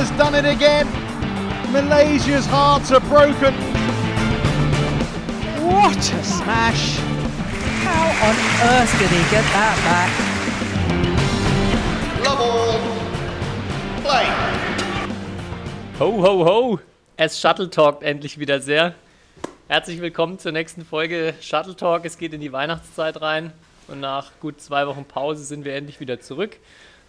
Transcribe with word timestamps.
has 0.00 0.10
done 0.16 0.34
it 0.34 0.46
again. 0.46 0.86
Malaysia's 1.72 2.46
hearts 2.46 2.90
are 2.90 3.00
broken. 3.00 3.52
What 5.62 5.98
a 5.98 6.24
smash! 6.24 6.96
How 7.84 8.08
on 8.28 8.36
earth 8.72 8.98
did 8.98 9.10
he 9.10 9.22
get 9.30 9.44
that 9.52 9.76
back? 9.84 10.10
Love 12.24 12.40
all. 12.40 12.80
Play. 14.00 14.26
Ho, 15.98 16.22
ho, 16.22 16.44
ho! 16.46 16.80
Es 17.18 17.38
Shuttle 17.38 17.68
Talkt 17.68 18.02
endlich 18.02 18.38
wieder 18.38 18.60
sehr. 18.60 18.94
Herzlich 19.68 20.00
willkommen 20.00 20.38
zur 20.38 20.52
nächsten 20.52 20.86
Folge 20.86 21.34
Shuttle 21.42 21.76
Talk. 21.76 22.06
Es 22.06 22.16
geht 22.16 22.32
in 22.32 22.40
die 22.40 22.52
Weihnachtszeit 22.52 23.20
rein 23.20 23.52
und 23.86 24.00
nach 24.00 24.30
gut 24.40 24.62
zwei 24.62 24.86
Wochen 24.86 25.04
Pause 25.04 25.44
sind 25.44 25.66
wir 25.66 25.74
endlich 25.74 26.00
wieder 26.00 26.20
zurück. 26.20 26.56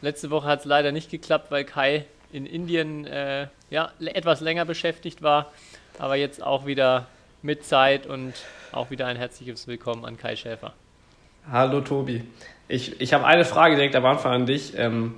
Letzte 0.01 0.29
Woche 0.29 0.47
hat 0.47 0.59
es 0.59 0.65
leider 0.65 0.91
nicht 0.91 1.09
geklappt, 1.09 1.51
weil 1.51 1.63
Kai 1.63 2.05
in 2.31 2.45
Indien 2.45 3.05
äh, 3.05 3.47
ja, 3.69 3.91
etwas 3.99 4.41
länger 4.41 4.65
beschäftigt 4.65 5.21
war, 5.21 5.51
aber 5.99 6.15
jetzt 6.15 6.41
auch 6.41 6.65
wieder 6.65 7.07
mit 7.41 7.65
Zeit 7.65 8.07
und 8.07 8.33
auch 8.71 8.89
wieder 8.89 9.07
ein 9.07 9.17
herzliches 9.17 9.67
Willkommen 9.67 10.05
an 10.05 10.17
Kai 10.17 10.35
Schäfer. 10.35 10.73
Hallo 11.51 11.81
Tobi. 11.81 12.23
Ich, 12.67 13.01
ich 13.01 13.13
habe 13.13 13.25
eine 13.25 13.45
Frage 13.45 13.75
direkt 13.75 13.95
am 13.95 14.05
Anfang 14.05 14.33
an 14.33 14.45
dich. 14.45 14.73
Ähm, 14.77 15.15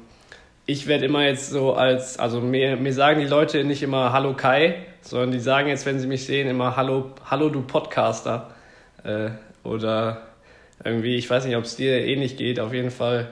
ich 0.66 0.88
werde 0.88 1.06
immer 1.06 1.24
jetzt 1.26 1.50
so 1.50 1.74
als, 1.74 2.18
also 2.18 2.40
mir, 2.40 2.78
mir 2.78 2.94
sagen 2.94 3.20
die 3.20 3.28
Leute 3.28 3.64
nicht 3.66 3.84
immer 3.84 4.14
Hallo 4.14 4.34
Kai, 4.34 4.86
sondern 5.02 5.32
die 5.32 5.40
sagen 5.40 5.68
jetzt, 5.68 5.86
wenn 5.86 6.00
sie 6.00 6.08
mich 6.08 6.26
sehen, 6.26 6.48
immer 6.48 6.78
Hallo, 6.78 7.12
Hallo 7.30 7.50
du 7.50 7.62
Podcaster. 7.62 8.52
Äh, 9.04 9.32
oder 9.64 10.22
irgendwie, 10.84 11.16
ich 11.16 11.30
weiß 11.30 11.46
nicht, 11.46 11.56
ob 11.58 11.66
es 11.66 11.76
dir 11.76 12.06
ähnlich 12.06 12.38
geht, 12.38 12.60
auf 12.60 12.74
jeden 12.74 12.92
Fall 12.92 13.30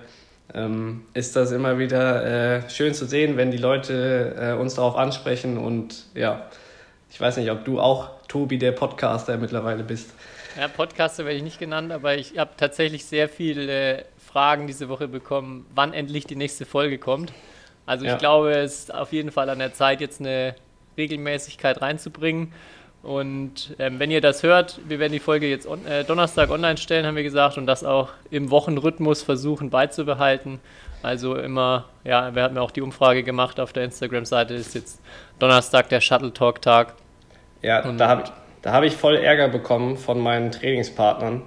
ähm, 0.54 1.04
ist 1.14 1.36
das 1.36 1.52
immer 1.52 1.80
wieder 1.80 2.26
äh, 2.64 2.70
schön 2.70 2.94
zu 2.94 3.06
sehen, 3.06 3.38
wenn 3.38 3.52
die 3.52 3.58
Leute 3.58 4.36
äh, 4.38 4.60
uns 4.60 4.76
darauf 4.76 4.96
ansprechen 4.96 5.58
und 5.58 6.06
ja, 6.14 6.48
ich 7.10 7.20
weiß 7.20 7.38
nicht, 7.38 7.52
ob 7.52 7.66
du 7.66 7.80
auch 7.80 8.10
Tobi, 8.28 8.58
der 8.58 8.72
Podcaster, 8.72 9.38
mittlerweile 9.38 9.84
bist. 9.84 10.14
Ja, 10.58 10.68
Podcaster 10.68 11.26
werde 11.26 11.38
ich 11.38 11.44
nicht 11.44 11.60
genannt, 11.60 11.92
aber 11.92 12.16
ich 12.16 12.38
habe 12.38 12.52
tatsächlich 12.58 13.06
sehr 13.06 13.30
viele 13.30 14.06
Fragen 14.18 14.68
diese 14.68 14.90
Woche 14.90 15.08
bekommen, 15.08 15.66
wann 15.76 15.94
endlich 15.94 16.26
die 16.26 16.36
nächste 16.36 16.66
Folge 16.66 16.98
kommt. 16.98 17.34
Also 17.86 18.06
ich 18.06 18.12
ja. 18.12 18.18
glaube, 18.18 18.52
es 18.52 18.80
ist 18.80 18.94
auf 18.94 19.12
jeden 19.12 19.32
Fall 19.32 19.50
an 19.50 19.60
der 19.60 19.74
Zeit, 19.74 20.00
jetzt 20.02 20.22
eine 20.22 20.56
Regelmäßigkeit 20.98 21.82
reinzubringen. 21.82 22.54
Und 23.04 23.76
ähm, 23.80 24.00
wenn 24.00 24.12
ihr 24.12 24.22
das 24.22 24.44
hört, 24.44 24.80
wir 24.88 25.00
werden 25.00 25.12
die 25.12 25.20
Folge 25.20 25.48
jetzt 25.48 25.68
on, 25.68 25.86
äh, 25.88 26.04
Donnerstag 26.04 26.52
online 26.52 26.78
stellen, 26.78 27.06
haben 27.06 27.16
wir 27.16 27.24
gesagt, 27.24 27.58
und 27.58 27.66
das 27.66 27.84
auch 27.84 28.10
im 28.30 28.52
Wochenrhythmus 28.52 29.24
versuchen 29.24 29.72
beizubehalten. 29.72 30.60
Also 31.02 31.36
immer, 31.36 31.86
ja, 32.04 32.36
wir 32.36 32.44
haben 32.44 32.56
ja 32.56 32.62
auch 32.62 32.70
die 32.70 32.82
Umfrage 32.82 33.24
gemacht 33.24 33.60
auf 33.60 33.74
der 33.74 33.86
Instagram-Seite, 33.86 34.54
ist 34.54 34.76
jetzt 34.76 35.02
Donnerstag 35.40 35.90
der 35.90 36.00
Shuttle 36.00 36.32
Talk-Tag. 36.32 36.94
Ja, 37.64 37.84
und 37.84 37.98
da 37.98 38.08
habe 38.08 38.24
da 38.62 38.74
hab 38.74 38.84
ich 38.84 38.96
voll 38.96 39.16
Ärger 39.16 39.48
bekommen 39.48 39.98
von 39.98 40.20
meinen 40.20 40.52
Trainingspartnern, 40.52 41.42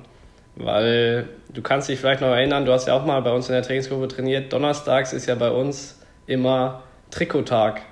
weil 0.56 1.28
du 1.52 1.62
kannst 1.62 1.88
dich 1.88 2.00
vielleicht 2.00 2.20
noch 2.20 2.28
erinnern, 2.28 2.64
du 2.64 2.72
hast 2.72 2.88
ja 2.88 2.94
auch 2.94 3.04
mal 3.04 3.20
bei 3.22 3.30
uns 3.30 3.48
in 3.48 3.54
der 3.54 3.62
Trainingsgruppe 3.62 4.08
trainiert. 4.08 4.52
Donnerstags 4.52 5.12
ist 5.12 5.26
ja 5.26 5.36
bei 5.36 5.50
uns 5.50 6.00
immer 6.26 6.82
Trikottag. 7.10 7.82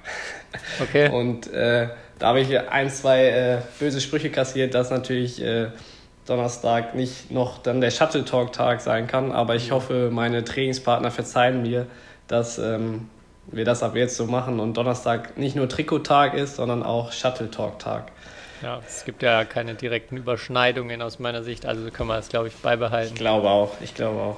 Okay. 0.80 1.08
Und 1.12 1.52
äh, 1.52 1.88
da 2.22 2.28
habe 2.28 2.40
ich 2.40 2.56
ein, 2.56 2.88
zwei 2.88 3.24
äh, 3.26 3.58
böse 3.80 4.00
Sprüche 4.00 4.30
kassiert, 4.30 4.74
dass 4.74 4.90
natürlich 4.90 5.42
äh, 5.42 5.70
Donnerstag 6.24 6.94
nicht 6.94 7.32
noch 7.32 7.58
dann 7.58 7.80
der 7.80 7.90
Shuttle 7.90 8.24
Talk 8.24 8.52
Tag 8.52 8.80
sein 8.80 9.08
kann. 9.08 9.32
Aber 9.32 9.56
ich 9.56 9.72
hoffe, 9.72 10.08
meine 10.12 10.44
Trainingspartner 10.44 11.10
verzeihen 11.10 11.62
mir, 11.62 11.86
dass 12.28 12.60
ähm, 12.60 13.08
wir 13.48 13.64
das 13.64 13.82
ab 13.82 13.96
jetzt 13.96 14.16
so 14.16 14.26
machen 14.26 14.60
und 14.60 14.76
Donnerstag 14.76 15.36
nicht 15.36 15.56
nur 15.56 15.68
Trikottag 15.68 16.34
ist, 16.34 16.54
sondern 16.54 16.84
auch 16.84 17.10
Shuttle 17.10 17.50
Talk 17.50 17.80
Tag. 17.80 18.12
Ja, 18.62 18.80
es 18.86 19.04
gibt 19.04 19.24
ja 19.24 19.44
keine 19.44 19.74
direkten 19.74 20.16
Überschneidungen 20.16 21.02
aus 21.02 21.18
meiner 21.18 21.42
Sicht, 21.42 21.66
also 21.66 21.90
können 21.90 22.08
wir 22.08 22.14
das, 22.14 22.28
glaube 22.28 22.46
ich, 22.46 22.54
beibehalten. 22.54 23.14
Ich 23.14 23.18
glaube 23.18 23.50
auch, 23.50 23.72
ich 23.80 23.96
glaube 23.96 24.20
auch. 24.20 24.36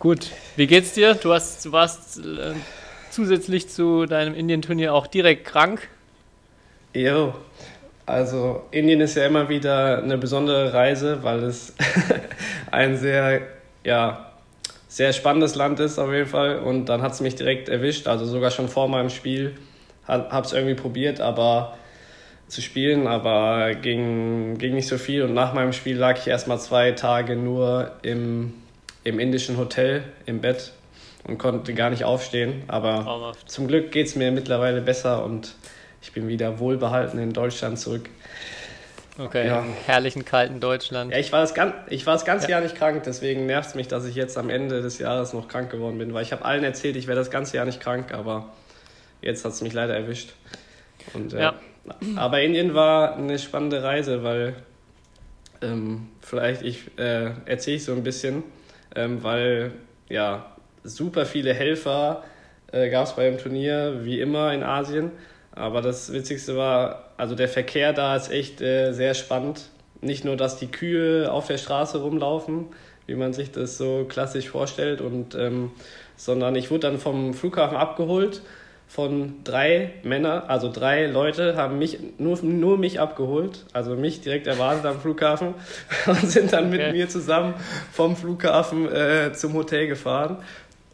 Gut, 0.00 0.32
wie 0.56 0.66
geht's 0.66 0.94
dir? 0.94 1.14
Du, 1.14 1.32
hast, 1.32 1.64
du 1.64 1.70
warst 1.70 2.18
äh, 2.18 2.54
zusätzlich 3.10 3.68
zu 3.68 4.06
deinem 4.06 4.34
Indien-Turnier 4.34 4.92
auch 4.92 5.06
direkt 5.06 5.44
krank. 5.44 5.88
Jo, 6.96 7.34
also 8.06 8.62
Indien 8.70 9.02
ist 9.02 9.16
ja 9.16 9.26
immer 9.26 9.50
wieder 9.50 9.98
eine 10.02 10.16
besondere 10.16 10.72
Reise, 10.72 11.22
weil 11.22 11.42
es 11.42 11.74
ein 12.70 12.96
sehr, 12.96 13.42
ja, 13.84 14.32
sehr 14.88 15.12
spannendes 15.12 15.56
Land 15.56 15.78
ist 15.78 15.98
auf 15.98 16.10
jeden 16.10 16.28
Fall. 16.28 16.60
Und 16.60 16.86
dann 16.86 17.02
hat 17.02 17.12
es 17.12 17.20
mich 17.20 17.34
direkt 17.34 17.68
erwischt, 17.68 18.06
also 18.08 18.24
sogar 18.24 18.50
schon 18.50 18.68
vor 18.68 18.88
meinem 18.88 19.10
Spiel. 19.10 19.56
Habe 20.08 20.46
es 20.46 20.54
irgendwie 20.54 20.74
probiert, 20.74 21.20
aber 21.20 21.76
zu 22.48 22.62
spielen, 22.62 23.06
aber 23.06 23.74
ging, 23.74 24.56
ging 24.56 24.74
nicht 24.74 24.88
so 24.88 24.96
viel. 24.96 25.22
Und 25.22 25.34
nach 25.34 25.52
meinem 25.52 25.74
Spiel 25.74 25.98
lag 25.98 26.16
ich 26.16 26.28
erstmal 26.28 26.58
zwei 26.58 26.92
Tage 26.92 27.36
nur 27.36 27.90
im, 28.00 28.54
im 29.04 29.18
indischen 29.18 29.58
Hotel 29.58 30.02
im 30.24 30.40
Bett 30.40 30.72
und 31.24 31.36
konnte 31.36 31.74
gar 31.74 31.90
nicht 31.90 32.04
aufstehen. 32.04 32.62
Aber 32.68 33.02
Traumhaft. 33.02 33.50
zum 33.50 33.68
Glück 33.68 33.92
geht 33.92 34.06
es 34.06 34.16
mir 34.16 34.32
mittlerweile 34.32 34.80
besser 34.80 35.22
und 35.22 35.56
ich 36.06 36.12
bin 36.12 36.28
wieder 36.28 36.60
wohlbehalten 36.60 37.18
in 37.18 37.32
Deutschland 37.32 37.80
zurück. 37.80 38.08
Okay, 39.18 39.48
ja. 39.48 39.60
im 39.60 39.72
herrlichen 39.86 40.24
kalten 40.24 40.60
Deutschland. 40.60 41.10
Ja, 41.10 41.18
ich 41.18 41.32
war 41.32 41.40
das, 41.40 41.52
gan 41.52 41.74
ich 41.88 42.06
war 42.06 42.14
das 42.14 42.24
ganze 42.24 42.46
ja. 42.46 42.52
Jahr 42.52 42.60
nicht 42.60 42.76
krank, 42.76 43.02
deswegen 43.04 43.46
nervt 43.46 43.70
es 43.70 43.74
mich, 43.74 43.88
dass 43.88 44.04
ich 44.04 44.14
jetzt 44.14 44.38
am 44.38 44.48
Ende 44.48 44.82
des 44.82 45.00
Jahres 45.00 45.32
noch 45.32 45.48
krank 45.48 45.68
geworden 45.68 45.98
bin, 45.98 46.14
weil 46.14 46.22
ich 46.22 46.30
habe 46.30 46.44
allen 46.44 46.62
erzählt, 46.62 46.94
ich 46.94 47.08
wäre 47.08 47.18
das 47.18 47.32
ganze 47.32 47.56
Jahr 47.56 47.66
nicht 47.66 47.80
krank, 47.80 48.14
aber 48.14 48.52
jetzt 49.20 49.44
hat 49.44 49.52
es 49.52 49.62
mich 49.62 49.72
leider 49.72 49.96
erwischt. 49.96 50.34
Und, 51.12 51.32
äh, 51.32 51.40
ja. 51.40 51.54
Aber 52.14 52.40
Indien 52.40 52.74
war 52.74 53.16
eine 53.16 53.38
spannende 53.40 53.82
Reise, 53.82 54.22
weil 54.22 54.54
ähm, 55.60 56.08
vielleicht 56.20 56.62
ich 56.62 56.82
äh, 56.98 57.30
erzähle 57.46 57.78
ich 57.78 57.84
so 57.84 57.92
ein 57.92 58.04
bisschen, 58.04 58.44
ähm, 58.94 59.24
weil 59.24 59.72
ja 60.08 60.54
super 60.84 61.26
viele 61.26 61.52
Helfer 61.52 62.22
äh, 62.70 62.90
gab 62.90 63.06
es 63.06 63.14
beim 63.14 63.38
Turnier, 63.38 64.04
wie 64.04 64.20
immer 64.20 64.52
in 64.52 64.62
Asien. 64.62 65.10
Aber 65.56 65.82
das 65.82 66.12
Witzigste 66.12 66.56
war, 66.56 67.10
also 67.16 67.34
der 67.34 67.48
Verkehr 67.48 67.92
da 67.92 68.14
ist 68.14 68.30
echt 68.30 68.60
äh, 68.60 68.92
sehr 68.92 69.14
spannend. 69.14 69.70
Nicht 70.02 70.24
nur, 70.24 70.36
dass 70.36 70.58
die 70.58 70.68
Kühe 70.68 71.32
auf 71.32 71.46
der 71.48 71.58
Straße 71.58 71.98
rumlaufen, 71.98 72.66
wie 73.06 73.14
man 73.14 73.32
sich 73.32 73.50
das 73.50 73.78
so 73.78 74.04
klassisch 74.08 74.50
vorstellt, 74.50 75.00
und, 75.00 75.34
ähm, 75.34 75.72
sondern 76.16 76.54
ich 76.56 76.70
wurde 76.70 76.80
dann 76.80 76.98
vom 76.98 77.34
Flughafen 77.34 77.76
abgeholt 77.76 78.42
von 78.88 79.34
drei 79.42 79.94
Männern, 80.04 80.44
also 80.46 80.70
drei 80.70 81.06
Leute 81.06 81.56
haben 81.56 81.78
mich 81.78 81.98
nur, 82.18 82.38
nur 82.42 82.78
mich 82.78 83.00
abgeholt, 83.00 83.64
also 83.72 83.96
mich 83.96 84.20
direkt 84.20 84.46
erwartet 84.46 84.86
am 84.86 85.00
Flughafen 85.00 85.54
und 86.06 86.30
sind 86.30 86.52
dann 86.52 86.70
mit 86.70 86.80
okay. 86.80 86.92
mir 86.92 87.08
zusammen 87.08 87.54
vom 87.92 88.16
Flughafen 88.16 88.90
äh, 88.90 89.32
zum 89.32 89.54
Hotel 89.54 89.88
gefahren. 89.88 90.38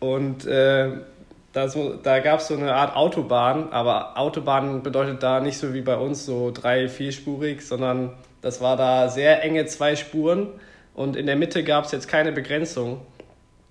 Und 0.01 0.47
äh, 0.47 0.89
das, 1.53 1.77
da 2.03 2.21
gab 2.21 2.41
es 2.41 2.49
so 2.49 2.57
eine 2.57 2.75
Art 2.75 2.97
Autobahn, 2.97 3.73
aber 3.73 4.19
Autobahn 4.19 4.83
bedeutet 4.83 5.23
da 5.23 5.41
nicht 5.41 5.59
so 5.59 5.75
wie 5.75 5.83
bei 5.83 5.97
uns 5.97 6.25
so 6.25 6.51
drei, 6.51 6.89
vierspurig, 6.89 7.63
sondern 7.63 8.13
das 8.41 8.61
war 8.61 8.77
da 8.77 9.09
sehr 9.09 9.43
enge 9.45 9.67
zwei 9.67 9.95
Spuren 9.95 10.49
und 10.95 11.17
in 11.17 11.27
der 11.27 11.37
Mitte 11.37 11.63
gab 11.63 11.85
es 11.85 11.93
jetzt 11.93 12.09
keine 12.09 12.33
Begrenzung. 12.33 13.03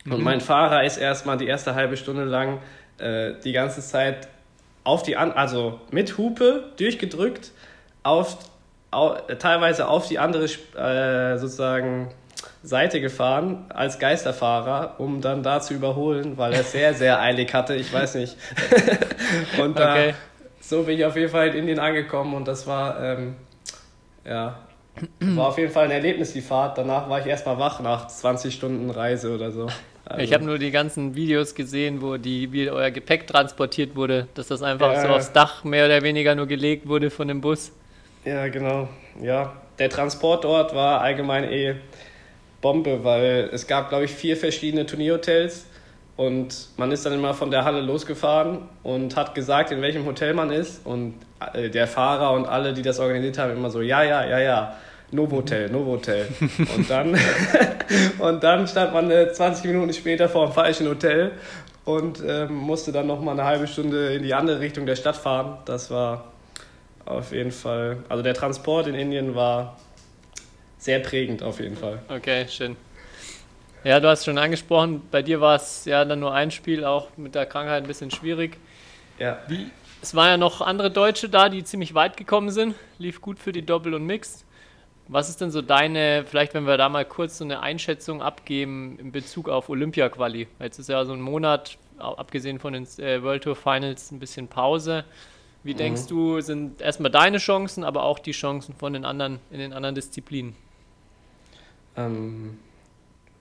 Und 0.05 0.19
mhm. 0.19 0.23
mein 0.23 0.41
Fahrer 0.41 0.83
ist 0.83 0.97
erstmal 0.97 1.37
die 1.37 1.47
erste 1.47 1.75
halbe 1.75 1.97
Stunde 1.97 2.23
lang 2.23 2.59
äh, 2.97 3.33
die 3.43 3.51
ganze 3.51 3.81
Zeit 3.81 4.27
auf 4.83 5.03
die, 5.03 5.17
an 5.17 5.31
also 5.31 5.79
mit 5.91 6.17
Hupe 6.17 6.71
durchgedrückt, 6.77 7.51
auf, 8.03 8.37
au 8.89 9.15
teilweise 9.37 9.87
auf 9.87 10.07
die 10.07 10.17
andere 10.19 10.45
äh, 10.45 11.37
sozusagen 11.37 12.11
Seite 12.63 13.01
gefahren 13.01 13.65
als 13.69 13.97
Geisterfahrer, 13.97 14.95
um 14.99 15.21
dann 15.21 15.41
da 15.41 15.61
zu 15.61 15.73
überholen, 15.73 16.37
weil 16.37 16.53
er 16.53 16.63
sehr, 16.63 16.93
sehr 16.93 17.19
eilig 17.19 17.53
hatte. 17.53 17.75
Ich 17.75 17.91
weiß 17.91 18.15
nicht. 18.15 18.37
und 19.59 19.79
da, 19.79 19.93
okay. 19.93 20.13
so 20.59 20.83
bin 20.83 20.97
ich 20.97 21.05
auf 21.05 21.15
jeden 21.15 21.29
Fall 21.29 21.47
in 21.49 21.55
Indien 21.55 21.79
angekommen 21.79 22.35
und 22.35 22.47
das 22.47 22.67
war, 22.67 23.01
ähm, 23.03 23.35
ja, 24.23 24.59
war 25.19 25.47
auf 25.47 25.57
jeden 25.57 25.71
Fall 25.71 25.85
ein 25.85 25.91
Erlebnis, 25.91 26.33
die 26.33 26.41
Fahrt. 26.41 26.77
Danach 26.77 27.09
war 27.09 27.19
ich 27.19 27.25
erstmal 27.25 27.57
wach 27.57 27.79
nach 27.79 28.07
20 28.07 28.53
Stunden 28.53 28.89
Reise 28.91 29.33
oder 29.33 29.51
so. 29.51 29.67
Also. 30.05 30.23
Ich 30.23 30.33
habe 30.33 30.43
nur 30.43 30.59
die 30.59 30.71
ganzen 30.71 31.15
Videos 31.15 31.55
gesehen, 31.55 32.01
wo 32.01 32.17
die, 32.17 32.51
wie 32.51 32.69
euer 32.69 32.91
Gepäck 32.91 33.27
transportiert 33.27 33.95
wurde, 33.95 34.27
dass 34.33 34.47
das 34.47 34.61
einfach 34.61 34.93
ja, 34.93 35.01
so 35.01 35.07
aufs 35.07 35.31
Dach 35.31 35.63
mehr 35.63 35.85
oder 35.85 36.01
weniger 36.01 36.35
nur 36.35 36.47
gelegt 36.47 36.87
wurde 36.87 37.09
von 37.09 37.27
dem 37.27 37.41
Bus. 37.41 37.71
Ja, 38.25 38.47
genau. 38.49 38.89
Ja, 39.21 39.53
der 39.79 39.89
Transport 39.89 40.43
dort 40.43 40.75
war 40.75 41.01
allgemein 41.01 41.45
eh 41.45 41.75
Bombe, 42.61 43.03
weil 43.03 43.49
es 43.51 43.67
gab, 43.67 43.89
glaube 43.89 44.05
ich, 44.05 44.11
vier 44.11 44.37
verschiedene 44.37 44.85
Turnierhotels 44.85 45.65
und 46.17 46.69
man 46.77 46.91
ist 46.91 47.05
dann 47.05 47.13
immer 47.13 47.33
von 47.33 47.49
der 47.49 47.65
Halle 47.65 47.81
losgefahren 47.81 48.59
und 48.83 49.15
hat 49.15 49.33
gesagt, 49.33 49.71
in 49.71 49.81
welchem 49.81 50.05
Hotel 50.05 50.33
man 50.33 50.51
ist 50.51 50.85
und 50.85 51.15
äh, 51.53 51.69
der 51.69 51.87
Fahrer 51.87 52.33
und 52.33 52.45
alle, 52.45 52.73
die 52.73 52.81
das 52.81 52.99
organisiert 52.99 53.37
haben, 53.37 53.53
immer 53.53 53.69
so, 53.69 53.81
ja, 53.81 54.03
ja, 54.03 54.25
ja, 54.25 54.39
ja. 54.39 54.75
Novotel, 55.13 55.69
Novotel. 55.69 56.25
Und 56.77 56.89
dann, 56.89 57.19
und 58.19 58.41
dann 58.41 58.65
stand 58.65 58.93
man 58.93 59.11
20 59.11 59.65
äh, 59.65 59.67
Minuten 59.67 59.91
später 59.91 60.29
vor 60.29 60.45
dem 60.45 60.53
falschen 60.53 60.87
Hotel 60.87 61.33
und 61.83 62.23
ähm, 62.25 62.55
musste 62.55 62.93
dann 62.93 63.07
noch 63.07 63.19
mal 63.19 63.33
eine 63.33 63.43
halbe 63.43 63.67
Stunde 63.67 64.13
in 64.13 64.23
die 64.23 64.33
andere 64.33 64.61
Richtung 64.61 64.85
der 64.85 64.95
Stadt 64.95 65.17
fahren. 65.17 65.57
Das 65.65 65.91
war 65.91 66.31
auf 67.03 67.33
jeden 67.33 67.51
Fall, 67.51 67.97
also 68.07 68.23
der 68.23 68.33
Transport 68.33 68.87
in 68.87 68.95
Indien 68.95 69.35
war 69.35 69.75
sehr 70.81 70.99
prägend 70.99 71.43
auf 71.43 71.59
jeden 71.59 71.77
Fall. 71.77 71.99
Okay, 72.09 72.47
schön. 72.47 72.75
Ja, 73.83 73.99
du 73.99 74.07
hast 74.07 74.25
schon 74.25 74.37
angesprochen, 74.37 75.01
bei 75.09 75.21
dir 75.21 75.39
war 75.39 75.55
es 75.55 75.85
ja 75.85 76.05
dann 76.05 76.19
nur 76.19 76.33
ein 76.33 76.51
Spiel, 76.51 76.83
auch 76.85 77.15
mit 77.17 77.35
der 77.35 77.45
Krankheit 77.45 77.83
ein 77.83 77.87
bisschen 77.87 78.11
schwierig. 78.11 78.57
Ja. 79.17 79.39
Wie, 79.47 79.69
es 80.01 80.15
waren 80.15 80.27
ja 80.27 80.37
noch 80.37 80.61
andere 80.61 80.89
Deutsche 80.89 81.29
da, 81.29 81.49
die 81.49 81.63
ziemlich 81.63 81.93
weit 81.93 82.17
gekommen 82.17 82.49
sind. 82.49 82.75
Lief 82.97 83.21
gut 83.21 83.37
für 83.39 83.51
die 83.51 83.63
Doppel 83.63 83.93
und 83.93 84.05
Mixed. 84.05 84.45
Was 85.07 85.29
ist 85.29 85.41
denn 85.41 85.51
so 85.51 85.61
deine, 85.61 86.25
vielleicht 86.27 86.53
wenn 86.53 86.65
wir 86.65 86.77
da 86.77 86.89
mal 86.89 87.05
kurz 87.05 87.37
so 87.37 87.43
eine 87.43 87.61
Einschätzung 87.61 88.21
abgeben 88.21 88.97
in 88.99 89.11
Bezug 89.11 89.49
auf 89.49 89.69
Olympia-Quali? 89.69 90.47
Jetzt 90.59 90.79
ist 90.79 90.89
ja 90.89 91.05
so 91.05 91.13
ein 91.13 91.21
Monat, 91.21 91.77
abgesehen 91.97 92.59
von 92.59 92.73
den 92.73 92.87
äh, 92.97 93.21
World 93.21 93.43
Tour 93.43 93.55
Finals, 93.55 94.11
ein 94.11 94.19
bisschen 94.19 94.47
Pause. 94.47 95.05
Wie 95.63 95.73
mhm. 95.73 95.77
denkst 95.77 96.07
du, 96.07 96.41
sind 96.41 96.81
erstmal 96.81 97.11
deine 97.11 97.37
Chancen, 97.37 97.83
aber 97.83 98.03
auch 98.03 98.19
die 98.19 98.31
Chancen 98.31 98.73
von 98.73 98.93
den 98.93 99.05
anderen 99.05 99.39
in 99.51 99.59
den 99.59 99.73
anderen 99.73 99.95
Disziplinen? 99.95 100.55
Ähm, 101.97 102.57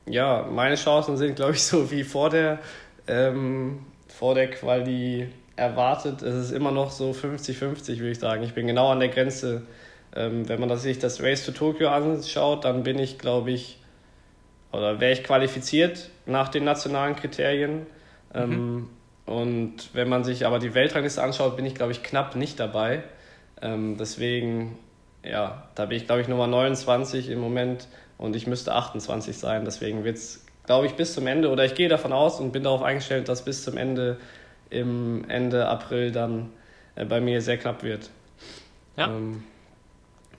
ja, 0.06 0.46
meine 0.50 0.76
Chancen 0.76 1.16
sind, 1.16 1.36
glaube 1.36 1.52
ich, 1.52 1.62
so 1.62 1.90
wie 1.90 2.04
vor 2.04 2.30
der, 2.30 2.58
ähm, 3.06 3.80
vor 4.08 4.34
der 4.34 4.50
Quali 4.50 5.28
erwartet. 5.56 6.22
Es 6.22 6.34
ist 6.34 6.52
immer 6.52 6.72
noch 6.72 6.90
so 6.90 7.10
50-50, 7.10 7.98
würde 7.98 8.10
ich 8.10 8.18
sagen. 8.18 8.42
Ich 8.42 8.54
bin 8.54 8.66
genau 8.66 8.90
an 8.90 9.00
der 9.00 9.08
Grenze. 9.08 9.62
Ähm, 10.14 10.48
wenn 10.48 10.58
man 10.58 10.68
das, 10.68 10.82
sich 10.82 10.98
das 10.98 11.22
Race 11.22 11.44
to 11.44 11.52
Tokyo 11.52 11.88
anschaut, 11.88 12.64
dann 12.64 12.82
bin 12.82 12.98
ich, 12.98 13.18
glaube 13.18 13.52
ich, 13.52 13.78
oder 14.72 15.00
wäre 15.00 15.12
ich 15.12 15.22
qualifiziert 15.22 16.10
nach 16.26 16.48
den 16.48 16.64
nationalen 16.64 17.14
Kriterien. 17.14 17.86
Ähm, 18.32 18.50
mhm. 18.50 18.88
und 19.26 19.90
wenn 19.92 20.08
man 20.08 20.22
sich 20.22 20.46
aber 20.46 20.60
die 20.60 20.74
Weltrangliste 20.74 21.22
anschaut, 21.22 21.56
bin 21.56 21.66
ich, 21.66 21.74
glaube 21.74 21.92
ich, 21.92 22.02
knapp 22.02 22.36
nicht 22.36 22.60
dabei. 22.60 23.02
Ähm, 23.60 23.96
deswegen, 23.98 24.78
ja, 25.24 25.68
da 25.74 25.86
bin 25.86 25.96
ich, 25.96 26.06
glaube 26.06 26.22
ich, 26.22 26.28
Nummer 26.28 26.46
29 26.46 27.28
im 27.28 27.40
Moment 27.40 27.88
und 28.20 28.36
ich 28.36 28.46
müsste 28.46 28.74
28 28.74 29.36
sein. 29.36 29.64
Deswegen 29.64 30.04
wird 30.04 30.18
es, 30.18 30.44
glaube 30.66 30.86
ich, 30.86 30.94
bis 30.94 31.14
zum 31.14 31.26
Ende, 31.26 31.48
oder 31.48 31.64
ich 31.64 31.74
gehe 31.74 31.88
davon 31.88 32.12
aus 32.12 32.38
und 32.38 32.52
bin 32.52 32.62
darauf 32.62 32.82
eingestellt, 32.82 33.28
dass 33.28 33.44
bis 33.44 33.64
zum 33.64 33.78
Ende 33.78 34.18
im 34.68 35.24
Ende 35.28 35.66
April 35.66 36.12
dann 36.12 36.50
äh, 36.96 37.06
bei 37.06 37.20
mir 37.20 37.40
sehr 37.40 37.56
knapp 37.56 37.82
wird. 37.82 38.10
Ja. 38.96 39.06
Ähm, 39.06 39.42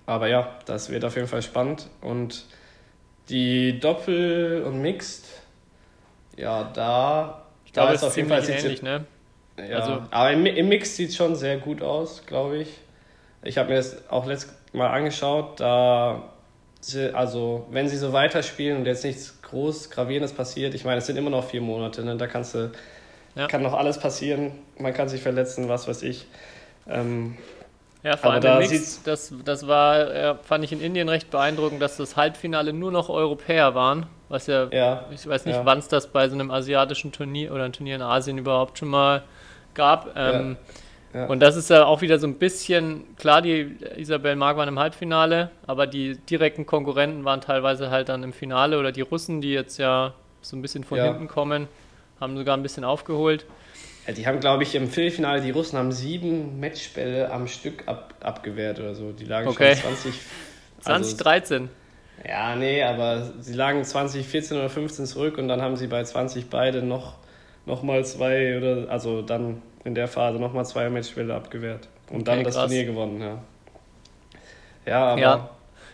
aber 0.06 0.28
ja, 0.28 0.60
das 0.66 0.92
wird 0.92 1.04
auf 1.04 1.16
jeden 1.16 1.28
Fall 1.28 1.42
spannend. 1.42 1.88
Und 2.02 2.46
die 3.30 3.80
Doppel 3.80 4.64
und 4.64 4.80
Mixed, 4.82 5.26
ja, 6.38 6.70
da, 6.74 7.46
ich 7.66 7.74
glaube, 7.74 7.90
da 7.90 7.94
ist 7.96 8.04
auf 8.04 8.16
jeden 8.16 8.30
Fall 8.30 8.48
ähnlich, 8.48 8.84
ne? 8.84 9.06
Ja, 9.58 9.80
also, 9.80 10.04
aber 10.12 10.32
im, 10.32 10.46
im 10.46 10.70
Mix 10.70 10.96
sieht 10.96 11.10
es 11.10 11.16
schon 11.16 11.36
sehr 11.36 11.58
gut 11.58 11.82
aus, 11.82 12.26
glaube 12.28 12.60
ich. 12.60 12.70
Ich 13.44 13.58
habe 13.58 13.70
mir 13.70 13.76
das 13.76 14.08
auch 14.10 14.28
letztes 14.28 14.56
Mal 14.72 14.92
angeschaut. 14.92 15.60
Da 15.60 16.31
also 17.14 17.68
wenn 17.72 17.88
sie 17.88 17.98
so 17.98 18.14
weiterspielen 18.14 18.80
und 18.80 18.86
jetzt 18.86 19.04
nichts 19.04 19.42
groß 19.42 19.90
Gravierendes 19.90 20.34
passiert, 20.34 20.74
ich 20.74 20.84
meine, 20.84 20.98
es 20.98 21.06
sind 21.06 21.18
immer 21.18 21.30
noch 21.30 21.44
vier 21.44 21.62
Monate, 21.62 22.04
ne? 22.04 22.18
da 22.18 22.28
kannst 22.28 22.56
du, 22.56 22.72
ja. 23.36 23.48
kann 23.48 23.62
noch 23.62 23.74
alles 23.74 24.00
passieren, 24.00 24.52
man 24.78 24.94
kann 24.94 25.10
sich 25.10 25.22
verletzen, 25.22 25.70
was 25.70 25.88
weiß 25.88 26.04
ich. 26.04 26.26
Ähm, 26.88 27.38
ja, 28.04 28.18
vor 28.18 28.32
allem 28.32 28.42
da 28.42 28.58
Mix, 28.58 29.04
das, 29.04 29.32
das 29.46 29.68
war, 29.68 30.40
fand 30.44 30.64
ich 30.64 30.72
in 30.72 30.82
Indien 30.82 31.08
recht 31.08 31.30
beeindruckend, 31.30 31.82
dass 31.82 31.98
das 31.98 32.18
Halbfinale 32.18 32.74
nur 32.74 32.92
noch 32.92 33.10
Europäer 33.10 33.76
waren, 33.76 34.08
was 34.28 34.48
ja, 34.48 34.68
ja 34.72 35.06
ich 35.12 35.28
weiß 35.28 35.46
nicht, 35.46 35.58
ja. 35.58 35.66
wann 35.66 35.78
es 35.78 35.88
das 35.88 36.08
bei 36.08 36.28
so 36.28 36.34
einem 36.34 36.50
asiatischen 36.50 37.12
Turnier 37.12 37.54
oder 37.54 37.66
ein 37.66 37.74
Turnier 37.74 37.96
in 37.96 38.02
Asien 38.02 38.40
überhaupt 38.40 38.80
schon 38.80 38.88
mal 38.88 39.22
gab. 39.76 40.16
Ähm, 40.16 40.58
ja. 40.60 40.74
Ja. 41.14 41.26
Und 41.26 41.42
das 41.42 41.56
ist 41.56 41.70
ja 41.70 41.86
auch 41.86 42.02
wieder 42.02 42.20
so 42.20 42.28
ein 42.28 42.36
bisschen, 42.36 43.04
klar, 43.18 43.42
die 43.42 43.76
Isabel 43.98 44.36
Mark 44.36 44.58
waren 44.58 44.70
im 44.70 44.80
Halbfinale, 44.80 45.52
aber 45.68 45.88
die 45.88 46.18
direkten 46.18 46.66
Konkurrenten 46.66 47.26
waren 47.26 47.42
teilweise 47.42 47.92
halt 47.92 48.10
dann 48.10 48.24
im 48.24 48.34
Finale 48.34 48.80
oder 48.80 48.92
die 48.92 49.02
Russen, 49.02 49.42
die 49.42 49.52
jetzt 49.52 49.78
ja 49.78 50.14
so 50.42 50.56
ein 50.56 50.62
bisschen 50.62 50.84
von 50.84 50.98
ja. 50.98 51.06
hinten 51.06 51.28
kommen, 51.28 51.68
haben 52.20 52.38
sogar 52.38 52.56
ein 52.56 52.64
bisschen 52.64 52.84
aufgeholt. 52.84 53.46
Ja, 54.08 54.14
die 54.14 54.26
haben, 54.26 54.40
glaube 54.40 54.64
ich, 54.64 54.74
im 54.74 54.90
Viertelfinale, 54.90 55.42
die 55.42 55.52
Russen 55.52 55.78
haben 55.78 55.92
sieben 55.92 56.60
Matchbälle 56.60 57.32
am 57.32 57.48
Stück 57.48 57.88
ab, 57.88 58.16
abgewehrt 58.22 58.80
oder 58.80 58.96
so. 58.96 59.12
Die 59.12 59.26
lagen 59.26 59.48
okay. 59.48 59.76
schon 59.76 59.96
20. 59.96 60.14
2013. 60.80 61.58
Also, 61.62 61.72
ja, 62.28 62.56
nee, 62.56 62.84
aber 62.84 63.32
sie 63.40 63.54
lagen 63.54 63.84
2014 63.84 64.58
oder 64.58 64.70
15 64.70 65.06
zurück 65.06 65.38
und 65.38 65.48
dann 65.48 65.62
haben 65.62 65.76
sie 65.76 65.88
bei 65.88 66.04
20 66.04 66.50
beide 66.50 66.82
noch, 66.82 67.16
noch 67.66 67.84
mal 67.84 68.04
zwei 68.06 68.58
oder, 68.58 68.90
also 68.90 69.22
dann 69.22 69.62
in 69.84 69.96
der 69.96 70.08
Phase 70.08 70.40
nochmal 70.40 70.66
zwei 70.66 70.90
Matchspiele 70.90 71.34
abgewehrt 71.34 71.88
und 72.10 72.28
dann 72.28 72.40
okay, 72.40 72.46
das 72.46 72.56
Turnier 72.56 72.86
gewonnen, 72.86 73.22
ja. 73.22 73.38
Ja, 74.86 75.06
aber. 75.10 75.22
Ja, 75.22 75.50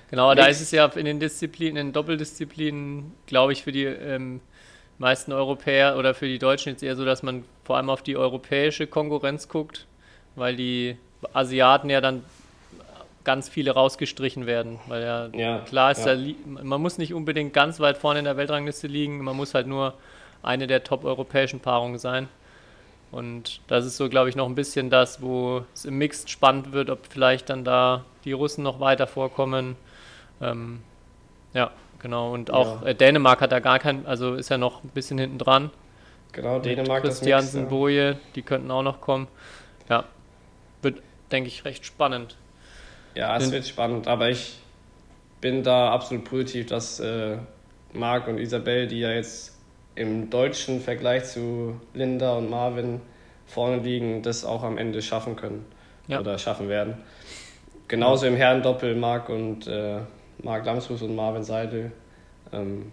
genau, 0.09 0.33
da 0.33 0.45
ist 0.45 0.61
es 0.61 0.71
ja 0.71 0.85
in 0.85 1.05
den 1.05 1.19
Disziplinen, 1.19 1.77
in 1.77 1.87
den 1.87 1.93
Doppeldisziplinen, 1.93 3.13
glaube 3.25 3.53
ich, 3.53 3.63
für 3.63 3.71
die 3.71 3.83
ähm, 3.83 4.39
meisten 4.97 5.31
Europäer 5.31 5.97
oder 5.97 6.13
für 6.13 6.27
die 6.27 6.39
Deutschen 6.39 6.71
jetzt 6.71 6.83
eher 6.83 6.95
so, 6.95 7.05
dass 7.05 7.23
man 7.23 7.43
vor 7.63 7.77
allem 7.77 7.89
auf 7.89 8.01
die 8.01 8.17
europäische 8.17 8.87
Konkurrenz 8.87 9.49
guckt, 9.49 9.85
weil 10.35 10.55
die 10.55 10.97
Asiaten 11.33 11.89
ja 11.89 12.01
dann 12.01 12.23
ganz 13.23 13.49
viele 13.49 13.71
rausgestrichen 13.71 14.45
werden, 14.45 14.79
weil 14.87 15.03
ja, 15.03 15.27
ja 15.33 15.59
klar 15.59 15.91
ist, 15.91 16.05
ja. 16.05 16.15
Da, 16.15 16.21
man 16.63 16.81
muss 16.81 16.97
nicht 16.97 17.13
unbedingt 17.13 17.53
ganz 17.53 17.81
weit 17.81 17.97
vorne 17.97 18.19
in 18.19 18.25
der 18.25 18.37
Weltrangliste 18.37 18.87
liegen, 18.87 19.21
man 19.21 19.35
muss 19.35 19.53
halt 19.53 19.67
nur 19.67 19.95
eine 20.43 20.67
der 20.67 20.83
top-europäischen 20.83 21.59
Paarungen 21.59 21.97
sein. 21.97 22.27
Und 23.11 23.61
das 23.67 23.85
ist 23.85 23.97
so, 23.97 24.09
glaube 24.09 24.29
ich, 24.29 24.35
noch 24.35 24.47
ein 24.47 24.55
bisschen 24.55 24.89
das, 24.89 25.21
wo 25.21 25.63
es 25.73 25.85
im 25.85 25.97
Mixed 25.97 26.29
spannend 26.29 26.73
wird, 26.73 26.89
ob 26.89 27.07
vielleicht 27.07 27.49
dann 27.49 27.63
da 27.63 28.03
die 28.25 28.33
Russen 28.33 28.63
noch 28.63 28.79
weiter 28.79 29.07
vorkommen. 29.07 29.77
Ähm, 30.41 30.81
ja, 31.53 31.71
genau. 31.99 32.33
Und 32.33 32.51
auch 32.51 32.81
ja. 32.81 32.89
äh, 32.89 32.95
Dänemark 32.95 33.41
hat 33.41 33.51
da 33.51 33.59
gar 33.59 33.79
kein, 33.79 34.05
also 34.05 34.35
ist 34.35 34.49
ja 34.49 34.57
noch 34.57 34.83
ein 34.83 34.89
bisschen 34.89 35.17
hinten 35.17 35.37
dran. 35.37 35.71
Genau, 36.33 36.59
Dänemark. 36.59 37.03
Christiansen, 37.03 37.61
Mix, 37.61 37.71
ja. 37.71 37.77
Boje, 37.77 38.19
die 38.35 38.41
könnten 38.41 38.69
auch 38.71 38.83
noch 38.83 38.99
kommen. 38.99 39.27
Ja, 39.89 40.03
wird, 40.81 41.01
denke 41.31 41.47
ich, 41.47 41.63
recht 41.63 41.85
spannend. 41.85 42.35
Ja, 43.15 43.35
es 43.37 43.51
wird 43.51 43.65
spannend, 43.65 44.07
aber 44.07 44.29
ich 44.29 44.59
bin 45.41 45.63
da 45.63 45.91
absolut 45.91 46.25
positiv, 46.25 46.67
dass 46.67 46.99
äh, 46.99 47.37
Marc 47.93 48.27
und 48.27 48.37
Isabel, 48.37 48.87
die 48.87 48.99
ja 48.99 49.11
jetzt 49.11 49.56
im 49.97 50.29
deutschen 50.29 50.79
Vergleich 50.79 51.25
zu 51.25 51.79
Linda 51.93 52.33
und 52.33 52.49
Marvin 52.49 53.01
vorne 53.45 53.77
liegen, 53.77 54.21
das 54.21 54.45
auch 54.45 54.63
am 54.63 54.77
Ende 54.77 55.01
schaffen 55.01 55.35
können 55.35 55.65
ja. 56.07 56.19
oder 56.19 56.37
schaffen 56.37 56.69
werden. 56.69 56.95
Genauso 57.87 58.27
im 58.27 58.35
Herrendoppel 58.35 58.95
Marc 58.95 59.29
und 59.29 59.67
äh, 59.67 59.99
Marc 60.43 60.65
Lamsfuß 60.65 61.01
und 61.03 61.15
Marvin 61.15 61.43
Seidel. 61.43 61.91
Ähm, 62.51 62.91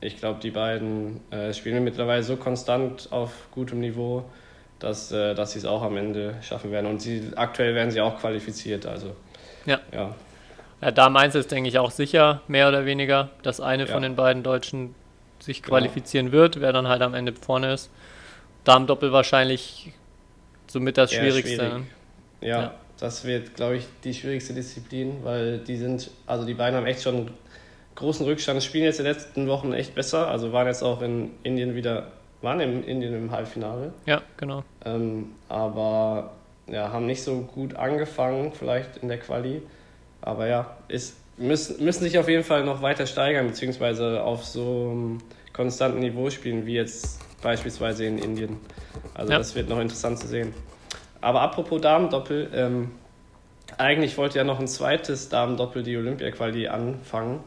ich 0.00 0.18
glaube, 0.18 0.40
die 0.40 0.50
beiden 0.50 1.20
äh, 1.30 1.52
spielen 1.52 1.84
mittlerweile 1.84 2.22
so 2.22 2.36
konstant 2.36 3.08
auf 3.10 3.48
gutem 3.50 3.80
Niveau, 3.80 4.24
dass, 4.78 5.12
äh, 5.12 5.34
dass 5.34 5.52
sie 5.52 5.58
es 5.58 5.64
auch 5.64 5.82
am 5.82 5.96
Ende 5.96 6.34
schaffen 6.42 6.70
werden. 6.70 6.86
Und 6.86 7.00
sie, 7.00 7.32
aktuell 7.36 7.74
werden 7.74 7.90
sie 7.90 8.00
auch 8.00 8.18
qualifiziert. 8.18 8.86
Also, 8.86 9.14
ja. 9.66 9.80
ja. 9.92 10.14
ja 10.80 10.90
da 10.90 11.08
meinst 11.08 11.34
du 11.34 11.38
es, 11.38 11.48
denke 11.48 11.68
ich, 11.68 11.78
auch 11.78 11.90
sicher, 11.90 12.42
mehr 12.46 12.68
oder 12.68 12.86
weniger, 12.86 13.30
dass 13.42 13.60
eine 13.60 13.86
ja. 13.86 13.92
von 13.92 14.02
den 14.02 14.16
beiden 14.16 14.42
Deutschen 14.42 14.94
sich 15.40 15.62
genau. 15.62 15.76
qualifizieren 15.76 16.32
wird, 16.32 16.60
wer 16.60 16.72
dann 16.72 16.88
halt 16.88 17.02
am 17.02 17.14
Ende 17.14 17.32
vorne 17.32 17.72
ist. 17.72 17.90
Damendoppel 18.64 19.12
wahrscheinlich 19.12 19.92
somit 20.66 20.98
das 20.98 21.12
ja, 21.12 21.20
Schwierigste. 21.20 21.56
Schwierig. 21.56 21.72
Ne? 21.72 21.86
Ja, 22.40 22.60
ja, 22.62 22.74
das 22.98 23.24
wird, 23.24 23.54
glaube 23.56 23.76
ich, 23.76 23.86
die 24.04 24.14
schwierigste 24.14 24.54
Disziplin, 24.54 25.24
weil 25.24 25.58
die 25.58 25.76
sind, 25.76 26.10
also 26.26 26.46
die 26.46 26.54
beiden 26.54 26.76
haben 26.76 26.86
echt 26.86 27.02
schon 27.02 27.16
einen 27.16 27.30
großen 27.94 28.24
Rückstand, 28.24 28.62
spielen 28.62 28.84
jetzt 28.84 28.98
in 28.98 29.04
den 29.04 29.14
letzten 29.14 29.48
Wochen 29.48 29.72
echt 29.72 29.94
besser, 29.94 30.28
also 30.28 30.52
waren 30.52 30.66
jetzt 30.66 30.82
auch 30.82 31.02
in 31.02 31.32
Indien 31.42 31.74
wieder, 31.74 32.12
waren 32.42 32.60
in 32.60 32.84
Indien 32.84 33.14
im 33.14 33.30
Halbfinale. 33.30 33.92
Ja, 34.06 34.22
genau. 34.36 34.64
Ähm, 34.84 35.32
aber 35.48 36.32
ja, 36.66 36.90
haben 36.92 37.06
nicht 37.06 37.22
so 37.22 37.40
gut 37.40 37.74
angefangen, 37.74 38.52
vielleicht 38.52 38.98
in 38.98 39.08
der 39.08 39.18
Quali. 39.18 39.62
Aber 40.22 40.46
ja, 40.46 40.76
ist 40.88 41.16
müssen, 41.40 41.84
müssen 41.84 42.04
sich 42.04 42.18
auf 42.18 42.28
jeden 42.28 42.44
Fall 42.44 42.64
noch 42.64 42.82
weiter 42.82 43.06
steigern, 43.06 43.48
beziehungsweise 43.48 44.22
auf 44.22 44.44
so 44.44 44.90
einem 44.90 45.18
konstanten 45.52 45.98
Niveau 45.98 46.30
spielen, 46.30 46.66
wie 46.66 46.74
jetzt 46.74 47.18
beispielsweise 47.42 48.04
in 48.04 48.18
Indien. 48.18 48.58
Also 49.14 49.32
ja. 49.32 49.38
das 49.38 49.54
wird 49.54 49.68
noch 49.68 49.80
interessant 49.80 50.18
zu 50.18 50.28
sehen. 50.28 50.54
Aber 51.20 51.40
apropos 51.40 51.80
Damendoppel, 51.80 52.50
ähm, 52.54 52.90
eigentlich 53.78 54.16
wollte 54.18 54.38
ja 54.38 54.44
noch 54.44 54.60
ein 54.60 54.68
zweites 54.68 55.28
Damendoppel 55.28 55.82
die 55.82 55.96
Olympia-Quali 55.96 56.68
anfangen. 56.68 57.40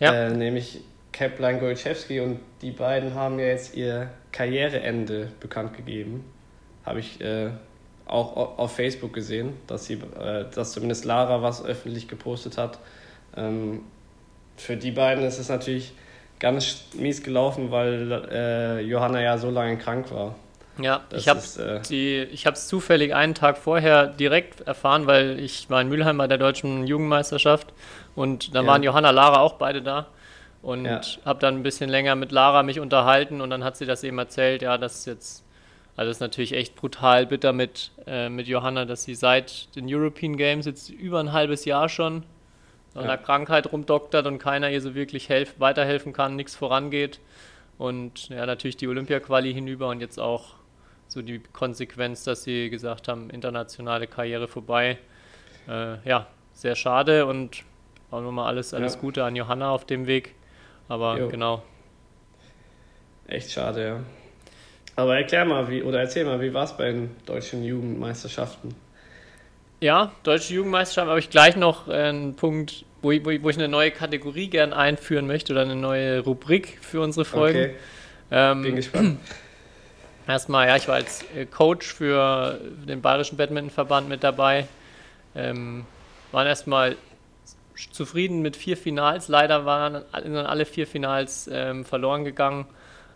Ja. 0.00 0.12
Äh, 0.12 0.30
nämlich 0.30 0.80
Kepler 1.12 1.54
Golczewski 1.54 2.20
und 2.20 2.40
die 2.62 2.72
beiden 2.72 3.14
haben 3.14 3.38
ja 3.38 3.46
jetzt 3.46 3.76
ihr 3.76 4.10
Karriereende 4.32 5.28
bekannt 5.40 5.76
gegeben. 5.76 6.24
Habe 6.84 7.00
ich 7.00 7.20
äh, 7.20 7.50
auch 8.14 8.58
auf 8.58 8.76
Facebook 8.76 9.12
gesehen, 9.12 9.54
dass 9.66 9.86
sie, 9.86 9.94
äh, 9.94 10.44
dass 10.54 10.72
zumindest 10.72 11.04
Lara 11.04 11.42
was 11.42 11.64
öffentlich 11.64 12.08
gepostet 12.08 12.56
hat. 12.56 12.78
Ähm, 13.36 13.80
für 14.56 14.76
die 14.76 14.92
beiden 14.92 15.24
ist 15.24 15.38
es 15.38 15.48
natürlich 15.48 15.92
ganz 16.38 16.84
mies 16.94 17.22
gelaufen, 17.22 17.70
weil 17.70 18.28
äh, 18.30 18.80
Johanna 18.80 19.20
ja 19.20 19.38
so 19.38 19.50
lange 19.50 19.76
krank 19.78 20.12
war. 20.12 20.34
Ja, 20.78 21.02
das 21.08 21.20
ich 21.20 21.28
habe 21.28 21.40
äh, 21.90 22.26
es 22.32 22.66
zufällig 22.66 23.14
einen 23.14 23.34
Tag 23.34 23.58
vorher 23.58 24.08
direkt 24.08 24.62
erfahren, 24.62 25.06
weil 25.06 25.38
ich 25.38 25.70
war 25.70 25.80
in 25.80 25.88
Mülheim 25.88 26.18
bei 26.18 26.26
der 26.26 26.38
deutschen 26.38 26.86
Jugendmeisterschaft 26.86 27.72
und 28.16 28.54
dann 28.54 28.64
ja. 28.64 28.72
waren 28.72 28.82
Johanna, 28.82 29.10
Lara 29.10 29.40
auch 29.40 29.54
beide 29.54 29.82
da 29.82 30.08
und 30.62 30.86
ja. 30.86 31.00
habe 31.24 31.38
dann 31.38 31.56
ein 31.56 31.62
bisschen 31.62 31.90
länger 31.90 32.16
mit 32.16 32.32
Lara 32.32 32.62
mich 32.64 32.80
unterhalten 32.80 33.40
und 33.40 33.50
dann 33.50 33.62
hat 33.62 33.76
sie 33.76 33.86
das 33.86 34.02
eben 34.02 34.18
erzählt, 34.18 34.62
ja, 34.62 34.76
das 34.76 35.00
ist 35.00 35.06
jetzt, 35.06 35.43
also 35.96 36.10
das 36.10 36.16
ist 36.16 36.20
natürlich 36.20 36.52
echt 36.54 36.74
brutal 36.74 37.26
bitter 37.26 37.52
mit, 37.52 37.92
äh, 38.06 38.28
mit 38.28 38.46
Johanna, 38.48 38.84
dass 38.84 39.04
sie 39.04 39.14
seit 39.14 39.74
den 39.76 39.86
European 39.88 40.36
Games 40.36 40.66
jetzt 40.66 40.90
über 40.90 41.20
ein 41.20 41.32
halbes 41.32 41.64
Jahr 41.64 41.88
schon 41.88 42.24
an 42.94 43.02
ja. 43.04 43.10
einer 43.10 43.18
Krankheit 43.18 43.72
rumdoktert 43.72 44.26
und 44.26 44.38
keiner 44.38 44.70
ihr 44.70 44.80
so 44.80 44.94
wirklich 44.94 45.28
helf, 45.28 45.54
weiterhelfen 45.58 46.12
kann, 46.12 46.36
nichts 46.36 46.56
vorangeht 46.56 47.20
und 47.78 48.28
ja, 48.28 48.46
natürlich 48.46 48.76
die 48.76 48.88
Olympia-Quali 48.88 49.52
hinüber 49.52 49.88
und 49.88 50.00
jetzt 50.00 50.18
auch 50.18 50.54
so 51.08 51.22
die 51.22 51.38
Konsequenz, 51.52 52.24
dass 52.24 52.44
sie 52.44 52.70
gesagt 52.70 53.08
haben, 53.08 53.30
internationale 53.30 54.06
Karriere 54.06 54.48
vorbei. 54.48 54.98
Äh, 55.68 56.08
ja, 56.08 56.26
sehr 56.52 56.74
schade 56.74 57.26
und 57.26 57.62
auch 58.10 58.20
nochmal 58.20 58.48
alles, 58.48 58.74
alles 58.74 58.94
ja. 58.94 59.00
Gute 59.00 59.24
an 59.24 59.36
Johanna 59.36 59.70
auf 59.70 59.84
dem 59.84 60.06
Weg. 60.06 60.34
Aber 60.88 61.18
jo. 61.18 61.28
genau. 61.28 61.62
Echt 63.26 63.52
schade, 63.52 63.86
ja. 63.86 64.00
Aber 64.96 65.16
erklär 65.16 65.44
mal, 65.44 65.68
wie, 65.68 65.82
oder 65.82 66.00
erzähl 66.00 66.24
mal, 66.24 66.40
wie 66.40 66.54
war 66.54 66.64
es 66.64 66.76
bei 66.76 66.92
den 66.92 67.10
deutschen 67.26 67.64
Jugendmeisterschaften? 67.64 68.74
Ja, 69.80 70.12
deutsche 70.22 70.54
Jugendmeisterschaften 70.54 71.10
habe 71.10 71.20
ich 71.20 71.30
gleich 71.30 71.56
noch 71.56 71.88
einen 71.88 72.36
Punkt, 72.36 72.84
wo 73.02 73.10
ich, 73.10 73.24
wo 73.24 73.50
ich 73.50 73.56
eine 73.56 73.68
neue 73.68 73.90
Kategorie 73.90 74.48
gern 74.48 74.72
einführen 74.72 75.26
möchte 75.26 75.52
oder 75.52 75.62
eine 75.62 75.76
neue 75.76 76.20
Rubrik 76.20 76.78
für 76.80 77.00
unsere 77.00 77.24
Folgen. 77.24 77.58
Okay. 77.58 77.74
Ähm, 78.30 78.62
Bin 78.62 78.76
gespannt. 78.76 79.18
Erstmal, 80.26 80.68
ja, 80.68 80.76
ich 80.76 80.88
war 80.88 80.94
als 80.94 81.22
äh, 81.36 81.44
Coach 81.44 81.92
für 81.92 82.58
den 82.88 83.02
Bayerischen 83.02 83.36
Badmintonverband 83.36 84.08
mit 84.08 84.24
dabei. 84.24 84.66
Ähm, 85.34 85.84
waren 86.32 86.46
erstmal 86.46 86.96
zufrieden 87.92 88.40
mit 88.40 88.56
vier 88.56 88.76
Finals. 88.76 89.28
Leider 89.28 89.66
waren 89.66 90.04
dann 90.12 90.46
alle 90.46 90.64
vier 90.64 90.86
Finals 90.86 91.50
ähm, 91.52 91.84
verloren 91.84 92.24
gegangen. 92.24 92.66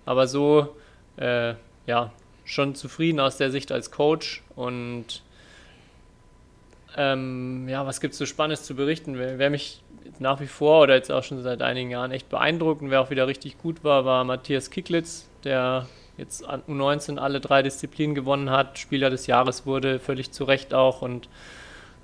Aber 0.04 0.26
so, 0.26 0.76
äh, 1.16 1.54
ja, 1.88 2.12
schon 2.45 2.75
zufrieden 2.75 3.18
aus 3.18 3.38
der 3.38 3.50
Sicht 3.50 3.73
als 3.73 3.90
Coach. 3.90 4.42
Und 4.54 5.23
ähm, 6.97 7.66
ja, 7.68 7.85
was 7.87 8.00
gibt 8.00 8.12
es 8.12 8.18
so 8.18 8.26
Spannendes 8.26 8.62
zu 8.62 8.76
berichten? 8.76 9.18
Wer, 9.18 9.38
wer, 9.38 9.50
mich 9.50 9.83
nach 10.18 10.40
wie 10.40 10.47
vor 10.47 10.83
oder 10.83 10.95
jetzt 10.95 11.11
auch 11.11 11.25
schon 11.25 11.42
seit 11.42 11.62
einigen 11.62 11.90
Jahren 11.90 12.12
echt 12.12 12.28
beeindruckt 12.28 12.83
und 12.83 12.90
wer 12.90 13.00
auch 13.00 13.11
wieder 13.11 13.26
richtig 13.26 13.59
gut 13.59 13.85
war, 13.85 14.04
war 14.04 14.25
Matthias 14.25 14.71
Kicklitz, 14.71 15.28
der 15.45 15.87
jetzt 16.18 16.47
an 16.47 16.62
U19 16.68 17.16
alle 17.16 17.40
drei 17.40 17.62
Disziplinen 17.62 18.14
gewonnen 18.14 18.50
hat, 18.50 18.78
Spieler 18.78 19.09
des 19.09 19.26
Jahres 19.26 19.64
wurde, 19.64 19.99
völlig 19.99 20.30
zu 20.30 20.45
Recht 20.45 20.75
auch. 20.75 21.00
Und 21.00 21.28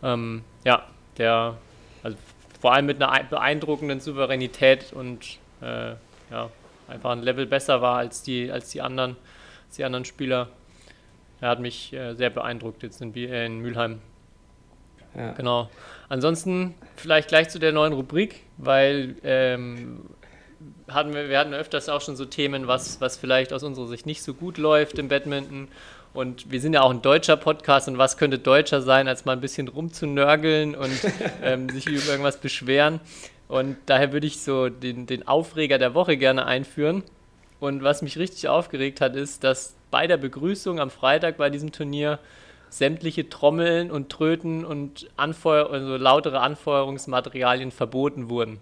ähm, 0.02 0.44
ja, 0.64 0.86
der, 1.18 1.56
also 2.02 2.16
vor 2.60 2.72
allem 2.72 2.86
mit 2.86 3.02
einer 3.02 3.22
beeindruckenden 3.24 4.00
Souveränität 4.00 4.94
und 4.94 5.38
äh, 5.60 5.90
ja, 6.30 6.50
einfach 6.88 7.10
ein 7.10 7.22
Level 7.22 7.46
besser 7.46 7.82
war 7.82 7.98
als 7.98 8.22
die, 8.22 8.50
als 8.50 8.70
die 8.70 8.80
anderen, 8.80 9.16
als 9.74 9.78
die 9.78 9.84
anderen 9.84 10.04
Spieler. 10.04 10.50
Er 11.40 11.48
hat 11.48 11.58
mich 11.58 11.92
äh, 11.92 12.14
sehr 12.14 12.30
beeindruckt 12.30 12.84
jetzt 12.84 13.02
in, 13.02 13.12
äh, 13.16 13.46
in 13.46 13.58
Mülheim. 13.58 13.98
Ja. 15.16 15.32
Genau. 15.32 15.68
Ansonsten 16.08 16.74
vielleicht 16.94 17.26
gleich 17.26 17.48
zu 17.48 17.58
der 17.58 17.72
neuen 17.72 17.92
Rubrik, 17.92 18.42
weil 18.56 19.16
ähm, 19.24 20.02
hatten 20.88 21.12
wir, 21.12 21.28
wir 21.28 21.40
hatten 21.40 21.54
öfters 21.54 21.88
auch 21.88 22.00
schon 22.00 22.14
so 22.14 22.24
Themen, 22.24 22.68
was, 22.68 23.00
was 23.00 23.16
vielleicht 23.16 23.52
aus 23.52 23.64
unserer 23.64 23.88
Sicht 23.88 24.06
nicht 24.06 24.22
so 24.22 24.32
gut 24.32 24.58
läuft 24.58 25.00
im 25.00 25.08
Badminton. 25.08 25.66
Und 26.12 26.52
wir 26.52 26.60
sind 26.60 26.74
ja 26.74 26.82
auch 26.82 26.90
ein 26.90 27.02
deutscher 27.02 27.36
Podcast 27.36 27.88
und 27.88 27.98
was 27.98 28.16
könnte 28.16 28.38
deutscher 28.38 28.80
sein, 28.80 29.08
als 29.08 29.24
mal 29.24 29.32
ein 29.32 29.40
bisschen 29.40 29.66
rumzunörgeln 29.66 30.76
und 30.76 31.00
ähm, 31.42 31.68
sich 31.68 31.86
über 31.86 32.12
irgendwas 32.12 32.36
beschweren. 32.36 33.00
Und 33.48 33.76
daher 33.86 34.12
würde 34.12 34.28
ich 34.28 34.40
so 34.40 34.68
den, 34.68 35.06
den 35.06 35.26
Aufreger 35.26 35.78
der 35.78 35.94
Woche 35.94 36.16
gerne 36.16 36.46
einführen. 36.46 37.02
Und 37.64 37.82
was 37.82 38.02
mich 38.02 38.18
richtig 38.18 38.46
aufgeregt 38.46 39.00
hat, 39.00 39.16
ist, 39.16 39.42
dass 39.42 39.74
bei 39.90 40.06
der 40.06 40.18
Begrüßung 40.18 40.78
am 40.80 40.90
Freitag 40.90 41.38
bei 41.38 41.48
diesem 41.48 41.72
Turnier 41.72 42.18
sämtliche 42.68 43.30
Trommeln 43.30 43.90
und 43.90 44.10
Tröten 44.10 44.66
und 44.66 45.08
Anfeuer 45.16 45.70
also 45.70 45.96
lautere 45.96 46.40
Anfeuerungsmaterialien 46.40 47.70
verboten 47.70 48.28
wurden. 48.28 48.58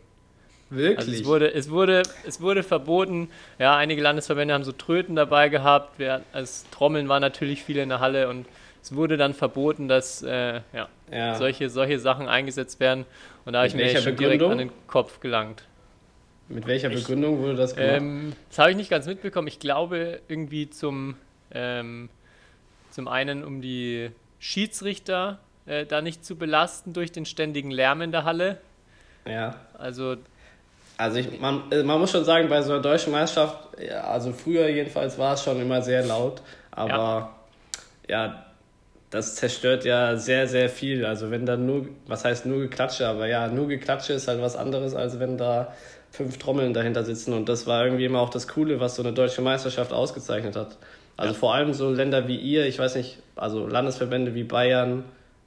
Wirklich? 0.71 0.99
Also 0.99 1.11
es 1.11 1.25
wurde, 1.25 1.52
es, 1.52 1.68
wurde, 1.68 2.04
es 2.28 2.40
wurde 2.40 2.62
verboten. 2.62 3.28
Ja, 3.59 3.75
einige 3.76 4.00
Landesverbände 4.00 4.54
haben 4.54 4.62
so 4.62 4.71
Tröten 4.71 5.16
dabei 5.16 5.49
gehabt. 5.49 5.99
Wir, 5.99 6.23
als 6.32 6.64
Trommeln 6.71 7.09
waren 7.09 7.23
natürlich 7.23 7.64
viele 7.64 7.82
in 7.82 7.88
der 7.88 7.99
Halle 7.99 8.28
und 8.28 8.47
es 8.85 8.94
wurde 8.94 9.16
dann 9.16 9.35
verboten, 9.35 9.88
dass 9.88 10.23
äh, 10.23 10.61
ja, 10.73 10.88
ja. 11.11 11.35
Solche, 11.35 11.71
solche 11.71 11.99
Sachen 11.99 12.28
eingesetzt 12.28 12.78
werden. 12.78 13.04
Und 13.47 13.54
da 13.54 13.59
habe 13.59 13.66
ich 13.66 13.75
mir 13.75 14.00
schon 14.00 14.14
direkt 14.14 14.44
an 14.44 14.59
den 14.59 14.71
Kopf 14.87 15.18
gelangt. 15.18 15.64
Mit 16.49 16.66
welcher 16.66 16.90
Begründung 16.90 17.38
wurde 17.38 17.56
das 17.56 17.75
gemacht? 17.75 17.96
Ähm, 17.96 18.32
das 18.49 18.58
habe 18.58 18.70
ich 18.70 18.76
nicht 18.76 18.90
ganz 18.90 19.06
mitbekommen. 19.06 19.49
Ich 19.49 19.58
glaube 19.58 20.20
irgendwie 20.28 20.68
zum, 20.68 21.16
ähm, 21.52 22.08
zum 22.90 23.08
einen, 23.08 23.44
um 23.44 23.62
die 23.62 24.11
Schiedsrichter 24.38 25.38
äh, 25.66 25.87
da 25.87 26.02
nicht 26.02 26.25
zu 26.25 26.37
belasten 26.37 26.92
durch 26.92 27.12
den 27.12 27.25
ständigen 27.25 27.70
Lärm 27.70 28.02
in 28.02 28.12
der 28.12 28.25
Halle. 28.25 28.58
Ja. 29.25 29.56
Also 29.78 30.16
also 31.02 31.18
ich, 31.18 31.40
man, 31.40 31.64
äh, 31.72 31.82
man 31.82 31.99
muss 31.99 32.12
schon 32.12 32.25
sagen, 32.25 32.49
bei 32.49 32.62
so 32.62 32.72
einer 32.72 32.82
deutschen 32.82 33.12
Meisterschaft, 33.12 33.56
also 34.04 34.32
früher 34.32 34.68
jedenfalls 34.68 35.18
war 35.18 35.34
es 35.34 35.42
schon 35.42 35.61
immer 35.61 35.82
sehr 35.82 36.04
laut, 36.04 36.42
aber 36.70 37.34
ja. 38.08 38.26
ja. 38.26 38.46
das 39.11 39.34
zerstört 39.34 39.84
ja 39.84 40.16
sehr, 40.16 40.46
sehr 40.46 40.68
viel. 40.68 41.04
Also 41.04 41.30
wenn 41.30 41.44
da 41.44 41.56
nur, 41.56 41.88
was 42.06 42.25
heißt 42.25 42.46
nur 42.46 42.61
Geklatsche, 42.61 43.08
aber 43.08 43.26
ja, 43.26 43.49
nur 43.49 43.68
Geklatsche 43.68 44.12
ist 44.12 44.28
halt 44.28 44.40
was 44.40 44.54
anderes, 44.54 44.94
als 44.94 45.18
wenn 45.18 45.38
da 45.38 45.75
fünf 46.12 46.38
Trommeln 46.38 46.75
dahinter 46.75 47.04
sitzen 47.04 47.33
und 47.33 47.49
das 47.49 47.66
war 47.66 47.85
irgendwie 47.85 48.04
immer 48.04 48.21
auch 48.21 48.31
das 48.31 48.47
Coole, 48.47 48.78
was 48.81 48.97
so 48.97 49.02
eine 49.02 49.12
deutsche 49.12 49.40
Meisterschaft 49.40 49.92
ausgezeichnet 49.92 50.57
hat. 50.57 50.76
Also 51.16 51.33
ja. 51.33 51.38
vor 51.38 51.54
allem 51.54 51.73
so 51.73 51.90
Länder 51.90 52.28
wie 52.28 52.37
ihr, 52.37 52.66
ich 52.66 52.78
weiß 52.78 52.97
nicht, 52.97 53.19
also 53.35 53.66
Landesverbände 53.66 54.35
wie 54.35 54.45
Bayern 54.45 55.04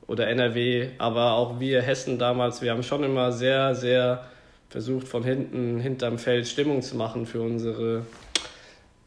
oder 0.07 0.27
NRW, 0.27 0.89
aber 0.97 1.33
auch 1.33 1.59
wir 1.59 1.81
Hessen 1.81 2.17
damals, 2.17 2.61
wir 2.61 2.71
haben 2.71 2.83
schon 2.83 3.03
immer 3.03 3.31
sehr, 3.31 3.75
sehr 3.75 4.25
versucht 4.69 5.07
von 5.07 5.23
hinten, 5.23 5.79
hinterm 5.79 6.17
Feld 6.17 6.47
Stimmung 6.47 6.81
zu 6.81 6.95
machen 6.95 7.27
für 7.27 7.41
unsere, 7.41 8.05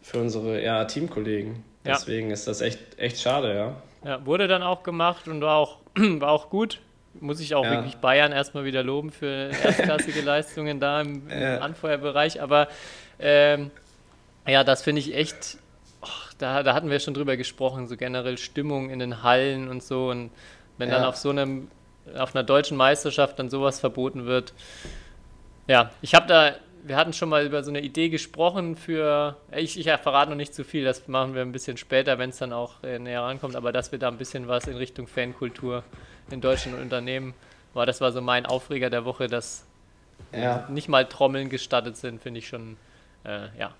für 0.00 0.18
unsere 0.18 0.62
ja, 0.62 0.84
Teamkollegen. 0.84 1.64
Ja. 1.84 1.94
Deswegen 1.94 2.30
ist 2.30 2.46
das 2.46 2.60
echt, 2.60 2.78
echt 2.98 3.20
schade, 3.20 3.54
ja. 3.54 3.74
Ja, 4.04 4.24
wurde 4.24 4.46
dann 4.46 4.62
auch 4.62 4.84
gemacht 4.84 5.26
und 5.26 5.40
war 5.40 5.56
auch, 5.56 5.78
war 5.96 6.30
auch 6.30 6.50
gut. 6.50 6.80
Muss 7.20 7.40
ich 7.40 7.54
auch 7.54 7.64
ja. 7.64 7.72
wirklich 7.72 7.96
Bayern 7.96 8.32
erstmal 8.32 8.64
wieder 8.64 8.82
loben 8.82 9.10
für 9.10 9.50
erstklassige 9.50 10.20
Leistungen 10.24 10.80
da 10.80 11.00
im, 11.00 11.28
im 11.28 11.40
ja. 11.40 11.58
Anfeuerbereich. 11.58 12.40
Aber 12.42 12.68
ähm, 13.18 13.70
ja, 14.46 14.64
das 14.64 14.82
finde 14.82 15.00
ich 15.00 15.14
echt, 15.14 15.58
oh, 16.02 16.06
da, 16.38 16.62
da 16.62 16.74
hatten 16.74 16.90
wir 16.90 17.00
schon 17.00 17.14
drüber 17.14 17.36
gesprochen, 17.36 17.86
so 17.86 17.96
generell 17.96 18.38
Stimmung 18.38 18.90
in 18.90 18.98
den 18.98 19.22
Hallen 19.22 19.68
und 19.68 19.82
so. 19.82 20.10
Und 20.10 20.30
wenn 20.78 20.88
ja. 20.88 20.96
dann 20.96 21.04
auf 21.04 21.16
so 21.16 21.30
einem, 21.30 21.68
auf 22.16 22.34
einer 22.34 22.44
deutschen 22.44 22.76
Meisterschaft 22.76 23.38
dann 23.38 23.50
sowas 23.50 23.80
verboten 23.80 24.26
wird, 24.26 24.54
ja, 25.66 25.90
ich 26.00 26.14
habe 26.14 26.26
da, 26.26 26.54
wir 26.82 26.96
hatten 26.96 27.12
schon 27.12 27.28
mal 27.28 27.44
über 27.44 27.62
so 27.62 27.70
eine 27.70 27.80
Idee 27.80 28.08
gesprochen 28.08 28.76
für, 28.76 29.36
ich, 29.54 29.78
ich 29.78 29.86
verrate 30.00 30.30
noch 30.30 30.36
nicht 30.36 30.54
zu 30.54 30.64
viel, 30.64 30.84
das 30.84 31.06
machen 31.08 31.34
wir 31.34 31.42
ein 31.42 31.52
bisschen 31.52 31.76
später, 31.76 32.18
wenn 32.18 32.30
es 32.30 32.38
dann 32.38 32.52
auch 32.52 32.82
äh, 32.82 32.98
näher 32.98 33.22
rankommt, 33.22 33.54
aber 33.54 33.72
dass 33.72 33.92
wir 33.92 33.98
da 33.98 34.08
ein 34.08 34.16
bisschen 34.16 34.48
was 34.48 34.66
in 34.66 34.76
Richtung 34.76 35.06
Fankultur 35.06 35.84
in 36.30 36.40
deutschen 36.40 36.74
Unternehmen, 36.74 37.34
war 37.74 37.86
das 37.86 38.00
war 38.00 38.12
so 38.12 38.20
mein 38.20 38.46
Aufreger 38.46 38.90
der 38.90 39.04
Woche, 39.04 39.26
dass 39.26 39.64
ja. 40.32 40.66
nicht 40.68 40.88
mal 40.88 41.04
Trommeln 41.06 41.48
gestattet 41.48 41.96
sind, 41.96 42.22
finde 42.22 42.38
ich 42.38 42.48
schon, 42.48 42.76
äh, 43.24 43.48
ja. 43.58 43.72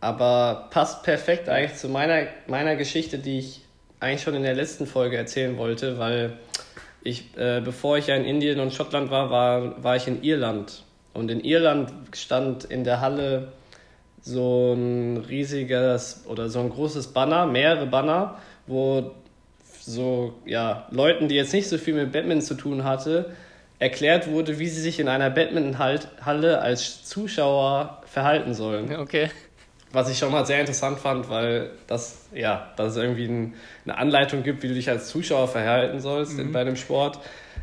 Aber 0.00 0.68
passt 0.70 1.02
perfekt 1.02 1.48
eigentlich 1.48 1.78
zu 1.78 1.88
meiner, 1.88 2.26
meiner 2.46 2.76
Geschichte, 2.76 3.18
die 3.18 3.38
ich 3.38 3.64
eigentlich 4.00 4.22
schon 4.22 4.34
in 4.34 4.42
der 4.42 4.54
letzten 4.54 4.86
Folge 4.86 5.16
erzählen 5.16 5.58
wollte, 5.58 5.98
weil 5.98 6.38
ich, 7.02 7.36
äh, 7.36 7.60
bevor 7.60 7.98
ich 7.98 8.06
ja 8.06 8.16
in 8.16 8.24
Indien 8.24 8.60
und 8.60 8.72
Schottland 8.72 9.10
war, 9.10 9.30
war, 9.30 9.82
war 9.82 9.96
ich 9.96 10.06
in 10.06 10.22
Irland 10.22 10.84
und 11.12 11.30
in 11.30 11.40
Irland 11.40 11.92
stand 12.14 12.64
in 12.64 12.84
der 12.84 13.00
Halle 13.00 13.52
so 14.22 14.74
ein 14.74 15.18
riesiges 15.18 16.24
oder 16.26 16.48
so 16.48 16.60
ein 16.60 16.70
großes 16.70 17.08
Banner, 17.08 17.46
mehrere 17.46 17.86
Banner, 17.86 18.38
wo 18.66 19.12
so 19.90 20.34
ja, 20.44 20.86
Leuten, 20.90 21.28
die 21.28 21.34
jetzt 21.34 21.52
nicht 21.52 21.68
so 21.68 21.78
viel 21.78 21.94
mit 21.94 22.12
Badminton 22.12 22.46
zu 22.46 22.54
tun 22.54 22.84
hatte, 22.84 23.34
erklärt 23.78 24.30
wurde, 24.30 24.58
wie 24.58 24.68
sie 24.68 24.80
sich 24.80 25.00
in 25.00 25.08
einer 25.08 25.30
Badminton-Halle 25.30 26.60
als 26.60 27.04
Zuschauer 27.04 28.02
verhalten 28.06 28.54
sollen. 28.54 28.94
Okay. 28.96 29.30
Was 29.92 30.08
ich 30.08 30.18
schon 30.18 30.30
mal 30.30 30.46
sehr 30.46 30.60
interessant 30.60 30.98
fand, 30.98 31.28
weil 31.30 31.70
das, 31.86 32.28
ja, 32.32 32.70
dass 32.76 32.92
es 32.92 32.96
irgendwie 32.96 33.26
ein, 33.26 33.54
eine 33.84 33.98
Anleitung 33.98 34.42
gibt, 34.42 34.62
wie 34.62 34.68
du 34.68 34.74
dich 34.74 34.88
als 34.88 35.08
Zuschauer 35.08 35.48
verhalten 35.48 35.98
sollst 35.98 36.38
mhm. 36.38 36.52
bei 36.52 36.60
einem 36.60 36.76
Sport. 36.76 37.18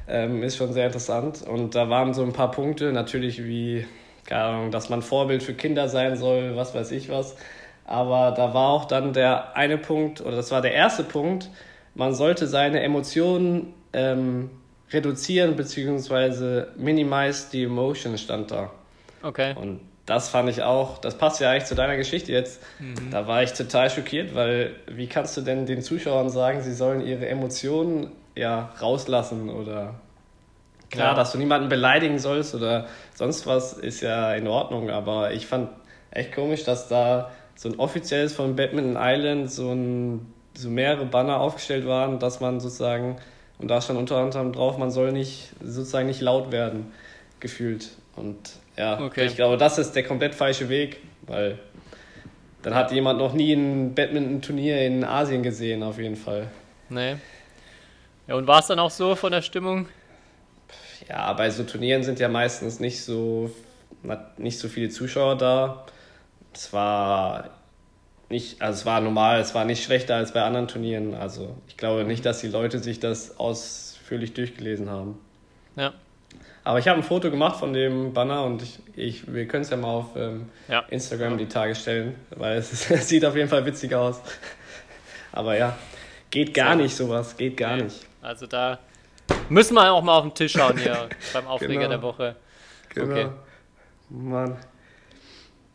Ähm, 0.10 0.44
ist 0.44 0.58
schon 0.58 0.74
sehr 0.74 0.88
interessant. 0.88 1.44
Und 1.48 1.76
da 1.76 1.90
waren 1.90 2.14
so 2.14 2.24
ein 2.24 2.34
paar 2.34 2.52
Punkte, 2.52 2.92
natürlich 2.92 3.46
wie 3.46 3.86
keine 4.28 4.44
Ahnung, 4.44 4.72
dass 4.72 4.90
man 4.90 5.02
Vorbild 5.02 5.42
für 5.42 5.54
Kinder 5.54 5.88
sein 5.88 6.16
soll, 6.18 6.56
was 6.56 6.76
weiß 6.76 6.92
ich 6.92 7.10
was. 7.10 7.36
Aber 7.86 8.32
da 8.32 8.54
war 8.54 8.70
auch 8.70 8.86
dann 8.86 9.14
der 9.14 9.56
eine 9.56 9.78
Punkt, 9.78 10.22
oder 10.22 10.36
das 10.36 10.52
war 10.52 10.62
der 10.62 10.74
erste 10.74 11.04
Punkt, 11.04 11.50
man 11.98 12.14
sollte 12.14 12.48
seine 12.48 12.82
Emotionen 12.82 13.74
ähm, 13.94 14.50
reduzieren 14.92 15.56
beziehungsweise 15.56 16.70
minimize 16.78 17.48
the 17.52 17.64
emotion 17.64 18.18
stand 18.18 18.52
da. 18.52 18.70
Okay. 19.24 19.56
Und 19.60 19.82
das 20.06 20.30
fand 20.30 20.48
ich 20.50 20.64
auch, 20.64 21.00
das 21.00 21.18
passt 21.18 21.42
ja 21.42 21.52
eigentlich 21.52 21.66
zu 21.66 21.76
deiner 21.76 21.98
Geschichte 21.98 22.32
jetzt. 22.32 22.62
Mhm. 22.80 23.12
Da 23.12 23.28
war 23.28 23.44
ich 23.44 23.52
total 23.54 23.90
schockiert, 23.90 24.36
weil 24.36 24.76
wie 24.88 25.08
kannst 25.08 25.36
du 25.36 25.42
denn 25.42 25.66
den 25.66 25.82
Zuschauern 25.82 26.30
sagen, 26.30 26.62
sie 26.62 26.74
sollen 26.74 27.06
ihre 27.06 27.28
Emotionen 27.28 28.12
ja 28.36 28.72
rauslassen 28.82 29.50
oder 29.50 29.96
klar, 30.90 31.10
Ja. 31.10 31.14
dass 31.16 31.34
du 31.34 31.38
niemanden 31.38 31.68
beleidigen 31.68 32.20
sollst 32.20 32.56
oder 32.56 32.86
sonst 33.16 33.48
was 33.48 33.74
ist 33.74 34.00
ja 34.02 34.34
in 34.34 34.48
Ordnung, 34.48 34.90
aber 34.90 35.34
ich 35.34 35.48
fand 35.48 35.70
echt 36.12 36.34
komisch, 36.34 36.64
dass 36.64 36.88
da 36.88 37.32
so 37.56 37.68
ein 37.68 37.80
offizielles 37.80 38.34
von 38.34 38.56
Badminton 38.56 38.96
Island 38.98 39.52
so 39.52 39.72
ein 39.74 40.32
so 40.58 40.70
mehrere 40.70 41.06
Banner 41.06 41.40
aufgestellt 41.40 41.86
waren, 41.88 42.20
dass 42.20 42.40
man 42.40 42.60
sozusagen 42.60 43.18
und 43.60 43.70
da 43.70 43.82
stand 43.82 43.98
unter 44.00 44.18
anderem 44.18 44.54
drauf, 44.54 44.78
man 44.78 44.92
soll 44.92 45.12
nicht 45.12 45.50
sozusagen 45.62 46.08
nicht 46.08 46.22
laut 46.22 46.52
werden 46.52 46.92
gefühlt 47.40 47.90
und 48.16 48.38
ja, 48.78 49.00
Okay. 49.00 49.26
ich 49.26 49.36
glaube, 49.36 49.58
das 49.58 49.78
ist 49.80 49.94
der 49.94 50.04
komplett 50.04 50.36
falsche 50.36 50.70
Weg, 50.70 50.98
weil 51.24 51.58
dann 52.62 52.76
hat 52.76 52.92
jemand 52.92 53.18
noch 53.20 53.34
nie 53.34 53.54
ein 53.54 53.96
Badminton-Turnier 53.96 54.86
in 54.86 55.04
Asien 55.04 55.42
gesehen, 55.42 55.82
auf 55.84 55.98
jeden 56.00 56.16
Fall. 56.16 56.48
Nee. 56.90 57.16
Ja, 58.28 58.36
und 58.36 58.46
war 58.46 58.60
es 58.60 58.68
dann 58.68 58.80
auch 58.80 58.92
so 58.92 59.16
von 59.16 59.32
der 59.32 59.42
Stimmung? 59.42 59.88
Ja, 61.08 61.32
bei 61.34 61.50
so 61.50 61.64
Turnieren 61.64 62.04
sind 62.04 62.20
ja 62.20 62.28
meistens 62.28 62.80
nicht 62.80 63.04
so, 63.04 63.50
nicht 64.38 64.60
so 64.60 64.68
viele 64.68 64.90
Zuschauer 64.90 65.38
da. 65.38 65.86
Es 66.54 66.74
war 66.74 67.50
nicht, 68.30 68.62
also 68.62 68.80
es 68.80 68.86
war 68.86 69.00
normal, 69.02 69.40
es 69.40 69.56
war 69.56 69.64
nicht 69.66 69.84
schlechter 69.84 70.16
als 70.16 70.34
bei 70.34 70.44
anderen 70.44 70.68
Turnieren. 70.68 71.14
Also 71.16 71.56
ich 71.68 71.78
glaube 71.78 72.04
nicht, 72.04 72.26
dass 72.26 72.40
die 72.42 72.48
Leute 72.48 72.80
sich 72.80 73.00
das 73.00 73.40
ausführlich 73.40 74.34
durchgelesen 74.34 74.90
haben. 74.90 75.18
Ja. 75.76 75.94
Aber 76.64 76.80
ich 76.80 76.88
habe 76.90 77.00
ein 77.00 77.04
Foto 77.04 77.32
gemacht 77.32 77.58
von 77.58 77.72
dem 77.72 78.14
Banner 78.14 78.44
und 78.44 78.62
ich, 78.62 78.80
ich, 78.98 79.34
wir 79.34 79.48
können 79.48 79.64
es 79.64 79.70
ja 79.70 79.78
mal 79.78 79.88
auf 79.88 80.16
ähm, 80.18 80.50
Ja. 80.68 80.82
Instagram 80.90 81.38
die 81.38 81.46
Tage 81.48 81.76
stellen, 81.76 82.16
weil 82.32 82.58
es, 82.58 82.74
ist- 82.74 82.92
es 82.92 83.08
sieht 83.08 83.24
auf 83.24 83.36
jeden 83.38 83.48
Fall 83.48 83.66
witzig 83.66 83.96
aus. 83.96 84.20
Aber 85.32 85.58
ja, 85.58 85.78
geht 86.30 86.54
gar 86.54 86.68
Sehr 86.76 86.76
nicht 86.78 86.96
sowas, 86.96 87.38
geht 87.38 87.56
gar 87.56 87.78
Nee. 87.78 87.84
nicht. 87.84 88.06
Also 88.22 88.48
da 88.48 88.80
müssen 89.48 89.76
wir 89.76 89.90
auch 89.94 90.04
mal 90.04 90.18
auf 90.18 90.24
den 90.24 90.34
Tisch 90.34 90.52
schauen 90.54 90.78
hier 90.78 91.08
beim 91.34 91.48
Aufreger 91.48 91.74
Genau. 91.76 91.90
der 91.90 92.02
Woche. 92.02 92.36
Genau. 92.94 93.12
Okay. 93.14 93.28
Mann. 94.10 94.58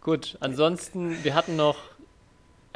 Gut, 0.02 0.36
ansonsten, 0.40 1.22
wir 1.22 1.34
hatten 1.34 1.54
noch, 1.56 1.76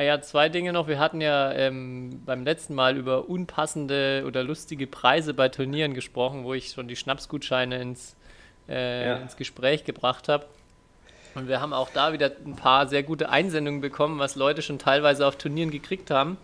ja, 0.04 0.20
zwei 0.20 0.48
Dinge 0.48 0.72
noch. 0.72 0.88
Wir 0.88 0.98
hatten 0.98 1.20
ja 1.20 1.52
ähm, 1.52 2.22
beim 2.26 2.44
letzten 2.44 2.74
Mal 2.74 2.96
über 2.96 3.28
unpassende 3.28 4.24
oder 4.26 4.42
lustige 4.42 4.86
Preise 4.86 5.32
bei 5.34 5.48
Turnieren 5.48 5.94
gesprochen, 5.94 6.44
wo 6.44 6.54
ich 6.54 6.70
schon 6.70 6.88
die 6.88 6.96
Schnapsgutscheine 6.96 7.80
ins, 7.80 8.16
äh, 8.68 9.06
Ja. 9.06 9.16
ins 9.16 9.36
Gespräch 9.36 9.84
gebracht 9.84 10.28
habe. 10.28 10.46
Und 11.34 11.48
wir 11.48 11.60
haben 11.60 11.72
auch 11.72 11.90
da 11.90 12.12
wieder 12.12 12.32
ein 12.46 12.56
paar 12.56 12.86
sehr 12.88 13.02
gute 13.02 13.28
Einsendungen 13.28 13.80
bekommen, 13.80 14.18
was 14.18 14.36
Leute 14.36 14.62
schon 14.62 14.78
teilweise 14.78 15.26
auf 15.26 15.36
Turnieren 15.36 15.70
gekriegt 15.70 16.10
haben. 16.10 16.38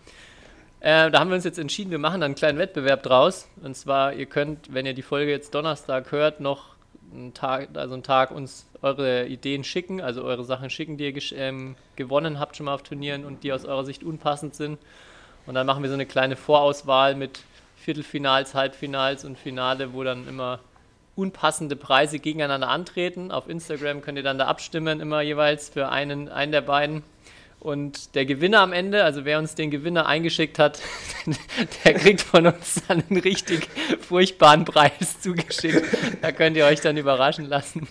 Äh, 0.81 1.11
da 1.11 1.21
haben 1.21 1.29
wir 1.31 1.37
uns 1.37 1.45
jetzt 1.45 1.59
entschieden, 1.59 1.91
wir 1.91 1.99
machen 1.99 2.21
da 2.21 2.27
einen 2.27 2.35
kleinen 2.35 2.59
Wettbewerb 2.59 3.03
draus. 3.03 3.49
Und 3.63 3.77
zwar, 3.77 4.13
ihr 4.15 4.27
könnt, 4.27 4.75
wenn 4.75 4.85
ihr 4.85 4.95
die 4.95 5.03
Folge 5.03 5.31
jetzt 5.31 5.55
Donnerstag 5.55 6.11
hört, 6.13 6.41
noch 6.41 6.72
einen 7.13 7.35
Tag, 7.35 7.69
also 7.75 7.95
einen 7.95 8.03
Tag 8.03 8.31
uns 8.31 8.67
eure 8.81 9.27
Ideen 9.27 9.65
schicken, 9.65 10.01
also 10.01 10.23
eure 10.23 10.45
Sachen 10.45 10.71
schicken, 10.71 10.97
die 10.97 11.11
ihr 11.11 11.39
ähm, 11.39 11.77
gewonnen 11.97 12.39
habt 12.39 12.57
schon 12.57 12.67
mal 12.67 12.75
auf 12.75 12.83
Turnieren 12.83 13.25
und 13.25 13.45
die 13.45 13.53
aus 13.53 13.65
eurer 13.65 13.85
Sicht 13.85 14.03
unpassend 14.03 14.55
sind. 14.55 14.79
Und 15.47 15.55
dann 15.55 15.67
machen 15.67 15.83
wir 15.83 15.91
so 15.91 15.95
eine 15.95 16.07
kleine 16.07 16.37
Vorauswahl 16.37 17.15
mit 17.15 17.41
Viertelfinals, 17.77 18.55
Halbfinals 18.55 19.25
und 19.25 19.39
Finale, 19.39 19.93
wo 19.93 20.05
dann 20.05 20.29
immer 20.29 20.61
unpassende 21.17 21.77
Preise 21.77 22.19
gegeneinander 22.19 22.69
antreten. 22.69 23.31
Auf 23.31 23.49
Instagram 23.49 24.03
könnt 24.03 24.19
ihr 24.19 24.25
dann 24.25 24.39
da 24.39 24.47
abstimmen, 24.47 25.01
immer 25.01 25.21
jeweils 25.21 25.69
für 25.69 25.89
einen, 25.89 26.29
einen 26.29 26.53
der 26.53 26.63
beiden. 26.63 27.03
Und 27.63 28.17
der 28.17 28.27
Gewinner 28.27 28.59
am 28.59 28.73
Ende, 28.73 29.05
also 29.05 29.25
wer 29.25 29.39
uns 29.39 29.55
den 29.55 29.71
Gewinner 29.71 30.07
eingeschickt 30.07 30.59
hat, 30.59 30.81
der 31.85 31.95
kriegt 31.95 32.21
von 32.21 32.49
uns 32.49 32.83
dann 32.89 33.05
einen 33.09 33.21
richtig 33.21 33.69
furchtbaren 34.01 34.65
Preis 34.65 35.21
zugeschickt. 35.21 35.85
Da 36.21 36.33
könnt 36.33 36.57
ihr 36.57 36.67
euch 36.67 36.81
dann 36.81 36.97
überraschen 36.97 37.49
lassen. 37.49 37.87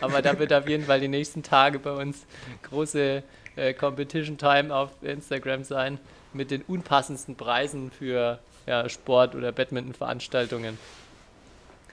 Aber 0.00 0.22
da 0.22 0.38
wird 0.38 0.52
auf 0.52 0.68
jeden 0.68 0.84
Fall 0.84 1.00
die 1.00 1.08
nächsten 1.08 1.42
Tage 1.42 1.80
bei 1.80 1.90
uns 1.90 2.24
große 2.70 3.24
äh, 3.56 3.74
Competition 3.74 4.38
Time 4.38 4.72
auf 4.72 4.90
Instagram 5.02 5.64
sein 5.64 5.98
mit 6.32 6.52
den 6.52 6.62
unpassendsten 6.62 7.34
Preisen 7.34 7.90
für 7.90 8.38
ja, 8.64 8.88
Sport- 8.88 9.34
oder 9.34 9.50
Badminton-Veranstaltungen. 9.50 10.78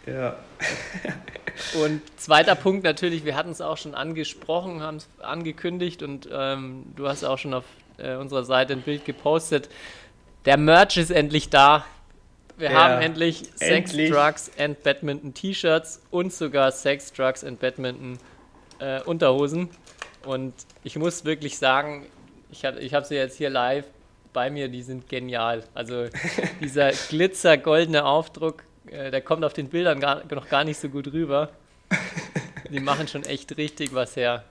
Ja. 0.05 0.35
Und 1.81 2.01
zweiter 2.19 2.55
Punkt 2.55 2.83
natürlich, 2.83 3.25
wir 3.25 3.35
hatten 3.35 3.51
es 3.51 3.61
auch 3.61 3.77
schon 3.77 3.95
angesprochen, 3.95 4.81
haben 4.81 4.97
es 4.97 5.07
angekündigt 5.21 6.03
und 6.03 6.27
ähm, 6.31 6.85
du 6.95 7.07
hast 7.07 7.23
auch 7.23 7.37
schon 7.37 7.53
auf 7.53 7.63
äh, 7.97 8.15
unserer 8.15 8.43
Seite 8.43 8.73
ein 8.73 8.81
Bild 8.81 9.05
gepostet. 9.05 9.69
Der 10.45 10.57
Merch 10.57 10.97
ist 10.97 11.11
endlich 11.11 11.49
da. 11.49 11.85
Wir 12.57 12.71
Ja, 12.71 12.83
haben 12.83 13.01
endlich 13.01 13.43
Sex, 13.55 13.91
endlich. 13.91 14.11
Drugs 14.11 14.51
and 14.57 14.81
Badminton 14.83 15.33
T-Shirts 15.33 16.01
und 16.11 16.33
sogar 16.33 16.71
Sex, 16.71 17.11
Drugs 17.13 17.43
and 17.43 17.59
Badminton 17.59 18.19
äh, 18.79 19.01
Unterhosen. 19.01 19.69
Und 20.25 20.53
ich 20.83 20.97
muss 20.97 21.25
wirklich 21.25 21.57
sagen, 21.57 22.05
ich 22.51 22.65
habe 22.65 22.79
ich 22.79 22.93
hab 22.93 23.05
sie 23.05 23.15
jetzt 23.15 23.37
hier 23.37 23.49
live 23.49 23.85
bei 24.33 24.49
mir, 24.49 24.67
die 24.67 24.81
sind 24.83 25.09
genial. 25.09 25.63
Also 25.73 26.05
dieser 26.61 26.91
glitzergoldene 26.91 28.05
Aufdruck, 28.05 28.63
äh, 28.89 29.11
der 29.11 29.21
kommt 29.21 29.43
auf 29.43 29.53
den 29.53 29.69
Bildern 29.69 29.99
gar, 29.99 30.23
noch 30.33 30.49
gar 30.49 30.63
nicht 30.63 30.79
so 30.79 30.89
gut 30.89 31.11
rüber. 31.11 31.49
Die 32.69 32.79
machen 32.79 33.07
schon 33.07 33.23
echt 33.23 33.57
richtig 33.57 33.93
was 33.93 34.15
her. 34.15 34.43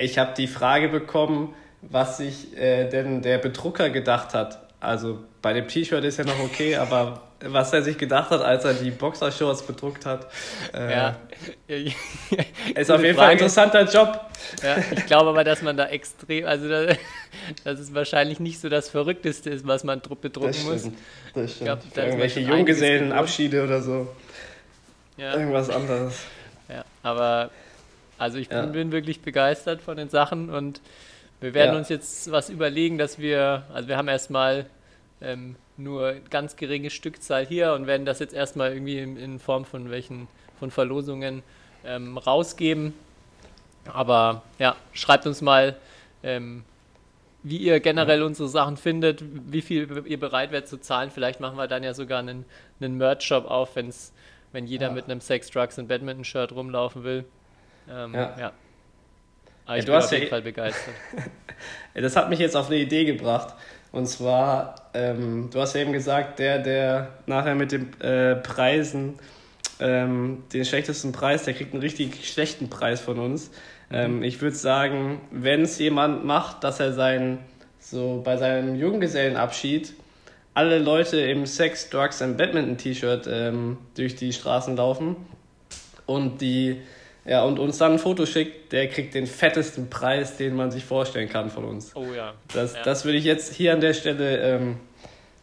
Ich 0.00 0.18
habe 0.18 0.34
die 0.36 0.46
Frage 0.46 0.88
bekommen, 0.88 1.54
was 1.82 2.18
sich 2.18 2.56
äh, 2.56 2.88
denn 2.88 3.22
der 3.22 3.38
Bedrucker 3.38 3.90
gedacht 3.90 4.34
hat. 4.34 4.60
Also 4.78 5.18
bei 5.42 5.52
dem 5.52 5.68
T-Shirt 5.68 6.04
ist 6.04 6.18
ja 6.18 6.24
noch 6.24 6.38
okay, 6.40 6.76
aber 6.76 7.22
was 7.44 7.72
er 7.72 7.82
sich 7.82 7.96
gedacht 7.96 8.30
hat, 8.30 8.42
als 8.42 8.64
er 8.64 8.74
die 8.74 8.90
Boxershorts 8.90 9.62
bedruckt 9.62 10.04
hat, 10.06 10.26
äh, 10.74 10.90
Ja. 10.92 11.16
ist 12.74 12.90
auf 12.90 13.02
jeden 13.02 13.16
Fall 13.16 13.26
ein 13.28 13.32
interessanter 13.32 13.84
Job. 13.84 14.20
Ja, 14.62 14.76
ich 14.90 15.06
glaube 15.06 15.30
aber, 15.30 15.44
dass 15.44 15.62
man 15.62 15.76
da 15.76 15.86
extrem, 15.86 16.46
also 16.46 16.68
da, 16.68 16.86
dass 17.64 17.78
es 17.80 17.94
wahrscheinlich 17.94 18.40
nicht 18.40 18.60
so 18.60 18.68
das 18.68 18.88
Verrückteste 18.88 19.50
ist, 19.50 19.66
was 19.66 19.84
man 19.84 20.00
dru- 20.00 20.16
bedrucken 20.16 20.64
muss. 20.64 20.88
Das 21.34 21.52
stimmt. 21.52 21.66
glaub, 21.66 21.78
da 21.94 22.02
ist 22.02 22.06
irgendwelche 22.08 22.40
Junggesellenabschiede 22.40 23.64
oder 23.64 23.80
so. 23.82 24.08
Ja, 25.16 25.34
Irgendwas 25.34 25.68
anderes. 25.70 26.20
ja, 26.68 26.84
aber 27.02 27.50
also 28.18 28.38
ich 28.38 28.48
bin, 28.48 28.58
Ja. 28.58 28.66
bin 28.66 28.92
wirklich 28.92 29.20
begeistert 29.22 29.80
von 29.82 29.96
den 29.96 30.08
Sachen 30.08 30.50
und 30.50 30.80
wir 31.40 31.54
werden 31.54 31.72
Ja. 31.72 31.78
uns 31.78 31.88
jetzt 31.88 32.30
was 32.30 32.50
überlegen, 32.50 32.98
dass 32.98 33.18
wir, 33.18 33.64
also 33.72 33.88
wir 33.88 33.96
haben 33.96 34.08
erstmal 34.08 34.66
ähm, 35.22 35.56
nur 35.76 36.14
ganz 36.30 36.56
geringe 36.56 36.90
Stückzahl 36.90 37.46
hier 37.46 37.72
und 37.74 37.86
werden 37.86 38.06
das 38.06 38.18
jetzt 38.18 38.34
erstmal 38.34 38.72
irgendwie 38.72 38.98
in, 38.98 39.16
in 39.16 39.38
Form 39.38 39.64
von 39.64 39.90
welchen, 39.90 40.28
von 40.58 40.70
Verlosungen 40.70 41.42
ähm, 41.84 42.18
rausgeben. 42.18 42.94
Aber 43.92 44.42
ja, 44.58 44.76
schreibt 44.92 45.26
uns 45.26 45.40
mal, 45.40 45.76
ähm, 46.22 46.64
wie 47.42 47.56
ihr 47.56 47.80
generell 47.80 48.22
unsere 48.22 48.48
Sachen 48.48 48.76
findet, 48.76 49.22
wie 49.50 49.62
viel 49.62 50.04
ihr 50.06 50.20
bereit 50.20 50.52
wärt 50.52 50.68
zu 50.68 50.78
zahlen. 50.78 51.10
Vielleicht 51.10 51.40
machen 51.40 51.56
wir 51.56 51.66
dann 51.68 51.82
ja 51.82 51.94
sogar 51.94 52.18
einen, 52.18 52.44
einen 52.80 52.98
Merch-Shop 52.98 53.46
auf, 53.50 53.76
wenn's, 53.76 54.12
wenn 54.52 54.66
jeder 54.66 54.88
Ja. 54.88 54.92
mit 54.92 55.06
einem 55.06 55.22
Sex, 55.22 55.50
Drugs 55.50 55.78
und 55.78 55.88
Badminton-Shirt 55.88 56.52
rumlaufen 56.52 57.02
will. 57.04 57.24
Ähm, 57.90 58.14
ja. 58.14 58.36
Ja. 58.38 58.52
Aber 59.64 59.76
Ja, 59.76 59.76
ich 59.76 59.84
du 59.86 59.92
bin 59.92 59.96
hast 59.96 60.06
auf 60.06 60.12
ja 60.12 60.18
jeden 60.18 60.30
Fall 60.30 60.42
begeistert. 60.42 60.94
Das 61.94 62.16
hat 62.16 62.30
mich 62.30 62.38
jetzt 62.38 62.56
auf 62.56 62.68
eine 62.68 62.76
Idee 62.76 63.04
gebracht. 63.04 63.54
Und 63.92 64.06
zwar, 64.06 64.74
ähm, 64.94 65.50
du 65.52 65.60
hast 65.60 65.74
ja 65.74 65.82
eben 65.82 65.92
gesagt, 65.92 66.38
der, 66.38 66.58
der 66.58 67.08
nachher 67.26 67.54
mit 67.54 67.72
den 67.72 68.00
äh, 68.00 68.36
Preisen 68.36 69.18
ähm, 69.80 70.44
den 70.52 70.64
schlechtesten 70.64 71.12
Preis, 71.12 71.44
der 71.44 71.54
kriegt 71.54 71.72
einen 71.72 71.82
richtig 71.82 72.28
schlechten 72.28 72.68
Preis 72.68 73.00
von 73.00 73.18
uns. 73.18 73.50
Ähm, 73.90 74.22
ich 74.22 74.40
würde 74.40 74.56
sagen, 74.56 75.20
wenn 75.30 75.62
es 75.62 75.78
jemand 75.78 76.24
macht, 76.24 76.62
dass 76.64 76.80
er 76.80 76.92
sein, 76.92 77.38
so 77.78 78.20
bei 78.24 78.36
seinem 78.36 78.76
Junggesellenabschied 78.76 79.94
alle 80.52 80.78
Leute 80.78 81.20
im 81.20 81.46
Sex, 81.46 81.88
Drugs 81.90 82.20
and 82.20 82.36
Badminton 82.36 82.76
T-Shirt 82.76 83.26
ähm, 83.30 83.78
durch 83.94 84.16
die 84.16 84.32
Straßen 84.32 84.76
laufen 84.76 85.16
und 86.06 86.40
die 86.40 86.82
ja, 87.24 87.42
und 87.44 87.58
uns 87.58 87.78
dann 87.78 87.92
ein 87.92 87.98
Foto 87.98 88.26
schickt, 88.26 88.72
der 88.72 88.88
kriegt 88.88 89.14
den 89.14 89.26
fettesten 89.26 89.90
Preis, 89.90 90.36
den 90.36 90.56
man 90.56 90.70
sich 90.70 90.84
vorstellen 90.84 91.28
kann 91.28 91.50
von 91.50 91.64
uns. 91.64 91.94
Oh 91.94 92.06
ja, 92.16 92.34
Das, 92.52 92.74
Ja. 92.74 92.82
das 92.82 93.04
würde 93.04 93.18
ich 93.18 93.24
jetzt 93.24 93.54
hier 93.54 93.72
an 93.74 93.80
der 93.80 93.94
Stelle 93.94 94.38
ähm, 94.38 94.76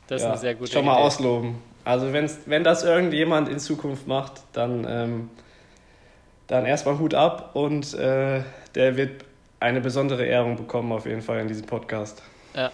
das 0.07 0.21
ist 0.21 0.25
ja, 0.25 0.31
eine 0.31 0.39
sehr 0.39 0.55
gute 0.55 0.71
schon 0.71 0.85
mal 0.85 0.93
Idee. 0.95 1.01
ausloben. 1.03 1.55
Also 1.83 2.11
wenn's, 2.13 2.39
wenn 2.45 2.63
das 2.63 2.83
irgendjemand 2.83 3.47
in 3.49 3.59
Zukunft 3.59 4.07
macht, 4.07 4.41
dann 4.53 4.85
ähm, 4.89 5.29
dann 6.47 6.65
erstmal 6.65 6.97
Hut 6.99 7.13
ab 7.13 7.51
und 7.55 7.93
äh, 7.93 8.41
der 8.75 8.97
wird 8.97 9.23
eine 9.59 9.81
besondere 9.81 10.25
Ehrung 10.25 10.55
bekommen 10.55 10.91
auf 10.91 11.05
jeden 11.05 11.21
Fall 11.21 11.39
in 11.39 11.47
diesem 11.47 11.65
Podcast. 11.65 12.21
Ja. 12.55 12.71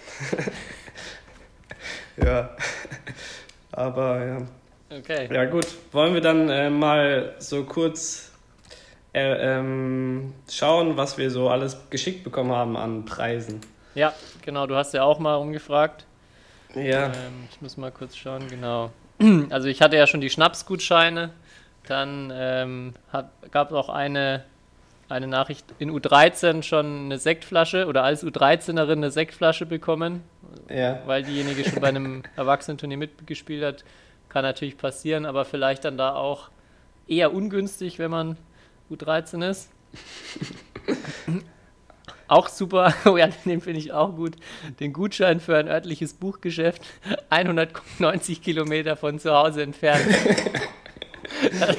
ja. 2.23 2.49
Aber 3.71 4.25
ja. 4.25 4.37
Okay. 4.95 5.27
Ja 5.33 5.45
gut, 5.45 5.65
wollen 5.91 6.13
wir 6.13 6.21
dann 6.21 6.49
äh, 6.49 6.69
mal 6.69 7.33
so 7.39 7.63
kurz 7.63 8.31
äh, 9.13 9.57
ähm, 9.57 10.33
schauen, 10.49 10.97
was 10.97 11.17
wir 11.17 11.29
so 11.29 11.49
alles 11.49 11.77
geschickt 11.89 12.23
bekommen 12.23 12.51
haben 12.51 12.75
an 12.75 13.05
Preisen. 13.05 13.61
Ja, 13.95 14.13
genau, 14.41 14.65
du 14.65 14.75
hast 14.75 14.93
ja 14.93 15.03
auch 15.03 15.19
mal 15.19 15.35
umgefragt. 15.35 16.05
Ja. 16.73 17.07
Ähm, 17.07 17.47
ich 17.51 17.61
muss 17.61 17.77
mal 17.77 17.91
kurz 17.91 18.15
schauen, 18.15 18.47
genau. 18.47 18.91
Also 19.51 19.67
ich 19.67 19.81
hatte 19.81 19.95
ja 19.95 20.07
schon 20.07 20.21
die 20.21 20.29
Schnapsgutscheine. 20.29 21.29
Dann 21.85 22.31
ähm, 22.33 22.93
gab 23.51 23.69
es 23.69 23.73
auch 23.73 23.89
eine, 23.89 24.43
eine 25.09 25.27
Nachricht 25.27 25.65
in 25.79 25.91
U13 25.91 26.63
schon 26.63 27.05
eine 27.05 27.19
Sektflasche 27.19 27.87
oder 27.87 28.03
als 28.03 28.25
U13erin 28.25 28.93
eine 28.93 29.11
Sektflasche 29.11 29.65
bekommen. 29.65 30.23
Ja. 30.69 31.01
Weil 31.05 31.23
diejenige 31.23 31.69
schon 31.69 31.81
bei 31.81 31.89
einem 31.89 32.23
Erwachsenenturnier 32.35 32.97
mitgespielt 32.97 33.63
hat. 33.63 33.83
Kann 34.29 34.43
natürlich 34.43 34.77
passieren, 34.77 35.25
aber 35.25 35.45
vielleicht 35.45 35.85
dann 35.85 35.97
da 35.97 36.15
auch 36.15 36.49
eher 37.07 37.33
ungünstig, 37.33 37.99
wenn 37.99 38.09
man 38.09 38.37
U13 38.91 39.49
ist. 39.49 39.69
auch 42.27 42.49
super, 42.49 42.93
oh 43.05 43.17
ja, 43.17 43.27
den 43.45 43.61
finde 43.61 43.79
ich 43.79 43.91
auch 43.91 44.15
gut. 44.15 44.35
Den 44.79 44.93
Gutschein 44.93 45.39
für 45.39 45.57
ein 45.57 45.67
örtliches 45.67 46.13
Buchgeschäft, 46.13 46.81
190 47.29 48.41
Kilometer 48.41 48.95
von 48.95 49.19
zu 49.19 49.33
Hause 49.33 49.63
entfernt. 49.63 50.05
das, 51.59 51.77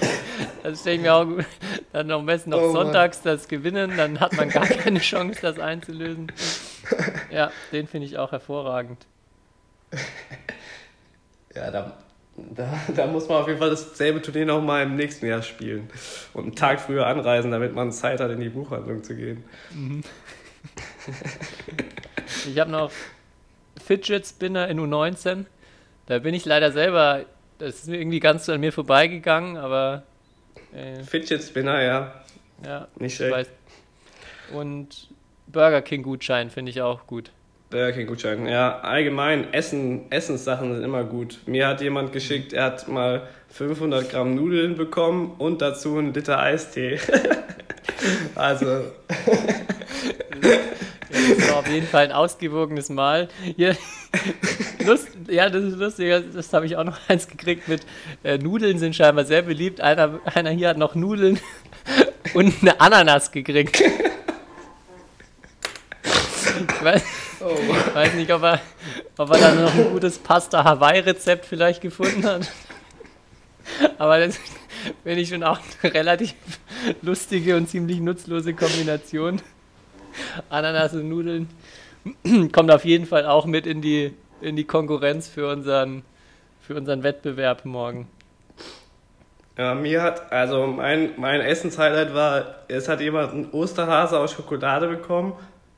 das 0.63 0.81
stelle 0.81 0.97
ich 0.97 1.03
mir 1.03 1.15
auch 1.15 1.25
gut. 1.25 1.45
Dann 1.93 2.11
am 2.11 2.27
besten 2.27 2.51
noch 2.51 2.61
oh, 2.61 2.73
sonntags 2.73 3.23
das 3.23 3.49
gewinnen, 3.49 3.97
dann 3.97 4.21
hat 4.21 4.35
man 4.35 4.49
gar 4.49 4.67
keine 4.67 5.01
Chance, 5.01 5.41
das 5.43 5.59
einzulösen. 5.59 6.33
Ja, 7.31 7.51
den 7.73 7.87
finde 7.87 8.07
ich 8.07 8.19
auch 8.19 8.33
hervorragend. 8.33 9.07
Ja, 11.55 11.71
da, 11.71 11.97
da, 12.37 12.81
da, 12.95 13.07
muss 13.07 13.29
man 13.29 13.39
auf 13.39 13.47
jeden 13.47 13.59
Fall 13.59 13.71
dasselbe 13.71 14.21
Turnier 14.21 14.47
nochmal 14.47 14.85
im 14.85 14.97
nächsten 14.97 15.27
Jahr 15.27 15.43
spielen. 15.43 15.89
Und 16.33 16.45
einen 16.45 16.55
Tag 16.55 16.81
früher 16.81 17.07
anreisen, 17.07 17.51
damit 17.51 17.75
man 17.75 17.93
Zeit 17.93 18.21
hat, 18.21 18.31
in 18.31 18.41
die 18.41 18.49
Buchhandlung 18.49 19.03
zu 19.05 19.15
gehen. 19.15 19.45
Mhm. 19.73 20.03
ich 22.49 22.59
habe 22.59 22.71
noch 22.71 22.91
Fidget 23.85 24.27
Spinner 24.27 24.69
in 24.69 24.81
U19. 24.81 25.45
Da 26.07 26.19
bin 26.19 26.35
ich 26.35 26.45
leider 26.45 26.73
selber, 26.73 27.25
das 27.59 27.83
ist 27.83 27.89
irgendwie 27.89 28.21
ganz 28.21 28.49
an 28.49 28.61
mir 28.61 28.73
vorbeigegangen, 28.73 29.57
aber. 29.57 30.03
Äh, 30.75 31.03
Fidget 31.05 31.43
Spinner, 31.43 31.83
ja. 31.83 32.25
Ja, 32.65 32.89
nicht 32.97 33.17
schlecht. 33.17 33.51
Und 34.53 35.09
Burger 35.47 35.83
King 35.83 36.03
Gutschein 36.03 36.51
finde 36.51 36.71
ich 36.71 36.83
auch 36.83 37.07
gut. 37.07 37.31
Burger 37.75 38.49
ja. 38.49 38.79
Allgemein, 38.79 39.53
Essen, 39.53 40.03
Essenssachen 40.11 40.73
sind 40.77 40.85
immer 40.85 41.03
gut. 41.03 41.41
Mir 41.47 41.67
hat 41.67 41.81
jemand 41.81 42.13
geschickt, 42.13 42.53
er 42.53 42.67
hat 42.67 42.87
mal 42.87 43.23
500 43.49 44.09
Gramm 44.11 44.37
Nudeln 44.37 44.77
bekommen 44.77 45.35
und 45.39 45.61
dazu 45.61 45.99
einen 45.99 46.15
Liter 46.15 46.39
Eistee. 46.39 47.01
also. 48.37 48.85
Das 51.11 51.51
war 51.51 51.57
auf 51.59 51.69
jeden 51.69 51.89
Fall 51.89 52.05
ein 52.05 52.13
ausgewogenes 52.13 52.91
Mal. 52.91 53.29
Hier, 53.57 53.77
Lust, 54.87 55.09
ja, 55.29 55.51
das 55.51 55.65
ist 55.65 55.77
lustig. 55.77 56.15
Das 56.33 56.53
habe 56.53 56.67
ich 56.67 56.77
auch 56.77 56.85
noch 56.85 56.99
eins 57.09 57.27
gekriegt 57.27 57.67
mit 57.67 57.81
äh, 58.23 58.39
Nudeln 58.39 58.79
sind 58.79 58.95
scheinbar 58.95 59.25
sehr 59.25 59.43
beliebt. 59.43 59.81
Einer, 59.81 60.21
einer 60.33 60.51
hier 60.51 60.69
hat 60.69 60.79
noch 60.79 60.95
Nudeln 60.95 61.41
und 62.35 62.55
eine 62.63 62.81
Ananas 62.81 63.33
gekriegt. 63.33 63.83
Ich 66.05 66.85
weiß, 66.85 67.03
oh. 67.45 67.95
weiß 67.95 68.15
nicht, 68.15 68.33
ob 68.33 68.43
er, 68.43 68.61
ob 69.19 69.31
er 69.31 69.39
da 69.39 69.55
noch 69.55 69.75
ein 69.75 69.93
gutes 69.93 70.19
Pasta 70.19 70.65
Hawaii-Rezept 70.65 71.45
vielleicht 71.45 71.81
gefunden 71.81 72.25
hat. 72.25 72.51
Aber 73.99 74.19
das 74.19 74.39
finde 75.03 75.21
ich 75.21 75.29
schon 75.29 75.43
auch 75.43 75.59
eine 75.83 75.95
relativ 75.95 76.35
lustige 77.03 77.57
und 77.57 77.69
ziemlich 77.69 78.01
nutzlose 78.01 78.55
Kombination. 78.55 79.41
Ananas 80.49 80.95
und 80.95 81.09
Nudeln. 81.09 81.49
Kommt 82.53 82.71
auf 82.71 82.85
jeden 82.85 83.07
Fall 83.07 83.27
auch 83.27 83.47
mit 83.47 83.67
in 83.67 83.81
die, 83.81 84.15
in 84.41 84.57
die 84.57 84.65
Konkurrenz 84.65 85.29
für 85.29 85.51
unseren, 85.51 86.03
für 86.61 86.75
unseren 86.75 87.03
Wettbewerb 87.03 87.65
morgen. 87.65 88.09
Ja, 89.57 89.75
mir 89.75 90.03
hat, 90.03 90.33
also 90.33 90.67
mein, 90.67 91.13
mein 91.17 91.41
Essenshighlight 91.41 92.13
war, 92.13 92.57
es 92.69 92.89
hat 92.89 93.01
jemand 93.01 93.33
einen 93.33 93.51
Osterhase 93.53 94.19
aus 94.19 94.33
Schokolade 94.33 94.89
bekommen 94.89 95.35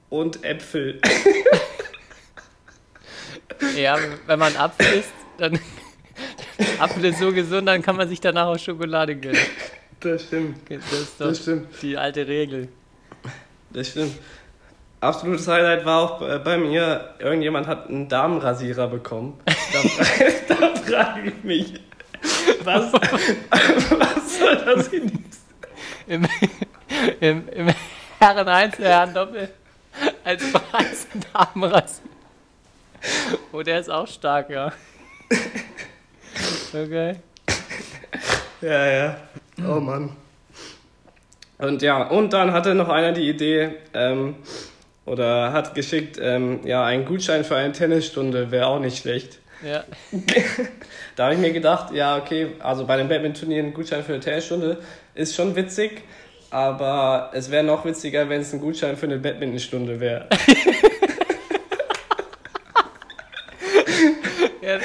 und 0.09 0.45
Äpfel. 0.45 1.01
Ja, 3.77 3.97
wenn 4.27 4.39
man 4.39 4.57
Apfel 4.57 5.01
isst, 5.01 5.13
dann 5.39 5.59
Apfel 6.79 7.05
ist 7.07 7.19
so 7.19 7.33
gesund, 7.33 7.69
dann 7.69 7.83
kann 7.83 7.97
man 7.97 8.09
sich 8.09 8.21
danach 8.21 8.47
auch 8.47 8.59
Schokolade 8.59 9.17
gönnen. 9.17 9.41
Das 10.01 10.25
stimmt. 10.25 10.59
Das 10.69 10.93
ist 10.93 11.21
doch 11.21 11.29
das 11.29 11.43
stimmt. 11.43 11.69
die 11.83 11.97
alte 11.97 12.27
Regel. 12.27 12.69
Das 13.71 13.89
stimmt. 13.89 14.19
Absolutes 15.01 15.47
Highlight 15.47 15.85
war 15.85 16.01
auch 16.01 16.43
bei 16.43 16.57
mir, 16.57 17.15
irgendjemand 17.19 17.67
hat 17.67 17.89
einen 17.89 18.09
Damenrasierer 18.09 18.89
bekommen. 18.89 19.39
Da, 19.45 19.83
da 20.49 20.75
frage 20.77 21.29
ich 21.29 21.45
mich, 21.45 21.75
was, 22.65 22.93
was 22.93 24.39
soll 24.39 24.57
das 24.65 24.91
genießen? 24.91 25.21
Im, 26.07 26.27
im, 27.21 27.49
im 27.49 27.75
Herren 28.19 28.49
1, 28.49 28.79
Herren 28.79 29.13
Doppel 29.13 29.49
als 30.25 30.53
Preis 30.53 31.07
einen 31.13 31.25
Damenrasierer. 31.33 32.16
Oh, 33.53 33.63
der 33.63 33.81
ist 33.81 33.91
auch 33.91 34.07
stark, 34.07 34.51
ja. 34.51 34.73
Okay. 36.73 37.17
Ja, 38.61 38.87
ja. 38.87 39.17
Oh 39.67 39.81
Mann. 39.81 40.17
Und 41.59 41.83
ja, 41.83 42.09
und 42.09 42.33
dann 42.33 42.53
hatte 42.53 42.75
noch 42.75 42.89
einer 42.89 43.13
die 43.13 43.29
Idee, 43.29 43.77
ähm, 43.95 44.37
oder 45.07 45.53
hat 45.53 45.75
geschickt, 45.75 46.19
ähm, 46.21 46.61
ja, 46.65 46.85
ein 46.85 47.07
Gutschein 47.07 47.45
für 47.45 47.57
eine 47.57 47.73
Tennisstunde 47.73 48.51
wäre 48.51 48.67
auch 48.67 48.81
nicht 48.81 48.99
schlecht. 48.99 49.39
Ja. 49.65 49.85
da 51.17 51.25
habe 51.25 51.35
ich 51.35 51.41
mir 51.41 51.53
gedacht, 51.53 51.95
ja, 51.95 52.19
okay, 52.19 52.49
also 52.59 52.85
bei 52.87 52.95
einem 52.95 53.09
Badminton-Turnier 53.09 53.63
ein 53.63 53.73
Gutschein 53.73 54.03
für 54.03 54.13
eine 54.13 54.21
Tennisstunde 54.21 54.79
ist 55.15 55.35
schon 55.35 55.57
witzig, 55.57 56.03
aber 56.51 57.31
es 57.33 57.51
wäre 57.51 57.65
noch 57.65 57.85
witziger, 57.85 58.29
wenn 58.29 58.43
es 58.43 58.53
ein 58.53 58.61
Gutschein 58.61 58.97
für 58.97 59.07
eine 59.07 59.19
Badminton-Stunde 59.19 59.99
wäre. 60.01 60.29
ja, 64.61 64.79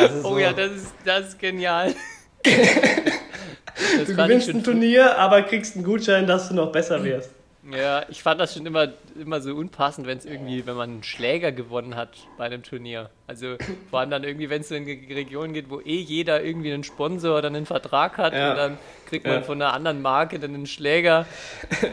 also 0.00 0.22
so. 0.22 0.28
Oh 0.28 0.37
ja, 0.48 0.66
das 0.68 0.72
ist, 0.72 0.94
das 1.04 1.28
ist 1.28 1.38
genial. 1.38 1.94
du 2.42 4.14
gewinnst 4.14 4.48
ein 4.48 4.64
Turnier, 4.64 5.18
aber 5.18 5.42
kriegst 5.42 5.76
einen 5.76 5.84
Gutschein, 5.84 6.26
dass 6.26 6.48
du 6.48 6.54
noch 6.54 6.72
besser 6.72 7.02
wirst. 7.04 7.30
Ja, 7.70 8.06
ich 8.08 8.22
fand 8.22 8.40
das 8.40 8.54
schon 8.54 8.64
immer, 8.64 8.88
immer 9.20 9.40
so 9.40 9.54
unpassend, 9.54 10.06
wenn 10.06 10.16
es 10.16 10.24
irgendwie, 10.24 10.64
wenn 10.66 10.76
man 10.76 10.90
einen 10.90 11.02
Schläger 11.02 11.52
gewonnen 11.52 11.96
hat 11.96 12.10
bei 12.38 12.46
einem 12.46 12.62
Turnier. 12.62 13.10
Also 13.26 13.56
vor 13.90 14.00
allem 14.00 14.10
dann 14.10 14.24
irgendwie, 14.24 14.48
wenn 14.48 14.62
es 14.62 14.68
so 14.68 14.74
in 14.74 14.84
eine 14.84 15.16
Region 15.16 15.52
geht, 15.52 15.68
wo 15.68 15.80
eh 15.80 16.00
jeder 16.00 16.42
irgendwie 16.42 16.72
einen 16.72 16.84
Sponsor 16.84 17.36
oder 17.36 17.48
einen 17.48 17.66
Vertrag 17.66 18.16
hat 18.16 18.32
ja. 18.32 18.52
und 18.52 18.56
dann 18.56 18.78
kriegt 19.06 19.26
man 19.26 19.36
ja. 19.36 19.42
von 19.42 19.60
einer 19.60 19.74
anderen 19.74 20.00
Marke 20.00 20.38
dann 20.38 20.54
einen 20.54 20.66
Schläger. 20.66 21.26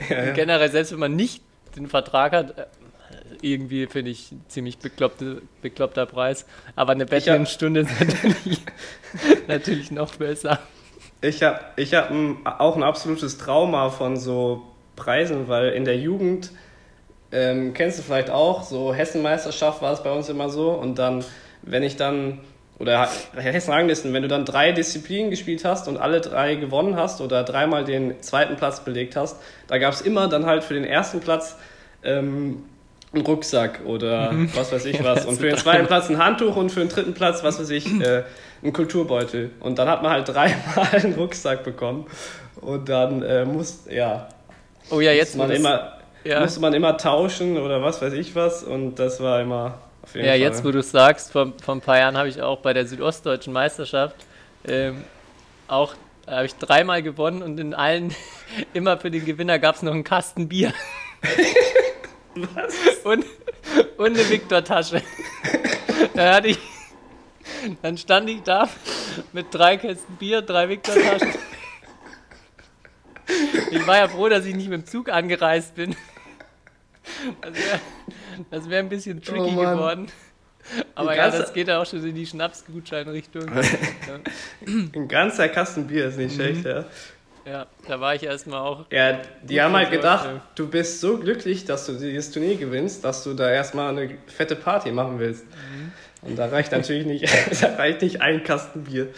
Ja, 0.10 0.32
generell, 0.32 0.70
selbst 0.70 0.92
wenn 0.92 1.00
man 1.00 1.16
nicht 1.16 1.42
den 1.76 1.88
Vertrag 1.88 2.32
hat, 2.34 2.68
irgendwie 3.42 3.88
finde 3.88 4.12
ich 4.12 4.34
ziemlich 4.48 4.78
bekloppte, 4.78 5.42
bekloppter 5.62 6.06
Preis. 6.06 6.46
Aber 6.76 6.94
eine 6.94 7.06
Badminton-Stunde 7.06 7.82
ist 7.82 8.00
natürlich, 8.00 8.62
natürlich 9.48 9.92
noch 9.92 10.16
besser. 10.16 10.60
Ich 11.22 11.42
habe 11.42 11.60
ich 11.76 11.94
hab 11.94 12.12
auch 12.60 12.76
ein 12.76 12.84
absolutes 12.84 13.38
Trauma 13.38 13.90
von 13.90 14.18
so 14.18 14.64
Preisen, 14.96 15.48
weil 15.48 15.70
in 15.70 15.86
der 15.86 15.98
Jugend, 15.98 16.52
ähm, 17.32 17.74
kennst 17.74 18.00
du 18.00 18.04
vielleicht 18.04 18.30
auch, 18.30 18.64
so 18.64 18.94
Hessenmeisterschaft 18.94 19.82
war 19.82 19.94
es 19.94 20.04
bei 20.04 20.12
uns 20.12 20.30
immer 20.30 20.50
so 20.50 20.72
und 20.72 21.00
dann, 21.00 21.24
wenn 21.62 21.84
ich 21.84 21.98
dann, 21.98 22.40
oder 22.80 23.10
Hessen-Ranglisten, 23.36 24.14
wenn 24.14 24.22
du 24.22 24.28
dann 24.28 24.46
drei 24.46 24.72
Disziplinen 24.72 25.32
gespielt 25.32 25.64
hast 25.66 25.88
und 25.88 25.98
alle 25.98 26.22
drei 26.22 26.56
gewonnen 26.56 26.96
hast 26.96 27.22
oder 27.22 27.44
dreimal 27.44 27.86
den 27.86 28.22
zweiten 28.22 28.58
Platz 28.58 28.84
belegt 28.84 29.16
hast, 29.16 29.38
da 29.68 29.78
gab 29.78 29.94
es 29.94 30.02
immer 30.02 30.28
dann 30.28 30.46
halt 30.46 30.64
für 30.64 30.74
den 30.74 30.84
ersten 30.84 31.22
Platz 31.22 31.56
ähm, 32.04 32.64
einen 33.16 33.26
Rucksack 33.26 33.82
oder 33.86 34.32
mhm. 34.32 34.50
was 34.56 34.72
weiß 34.72 34.86
ich 34.86 35.04
was. 35.04 35.26
Und 35.28 35.38
für 35.38 35.48
den 35.48 35.58
zweiten 35.58 35.88
Platz 35.88 36.10
ein 36.10 36.18
Handtuch 36.18 36.56
und 36.56 36.72
für 36.72 36.80
den 36.82 36.90
dritten 36.90 37.14
Platz, 37.14 37.44
was 37.44 37.60
weiß 37.60 37.70
ich, 37.72 37.88
äh, 38.02 38.24
ein 38.64 38.74
Kulturbeutel. 38.74 39.52
Und 39.60 39.80
dann 39.80 39.88
hat 39.88 40.04
man 40.04 40.12
halt 40.12 40.28
dreimal 40.34 40.88
einen 40.92 41.14
Rucksack 41.14 41.64
bekommen. 41.64 42.06
Und 42.62 42.90
dann 42.90 43.22
äh, 43.22 43.46
muss, 43.46 43.86
ja. 43.90 44.28
Oh 44.90 45.00
ja, 45.00 45.12
jetzt 45.12 45.36
man 45.36 45.50
immer, 45.52 45.98
ja. 46.24 46.40
musste 46.42 46.60
man 46.60 46.74
immer 46.74 46.98
tauschen 46.98 47.58
oder 47.58 47.82
was 47.82 48.02
weiß 48.02 48.14
ich 48.14 48.36
was. 48.36 48.64
Und 48.64 48.96
das 48.96 49.20
war 49.20 49.42
immer 49.42 49.80
auf 50.04 50.14
jeden 50.14 50.26
ja, 50.26 50.34
Fall. 50.34 50.40
Ja, 50.40 50.48
jetzt 50.48 50.64
wo 50.64 50.72
du 50.72 50.82
sagst, 50.82 51.32
vor, 51.32 51.54
vor 51.64 51.76
ein 51.76 51.82
paar 51.82 51.98
Jahren 51.98 52.18
habe 52.18 52.30
ich 52.30 52.42
auch 52.42 52.60
bei 52.60 52.74
der 52.74 52.86
Südostdeutschen 52.86 53.54
Meisterschaft 53.54 54.16
ähm, 54.68 55.04
auch 55.68 55.96
Da 56.26 56.38
habe 56.38 56.46
ich 56.46 56.56
dreimal 56.56 57.04
gewonnen 57.04 57.44
und 57.44 57.60
in 57.60 57.74
allen, 57.74 58.14
immer 58.74 58.98
für 58.98 59.12
den 59.12 59.26
Gewinner 59.26 59.60
gab 59.60 59.76
es 59.76 59.82
noch 59.82 59.94
einen 59.94 60.04
Kasten 60.04 60.48
Bier. 60.48 60.74
Was? 62.36 62.76
Und, 63.04 63.26
und 63.98 64.06
eine 64.06 64.30
Viktor-Tasche. 64.30 65.02
Da 66.14 66.36
hatte 66.36 66.50
ich, 66.50 66.60
dann 67.82 67.98
stand 67.98 68.30
ich 68.30 68.42
da 68.44 68.70
mit 69.34 69.54
drei 69.54 69.78
Kästen 69.78 70.16
Bier, 70.18 70.42
drei 70.42 70.70
Viktor-Taschen. 70.70 71.34
Ich 73.72 73.88
war 73.88 73.98
ja 73.98 74.08
froh, 74.08 74.30
dass 74.30 74.46
ich 74.46 74.56
nicht 74.56 74.70
mit 74.70 74.82
dem 74.82 74.86
Zug 74.86 75.10
angereist 75.10 75.76
bin. 75.76 75.96
Das 78.52 78.64
wäre 78.64 78.70
wär 78.70 78.80
ein 78.80 78.90
bisschen 78.90 79.22
tricky 79.22 79.40
oh 79.40 79.56
geworden. 79.56 80.08
Aber 80.96 81.16
ja, 81.16 81.30
das 81.30 81.54
geht 81.54 81.68
ja 81.68 81.82
auch 81.82 81.86
schon 81.86 82.04
in 82.06 82.16
die 82.16 82.26
Schnapsgutscheinrichtung. 82.26 83.46
Ein 84.66 85.08
ganzer 85.08 85.48
Kasten 85.50 85.88
Bier 85.88 86.08
ist 86.08 86.18
nicht 86.18 86.32
mhm. 86.32 86.36
schlecht, 86.36 86.66
ja. 86.66 86.86
Ja, 87.46 87.68
da 87.88 88.00
war 88.02 88.16
ich 88.16 88.24
erstmal 88.24 88.60
auch. 88.60 88.86
Ja, 88.92 89.20
die 89.44 89.62
haben 89.62 89.76
halt 89.76 89.92
gedacht, 89.92 90.28
du 90.56 90.68
bist 90.68 91.00
so 91.00 91.18
glücklich, 91.20 91.66
dass 91.66 91.86
du 91.86 91.94
dieses 91.94 92.32
Turnier 92.32 92.58
gewinnst, 92.58 93.04
dass 93.04 93.24
du 93.24 93.34
da 93.34 93.52
erstmal 93.52 93.90
eine 93.90 94.18
fette 94.26 94.56
Party 94.56 94.92
machen 94.92 95.20
willst. 95.20 95.46
Mhm. 95.46 95.92
Und 96.30 96.36
da 96.38 96.48
reicht 96.48 96.72
natürlich 96.72 97.06
nicht, 97.06 97.26
da 97.62 97.76
reicht 97.76 98.02
nicht 98.02 98.22
ein 98.22 98.44
Kasten 98.44 98.86
Bier. 98.86 99.10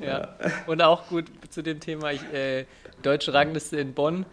Ja. 0.00 0.36
Und 0.66 0.82
auch 0.82 1.08
gut 1.08 1.24
zu 1.50 1.62
dem 1.62 1.80
Thema, 1.80 2.12
ich, 2.12 2.22
äh, 2.32 2.64
deutsche 3.02 3.34
Rangliste 3.34 3.78
in 3.78 3.92
Bonn. 3.92 4.24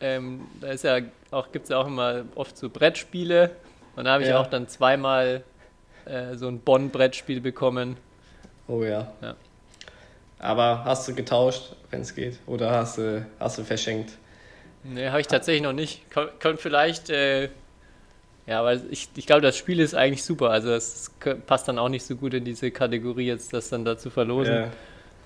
Ähm, 0.00 0.42
da 0.60 0.68
ist 0.68 0.84
ja 0.84 0.98
auch, 1.32 1.50
gibt 1.50 1.64
es 1.64 1.70
ja 1.70 1.78
auch 1.78 1.86
immer 1.86 2.24
oft 2.36 2.56
so 2.56 2.68
Brettspiele. 2.68 3.50
Und 3.96 4.04
da 4.04 4.12
habe 4.12 4.22
ich 4.22 4.30
ja. 4.30 4.40
auch 4.40 4.46
dann 4.46 4.68
zweimal 4.68 5.42
äh, 6.04 6.36
so 6.36 6.48
ein 6.48 6.60
Bonn-Brettspiel 6.60 7.40
bekommen. 7.40 7.96
Oh 8.68 8.82
ja. 8.82 9.12
ja. 9.20 9.34
Aber 10.42 10.84
hast 10.84 11.06
du 11.06 11.14
getauscht, 11.14 11.76
wenn 11.90 12.00
es 12.00 12.14
geht? 12.14 12.38
Oder 12.46 12.72
hast 12.72 12.98
du, 12.98 13.24
hast 13.38 13.58
du 13.58 13.64
verschenkt? 13.64 14.12
Nee, 14.82 15.08
habe 15.08 15.20
ich 15.20 15.28
tatsächlich 15.28 15.62
noch 15.62 15.72
nicht. 15.72 16.02
Könnte 16.10 16.58
vielleicht, 16.60 17.10
äh, 17.10 17.48
ja, 18.48 18.64
weil 18.64 18.82
ich, 18.90 19.08
ich 19.14 19.26
glaube, 19.26 19.42
das 19.42 19.56
Spiel 19.56 19.78
ist 19.78 19.94
eigentlich 19.94 20.24
super. 20.24 20.50
Also 20.50 20.72
es 20.72 21.12
passt 21.46 21.68
dann 21.68 21.78
auch 21.78 21.88
nicht 21.88 22.04
so 22.04 22.16
gut 22.16 22.34
in 22.34 22.44
diese 22.44 22.72
Kategorie, 22.72 23.26
jetzt 23.26 23.52
das 23.52 23.68
dann 23.68 23.84
da 23.84 23.96
zu 23.96 24.10
verlosen. 24.10 24.54
Ja. 24.54 24.72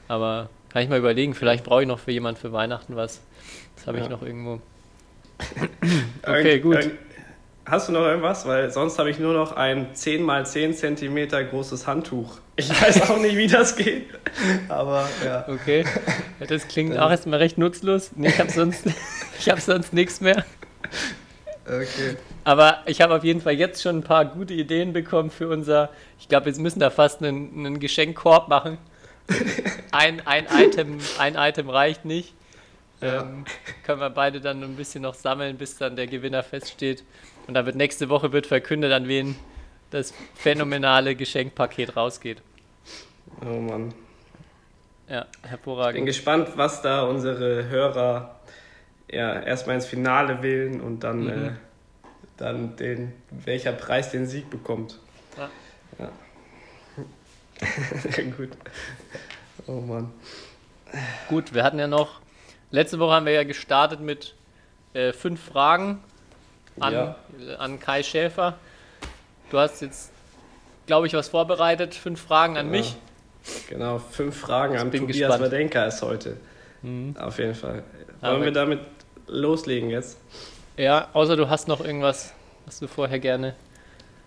Aber 0.07 0.51
kann 0.69 0.83
ich 0.83 0.91
mal 0.91 0.99
überlegen, 0.99 1.35
vielleicht 1.35 1.65
brauche 1.65 1.81
ich 1.81 1.89
noch 1.89 1.99
für 1.99 2.13
jemanden 2.13 2.39
für 2.39 2.53
Weihnachten 2.53 2.95
was. 2.95 3.23
Das 3.77 3.87
habe 3.87 3.99
ich 3.99 4.09
noch 4.11 4.21
irgendwo. 4.21 4.61
okay, 6.27 6.61
gut. 6.61 6.91
Hast 7.69 7.89
du 7.89 7.93
noch 7.93 8.03
irgendwas? 8.03 8.47
Weil 8.47 8.71
sonst 8.71 8.97
habe 8.99 9.11
ich 9.11 9.19
nur 9.19 9.35
noch 9.35 9.53
ein 9.53 9.93
10 9.93 10.29
x 10.29 10.53
10 10.53 10.97
cm 10.97 11.29
großes 11.51 11.87
Handtuch. 11.87 12.39
Ich 12.55 12.71
weiß 12.83 13.11
auch 13.11 13.19
nicht, 13.19 13.37
wie 13.37 13.49
das 13.49 13.75
geht. 13.75 14.07
Aber 14.69 15.09
ja. 15.25 15.45
Okay. 15.49 15.85
Das 16.49 16.69
klingt 16.69 16.99
auch 16.99 17.11
erstmal 17.11 17.39
recht 17.39 17.57
nutzlos. 17.57 18.11
Nee, 18.15 18.29
ich 18.29 18.39
habe 18.39 18.51
sonst, 18.51 18.85
hab 19.49 19.59
sonst 19.59 19.95
nichts 19.95 20.21
mehr. 20.21 20.45
Okay. 21.65 22.19
Aber 22.45 22.83
ich 22.85 23.01
habe 23.01 23.15
auf 23.15 23.25
jeden 23.25 23.41
Fall 23.41 23.55
jetzt 23.55 23.83
schon 23.83 23.99
ein 23.99 24.03
paar 24.03 24.27
gute 24.27 24.53
Ideen 24.53 24.93
bekommen 24.93 25.31
für 25.31 25.49
unser. 25.49 25.89
Ich 26.21 26.29
glaube, 26.29 26.47
wir 26.47 26.61
müssen 26.61 26.79
da 26.79 26.91
fast 26.91 27.23
einen, 27.23 27.53
einen 27.57 27.81
Geschenkkorb 27.81 28.49
machen. 28.49 28.77
Ein, 29.93 30.25
ein, 30.27 30.47
Item, 30.55 30.99
ein 31.19 31.37
Item 31.37 31.71
reicht 31.71 32.05
nicht. 32.05 32.35
Ja. 33.01 33.23
Ähm, 33.23 33.47
können 33.85 34.01
wir 34.01 34.11
beide 34.11 34.41
dann 34.41 34.63
ein 34.63 34.77
bisschen 34.77 35.03
noch 35.03 35.15
sammeln, 35.15 35.57
bis 35.57 35.77
dann 35.79 35.97
der 35.97 36.07
Gewinner 36.07 36.43
feststeht. 36.43 37.03
Und 37.47 37.55
dann 37.55 37.67
wird 37.67 37.77
nächste 37.77 38.09
Woche 38.09 38.33
wird 38.33 38.47
verkündet, 38.47 38.93
an 38.93 39.09
wen 39.09 39.37
das 39.91 40.13
phänomenale 40.35 41.15
Geschenkpaket 41.15 41.97
rausgeht. 41.97 42.43
Oh 43.41 43.61
Mann. 43.61 43.95
Ja, 45.09 45.27
hervorragend. 45.43 45.95
Ich 45.95 46.01
bin 46.01 46.07
gespannt, 46.07 46.49
was 46.57 46.83
da 46.83 47.03
unsere 47.05 47.69
Hörer 47.69 48.41
ja, 49.09 49.41
erstmal 49.41 49.77
ins 49.77 49.87
Finale 49.87 50.43
wählen 50.43 50.81
und 50.81 51.05
dann, 51.05 51.21
mhm. 51.21 51.29
äh, 51.29 51.51
dann 52.37 52.77
den, 52.77 53.13
welcher 53.31 53.73
Preis 53.73 54.11
den 54.11 54.27
Sieg 54.27 54.51
bekommt. 54.51 54.99
Ja. 55.37 55.51
ja. 55.99 56.11
Sehr 58.11 58.25
gut. 58.37 58.51
Oh 59.69 59.81
Mann. 59.81 60.13
Gut, 61.29 61.55
wir 61.55 61.63
hatten 61.63 61.79
ja 61.79 61.87
noch, 61.87 62.21
letzte 62.71 62.99
Woche 62.99 63.13
haben 63.13 63.27
wir 63.27 63.33
ja 63.33 63.45
gestartet 63.45 64.01
mit 64.01 64.35
äh, 64.95 65.13
fünf 65.13 65.41
Fragen 65.41 66.03
an, 66.81 66.93
ja. 66.93 67.17
an 67.59 67.81
Kai 67.81 68.03
Schäfer. 68.03 68.55
Du 69.51 69.59
hast 69.59 69.81
jetzt, 69.83 70.11
glaube 70.87 71.07
ich, 71.07 71.15
was 71.15 71.29
vorbereitet. 71.29 71.95
Fünf 71.95 72.21
Fragen 72.21 72.57
an 72.57 72.67
genau. 72.67 72.79
mich. 72.79 72.97
Genau, 73.69 73.99
fünf 73.99 74.39
Fragen 74.39 74.75
ich 74.75 74.81
an 74.81 74.91
Tobias 74.91 75.17
gespannt. 75.17 75.45
Wadenka 75.45 75.85
ist 75.85 76.03
heute. 76.03 76.37
Mhm. 76.83 77.17
Auf 77.19 77.39
jeden 77.39 77.55
Fall. 77.55 77.85
Wollen 78.21 78.35
Aber 78.35 78.45
wir 78.45 78.53
damit 78.53 78.81
loslegen 79.27 79.91
jetzt? 79.91 80.19
Ja, 80.77 81.09
außer 81.13 81.37
du 81.37 81.49
hast 81.49 81.69
noch 81.69 81.81
irgendwas, 81.81 82.35
was 82.65 82.81
du 82.81 82.87
vorher 82.87 83.19
gerne 83.19 83.55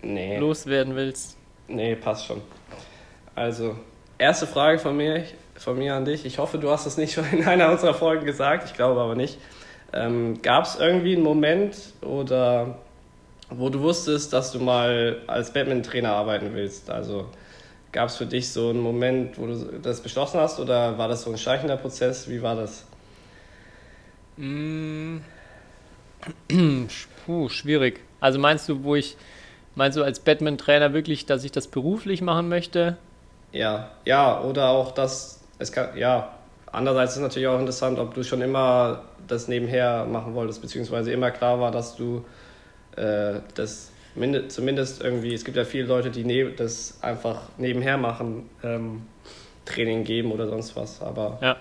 nee. 0.02 0.38
loswerden 0.38 0.96
willst. 0.96 1.36
Nee, 1.68 1.94
passt 1.94 2.26
schon. 2.26 2.40
Also, 3.34 3.76
erste 4.18 4.46
Frage 4.46 4.78
von 4.78 4.96
mir, 4.96 5.24
von 5.54 5.78
mir 5.78 5.94
an 5.94 6.04
dich. 6.04 6.24
Ich 6.24 6.38
hoffe, 6.38 6.58
du 6.58 6.70
hast 6.70 6.86
es 6.86 6.96
nicht 6.96 7.12
schon 7.14 7.24
in 7.32 7.44
einer 7.44 7.70
unserer 7.70 7.94
Folgen 7.94 8.24
gesagt. 8.26 8.64
Ich 8.66 8.74
glaube 8.74 9.00
aber 9.00 9.14
nicht. 9.14 9.38
Ähm, 9.92 10.40
Gab 10.42 10.64
es 10.64 10.76
irgendwie 10.76 11.14
einen 11.14 11.24
Moment 11.24 11.76
oder 12.02 12.78
wo 13.50 13.68
du 13.68 13.80
wusstest, 13.80 14.32
dass 14.32 14.52
du 14.52 14.60
mal 14.60 15.20
als 15.26 15.52
Badminton-Trainer 15.52 16.10
arbeiten 16.10 16.54
willst? 16.54 16.90
Also 16.90 17.26
gab 17.92 18.08
es 18.08 18.16
für 18.16 18.26
dich 18.26 18.50
so 18.50 18.70
einen 18.70 18.80
Moment, 18.80 19.38
wo 19.38 19.46
du 19.46 19.80
das 19.82 20.00
beschlossen 20.00 20.38
hast 20.38 20.60
oder 20.60 20.96
war 20.98 21.08
das 21.08 21.22
so 21.22 21.30
ein 21.30 21.38
schleichender 21.38 21.76
Prozess? 21.76 22.28
Wie 22.28 22.40
war 22.42 22.54
das? 22.54 22.86
Mm. 24.36 25.18
Puh, 27.26 27.48
schwierig. 27.48 28.00
Also 28.20 28.38
meinst 28.38 28.68
du, 28.68 28.84
wo 28.84 28.94
ich, 28.94 29.16
meinst 29.74 29.98
du 29.98 30.04
als 30.04 30.20
Badminton-Trainer 30.20 30.92
wirklich, 30.92 31.26
dass 31.26 31.42
ich 31.42 31.50
das 31.52 31.66
beruflich 31.66 32.22
machen 32.22 32.48
möchte? 32.48 32.96
Ja, 33.52 33.90
ja, 34.04 34.40
oder 34.42 34.68
auch 34.68 34.92
das, 34.92 35.40
es 35.58 35.72
kann, 35.72 35.96
ja, 35.96 36.34
andererseits 36.72 37.12
ist 37.12 37.16
es 37.18 37.22
natürlich 37.22 37.48
auch 37.48 37.58
interessant, 37.58 37.98
ob 37.98 38.14
du 38.14 38.22
schon 38.22 38.42
immer 38.42 39.02
das 39.26 39.48
nebenher 39.48 40.06
machen 40.06 40.34
wolltest, 40.34 40.60
beziehungsweise 40.60 41.12
immer 41.12 41.30
klar 41.30 41.60
war, 41.60 41.70
dass 41.70 41.96
du 41.96 42.24
äh, 42.96 43.40
das 43.54 43.92
zumindest 44.48 45.02
irgendwie, 45.02 45.34
es 45.34 45.44
gibt 45.44 45.56
ja 45.56 45.64
viele 45.64 45.86
Leute, 45.86 46.10
die 46.10 46.24
ne 46.24 46.50
das 46.50 46.98
einfach 47.00 47.42
nebenher 47.58 47.96
machen, 47.96 48.48
ähm, 48.62 49.02
Training 49.64 50.04
geben 50.04 50.32
oder 50.32 50.48
sonst 50.48 50.74
was, 50.76 51.00
aber... 51.00 51.38
Ja. 51.40 51.56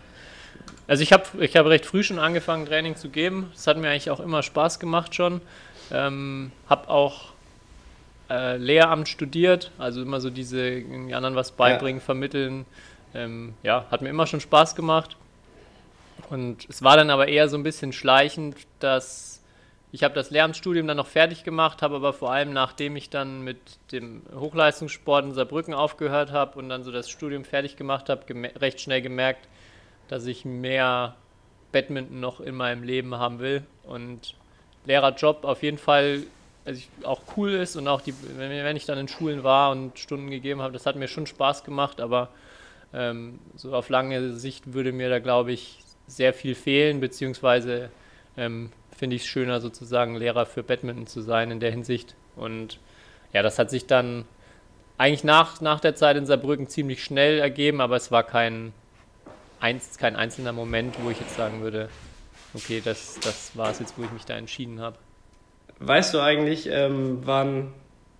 Also 0.87 1.03
ich 1.03 1.13
habe 1.13 1.23
ich 1.39 1.55
hab 1.55 1.67
recht 1.67 1.85
früh 1.85 2.01
schon 2.01 2.17
angefangen, 2.17 2.65
Training 2.65 2.95
zu 2.95 3.09
geben. 3.09 3.51
Das 3.53 3.67
hat 3.67 3.77
mir 3.77 3.89
eigentlich 3.89 4.09
auch 4.09 4.19
immer 4.19 4.41
Spaß 4.41 4.79
gemacht 4.79 5.13
schon. 5.13 5.39
Ähm, 5.91 6.51
habe 6.67 6.89
auch 6.89 7.33
äh, 8.29 8.57
Lehramt 8.57 9.07
studiert, 9.07 9.69
also 9.77 10.01
immer 10.01 10.19
so 10.19 10.31
diese 10.31 10.81
anderen 11.11 11.35
was 11.35 11.51
beibringen, 11.51 11.99
ja. 11.99 12.05
vermitteln. 12.05 12.65
Ähm, 13.13 13.53
ja, 13.63 13.85
hat 13.89 14.01
mir 14.01 14.09
immer 14.09 14.27
schon 14.27 14.39
Spaß 14.39 14.75
gemacht. 14.75 15.17
Und 16.29 16.67
es 16.69 16.83
war 16.83 16.97
dann 16.97 17.09
aber 17.09 17.27
eher 17.27 17.49
so 17.49 17.57
ein 17.57 17.63
bisschen 17.63 17.93
schleichend, 17.93 18.55
dass 18.79 19.41
ich 19.91 20.03
habe 20.03 20.13
das 20.13 20.29
Lehramtsstudium 20.29 20.85
dann 20.85 20.97
noch 20.97 21.07
fertig 21.07 21.43
gemacht, 21.43 21.81
habe 21.81 21.95
aber 21.95 22.13
vor 22.13 22.31
allem 22.31 22.53
nachdem 22.53 22.95
ich 22.95 23.09
dann 23.09 23.41
mit 23.41 23.57
dem 23.91 24.21
Hochleistungssport 24.35 25.25
in 25.25 25.33
Saarbrücken 25.33 25.73
aufgehört 25.73 26.31
habe 26.31 26.59
und 26.59 26.69
dann 26.69 26.83
so 26.83 26.91
das 26.91 27.09
Studium 27.09 27.43
fertig 27.43 27.75
gemacht 27.75 28.09
habe, 28.09 28.23
recht 28.61 28.81
schnell 28.81 29.01
gemerkt, 29.01 29.47
dass 30.07 30.27
ich 30.27 30.45
mehr 30.45 31.15
Badminton 31.71 32.19
noch 32.19 32.39
in 32.39 32.55
meinem 32.55 32.83
Leben 32.83 33.15
haben 33.15 33.39
will 33.39 33.63
und 33.83 34.35
Lehrerjob 34.85 35.43
auf 35.43 35.63
jeden 35.63 35.79
Fall 35.79 36.23
also 36.65 36.79
ich, 36.79 37.05
auch 37.05 37.21
cool 37.35 37.53
ist 37.53 37.75
und 37.75 37.87
auch 37.87 38.01
die, 38.01 38.13
wenn 38.37 38.75
ich 38.75 38.85
dann 38.85 38.99
in 38.99 39.07
Schulen 39.07 39.43
war 39.43 39.71
und 39.71 39.97
Stunden 39.97 40.29
gegeben 40.29 40.61
habe, 40.61 40.73
das 40.73 40.85
hat 40.85 40.95
mir 40.97 41.07
schon 41.07 41.25
Spaß 41.25 41.63
gemacht, 41.63 41.99
aber 41.99 42.29
ähm, 42.93 43.39
so 43.55 43.73
auf 43.73 43.89
lange 43.89 44.33
Sicht 44.33 44.73
würde 44.73 44.91
mir 44.91 45.09
da 45.09 45.19
glaube 45.19 45.51
ich 45.51 45.79
sehr 46.07 46.33
viel 46.33 46.55
fehlen, 46.55 46.99
beziehungsweise 46.99 47.89
ähm, 48.35 48.71
finde 48.95 49.15
ich 49.15 49.23
es 49.23 49.27
schöner, 49.27 49.61
sozusagen 49.61 50.15
Lehrer 50.15 50.45
für 50.45 50.63
Badminton 50.63 51.07
zu 51.07 51.21
sein 51.21 51.51
in 51.51 51.59
der 51.59 51.71
Hinsicht. 51.71 52.15
Und 52.35 52.79
ja, 53.31 53.41
das 53.41 53.59
hat 53.59 53.69
sich 53.69 53.85
dann 53.85 54.25
eigentlich 54.97 55.23
nach, 55.23 55.61
nach 55.61 55.79
der 55.79 55.95
Zeit 55.95 56.17
in 56.17 56.25
Saarbrücken 56.25 56.67
ziemlich 56.67 57.03
schnell 57.03 57.39
ergeben, 57.39 57.79
aber 57.79 57.95
es 57.95 58.11
war 58.11 58.23
kein, 58.23 58.73
eins, 59.59 59.97
kein 59.97 60.15
einzelner 60.15 60.51
Moment, 60.51 60.95
wo 61.01 61.09
ich 61.09 61.19
jetzt 61.19 61.35
sagen 61.35 61.61
würde, 61.61 61.89
okay, 62.53 62.81
das, 62.83 63.19
das 63.21 63.51
war 63.55 63.71
es 63.71 63.79
jetzt, 63.79 63.97
wo 63.97 64.03
ich 64.03 64.11
mich 64.11 64.25
da 64.25 64.35
entschieden 64.35 64.81
habe. 64.81 64.97
Weißt 65.79 66.13
du 66.13 66.19
eigentlich, 66.19 66.67
ähm, 66.69 67.19
wann 67.23 67.73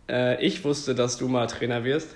äh, 0.08 0.42
ich 0.46 0.64
wusste, 0.64 0.96
dass 0.96 1.18
du 1.18 1.28
mal 1.28 1.48
Trainer 1.48 1.84
wirst? 1.84 2.16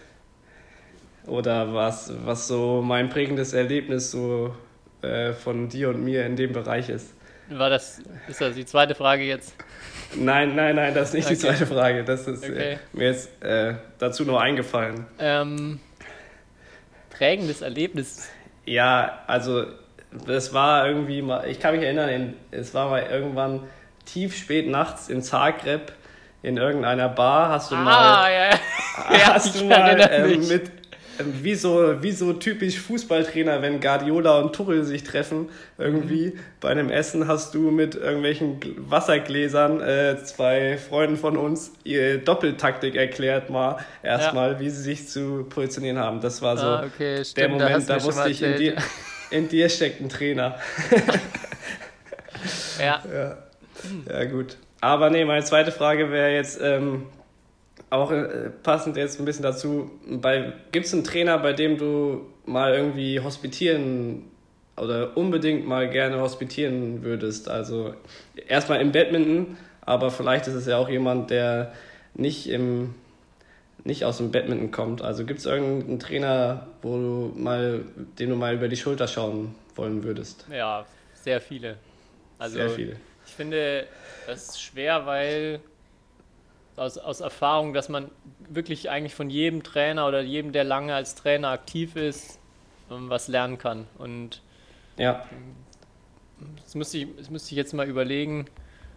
Oder 1.27 1.73
was, 1.73 2.11
was 2.25 2.47
so 2.47 2.81
mein 2.81 3.09
prägendes 3.09 3.53
Erlebnis 3.53 4.11
so 4.11 4.53
äh, 5.01 5.33
von 5.33 5.69
dir 5.69 5.89
und 5.89 6.03
mir 6.03 6.25
in 6.25 6.35
dem 6.35 6.53
Bereich 6.53 6.89
ist. 6.89 7.13
War 7.49 7.69
das, 7.69 8.01
ist 8.27 8.41
das 8.41 8.55
die 8.55 8.65
zweite 8.65 8.95
Frage 8.95 9.23
jetzt? 9.23 9.55
Nein, 10.15 10.55
nein, 10.55 10.75
nein, 10.75 10.93
das 10.93 11.09
ist 11.09 11.13
nicht 11.13 11.25
okay. 11.25 11.35
die 11.35 11.41
zweite 11.41 11.65
Frage. 11.65 12.03
Das 12.03 12.27
ist 12.27 12.43
äh, 12.43 12.51
okay. 12.51 12.71
äh, 12.73 12.77
mir 12.93 13.07
jetzt 13.07 13.43
äh, 13.43 13.75
dazu 13.99 14.25
nur 14.25 14.41
eingefallen. 14.41 15.05
Ähm, 15.19 15.79
prägendes 17.09 17.61
Erlebnis. 17.61 18.29
Ja, 18.65 19.23
also 19.27 19.65
das 20.25 20.53
war 20.53 20.87
irgendwie 20.87 21.21
mal, 21.21 21.47
ich 21.49 21.59
kann 21.59 21.75
mich 21.75 21.83
erinnern, 21.83 22.33
es 22.51 22.73
war 22.73 22.89
mal 22.89 23.03
irgendwann 23.03 23.61
tief 24.05 24.35
spät 24.35 24.67
nachts 24.67 25.09
in 25.09 25.21
Zagreb 25.21 25.93
in 26.43 26.57
irgendeiner 26.57 27.07
Bar 27.07 27.49
hast 27.49 27.71
du 27.71 27.75
ah, 27.75 27.83
mal, 27.83 28.31
ja. 28.31 28.49
hast 29.33 29.59
du 29.59 29.65
mal 29.65 30.09
ähm, 30.11 30.47
mit 30.47 30.82
wie 31.41 31.55
so, 31.55 32.01
wie 32.01 32.11
so 32.11 32.33
typisch 32.33 32.79
Fußballtrainer, 32.79 33.61
wenn 33.61 33.79
Guardiola 33.79 34.39
und 34.39 34.53
Tuchel 34.53 34.83
sich 34.83 35.03
treffen, 35.03 35.49
irgendwie 35.77 36.27
mhm. 36.27 36.39
bei 36.59 36.69
einem 36.69 36.89
Essen 36.89 37.27
hast 37.27 37.53
du 37.53 37.71
mit 37.71 37.95
irgendwelchen 37.95 38.59
Wassergläsern 38.89 39.81
äh, 39.81 40.17
zwei 40.23 40.77
Freunden 40.77 41.17
von 41.17 41.37
uns 41.37 41.71
ihre 41.83 42.19
Doppeltaktik 42.19 42.95
erklärt 42.95 43.49
mal 43.49 43.77
erstmal, 44.01 44.53
ja. 44.53 44.59
wie 44.59 44.69
sie 44.69 44.81
sich 44.81 45.07
zu 45.07 45.45
positionieren 45.49 45.99
haben. 45.99 46.21
Das 46.21 46.41
war 46.41 46.57
so 46.57 46.65
ah, 46.65 46.85
okay, 46.85 47.21
der 47.35 47.49
Moment, 47.49 47.89
da, 47.89 47.97
da 47.97 48.03
wusste 48.03 48.29
ich, 48.29 48.41
in 48.41 48.57
dir, 48.57 48.75
in 49.29 49.49
dir 49.49 49.69
steckt 49.69 50.01
ein 50.01 50.09
Trainer. 50.09 50.57
ja. 52.79 53.03
ja. 53.11 53.37
Ja, 54.09 54.25
gut. 54.25 54.57
Aber 54.81 55.09
nee, 55.09 55.25
meine 55.25 55.43
zweite 55.43 55.71
Frage 55.71 56.11
wäre 56.11 56.33
jetzt, 56.33 56.59
ähm, 56.61 57.07
auch 57.93 58.11
äh, 58.11 58.49
passend 58.63 58.97
jetzt 58.97 59.19
ein 59.19 59.25
bisschen 59.25 59.43
dazu, 59.43 59.91
gibt 60.71 60.85
es 60.85 60.93
einen 60.93 61.03
Trainer, 61.03 61.37
bei 61.37 61.53
dem 61.53 61.77
du 61.77 62.25
mal 62.45 62.73
irgendwie 62.73 63.19
hospitieren 63.19 64.23
oder 64.77 65.15
unbedingt 65.15 65.67
mal 65.67 65.89
gerne 65.89 66.19
hospitieren 66.19 67.03
würdest? 67.03 67.49
Also 67.49 67.93
erstmal 68.47 68.81
im 68.81 68.91
Badminton, 68.91 69.57
aber 69.81 70.09
vielleicht 70.09 70.47
ist 70.47 70.55
es 70.55 70.65
ja 70.65 70.77
auch 70.77 70.89
jemand, 70.89 71.29
der 71.29 71.73
nicht 72.15 72.49
im 72.49 72.95
nicht 73.85 74.05
aus 74.05 74.17
dem 74.17 74.31
Badminton 74.31 74.71
kommt. 74.71 75.01
Also 75.01 75.25
gibt 75.25 75.39
es 75.39 75.45
irgendeinen 75.45 75.99
Trainer, 75.99 76.67
wo 76.81 76.95
du 76.95 77.33
mal, 77.35 77.83
den 78.17 78.29
du 78.29 78.35
mal 78.37 78.55
über 78.55 78.69
die 78.69 78.77
Schulter 78.77 79.09
schauen 79.09 79.55
wollen 79.75 80.03
würdest? 80.03 80.45
Ja, 80.49 80.85
sehr 81.13 81.41
viele. 81.41 81.75
Also 82.39 82.55
sehr 82.55 82.69
viele. 82.69 82.95
Ich 83.25 83.33
finde 83.33 83.85
das 84.25 84.61
schwer, 84.61 85.05
weil 85.05 85.59
aus, 86.75 86.97
aus 86.97 87.21
Erfahrung, 87.21 87.73
dass 87.73 87.89
man 87.89 88.09
wirklich 88.49 88.89
eigentlich 88.89 89.15
von 89.15 89.29
jedem 89.29 89.63
Trainer 89.63 90.07
oder 90.07 90.21
jedem, 90.21 90.51
der 90.51 90.63
lange 90.63 90.93
als 90.93 91.15
Trainer 91.15 91.49
aktiv 91.49 91.95
ist, 91.95 92.39
ähm, 92.91 93.09
was 93.09 93.27
lernen 93.27 93.57
kann. 93.57 93.87
Und 93.97 94.41
ja. 94.97 95.25
das 96.63 96.75
müsste 96.75 96.99
ich, 96.99 97.07
das 97.17 97.29
müsste 97.29 97.51
ich 97.51 97.57
jetzt 97.57 97.73
mal 97.73 97.87
überlegen. 97.87 98.45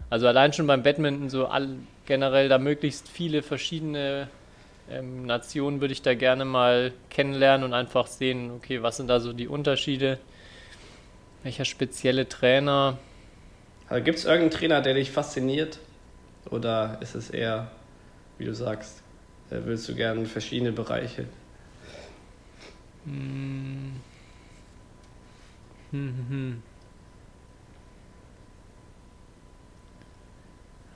Also 0.09 0.29
allein 0.29 0.53
schon 0.53 0.67
beim 0.67 0.83
Badminton 0.83 1.31
so 1.31 1.47
all, 1.47 1.69
generell 2.07 2.49
da 2.49 2.59
möglichst 2.59 3.09
viele 3.09 3.43
verschiedene 3.43 4.29
ähm, 4.91 5.27
Nationen 5.27 5.81
würde 5.81 5.93
ich 5.93 6.03
da 6.03 6.15
gerne 6.15 6.45
mal 6.45 6.93
kennenlernen 7.11 7.65
und 7.65 7.75
einfach 7.75 8.07
sehen, 8.07 8.53
okay, 8.53 8.83
was 8.83 8.99
sind 8.99 9.09
da 9.09 9.19
so 9.21 9.33
die 9.33 9.49
Unterschiede? 9.49 10.19
Welcher 11.43 11.65
spezielle 11.65 12.29
Trainer? 12.29 12.99
Also 13.89 14.05
Gibt 14.05 14.19
es 14.19 14.25
irgendeinen 14.25 14.51
Trainer, 14.51 14.81
der 14.81 14.95
dich 14.95 15.11
fasziniert? 15.11 15.79
Oder 16.51 16.99
ist 17.01 17.15
es 17.15 17.31
eher, 17.31 17.71
wie 18.39 18.45
du 18.45 18.55
sagst, 18.55 19.03
äh, 19.51 19.57
willst 19.65 19.89
du 19.89 19.95
gerne 19.95 20.27
verschiedene 20.27 20.73
Bereiche? 20.73 21.27
Hm. 23.05 24.01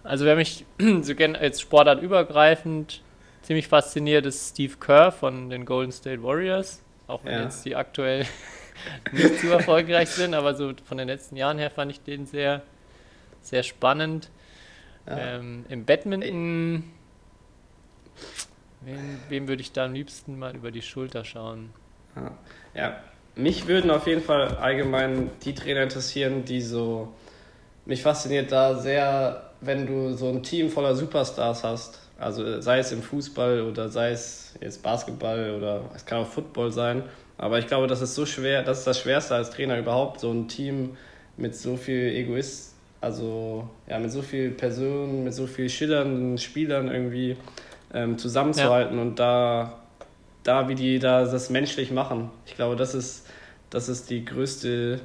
Also 0.02 0.24
wer 0.24 0.36
mich 0.36 0.64
so 1.02 1.14
gerne 1.14 1.38
als 1.38 1.60
Sportart 1.60 2.02
übergreifend 2.02 3.02
ziemlich 3.42 3.68
fasziniert, 3.68 4.26
ist 4.26 4.50
Steve 4.50 4.74
Kerr 4.78 5.12
von 5.12 5.50
den 5.50 5.64
Golden 5.64 5.92
State 5.92 6.22
Warriors. 6.22 6.82
Auch 7.06 7.24
wenn 7.24 7.32
ja. 7.32 7.42
jetzt 7.44 7.64
die 7.64 7.74
aktuell 7.74 8.26
nicht 9.12 9.40
zu 9.40 9.48
erfolgreich 9.48 10.08
sind, 10.10 10.34
aber 10.34 10.54
so 10.54 10.72
von 10.84 10.98
den 10.98 11.08
letzten 11.08 11.36
Jahren 11.36 11.58
her 11.58 11.70
fand 11.70 11.90
ich 11.90 12.00
den 12.02 12.26
sehr, 12.26 12.62
sehr 13.42 13.62
spannend. 13.62 14.30
Ähm, 15.06 15.64
Im 15.68 15.84
Badminton, 15.84 16.84
wem, 18.82 19.18
wem 19.28 19.48
würde 19.48 19.62
ich 19.62 19.72
da 19.72 19.86
am 19.86 19.94
liebsten 19.94 20.38
mal 20.38 20.54
über 20.54 20.70
die 20.70 20.82
Schulter 20.82 21.24
schauen? 21.24 21.70
Ja. 22.16 22.32
ja, 22.74 23.00
mich 23.34 23.66
würden 23.66 23.90
auf 23.90 24.06
jeden 24.06 24.22
Fall 24.22 24.56
allgemein 24.56 25.30
die 25.42 25.54
Trainer 25.54 25.82
interessieren, 25.82 26.44
die 26.44 26.60
so. 26.60 27.12
Mich 27.86 28.02
fasziniert 28.02 28.52
da 28.52 28.78
sehr, 28.78 29.50
wenn 29.60 29.86
du 29.86 30.12
so 30.14 30.28
ein 30.28 30.42
Team 30.42 30.68
voller 30.68 30.94
Superstars 30.94 31.64
hast. 31.64 32.00
Also 32.18 32.60
sei 32.60 32.78
es 32.80 32.92
im 32.92 33.02
Fußball 33.02 33.62
oder 33.62 33.88
sei 33.88 34.10
es 34.10 34.54
jetzt 34.60 34.82
Basketball 34.82 35.54
oder 35.56 35.84
es 35.94 36.04
kann 36.04 36.18
auch 36.18 36.26
Football 36.26 36.70
sein. 36.70 37.02
Aber 37.38 37.58
ich 37.58 37.66
glaube, 37.66 37.86
das 37.86 38.02
ist 38.02 38.14
so 38.14 38.26
schwer, 38.26 38.62
das 38.62 38.80
ist 38.80 38.86
das 38.86 39.00
Schwerste 39.00 39.34
als 39.34 39.48
Trainer 39.48 39.78
überhaupt, 39.78 40.20
so 40.20 40.30
ein 40.30 40.46
Team 40.46 40.98
mit 41.38 41.56
so 41.56 41.78
viel 41.78 42.14
Egoist, 42.14 42.69
also 43.00 43.68
ja, 43.88 43.98
mit 43.98 44.12
so 44.12 44.22
vielen 44.22 44.56
Personen, 44.56 45.24
mit 45.24 45.34
so 45.34 45.46
vielen 45.46 45.70
schillernden 45.70 46.38
Spielern 46.38 46.88
irgendwie 46.88 47.36
ähm, 47.94 48.18
zusammenzuhalten 48.18 48.96
ja. 48.96 49.02
und 49.02 49.18
da, 49.18 49.80
da, 50.42 50.68
wie 50.68 50.74
die 50.74 50.98
da 50.98 51.24
das 51.24 51.50
menschlich 51.50 51.90
machen. 51.90 52.30
Ich 52.46 52.56
glaube, 52.56 52.76
das 52.76 52.94
ist, 52.94 53.26
das 53.70 53.88
ist 53.88 54.10
die 54.10 54.24
größte, 54.24 55.00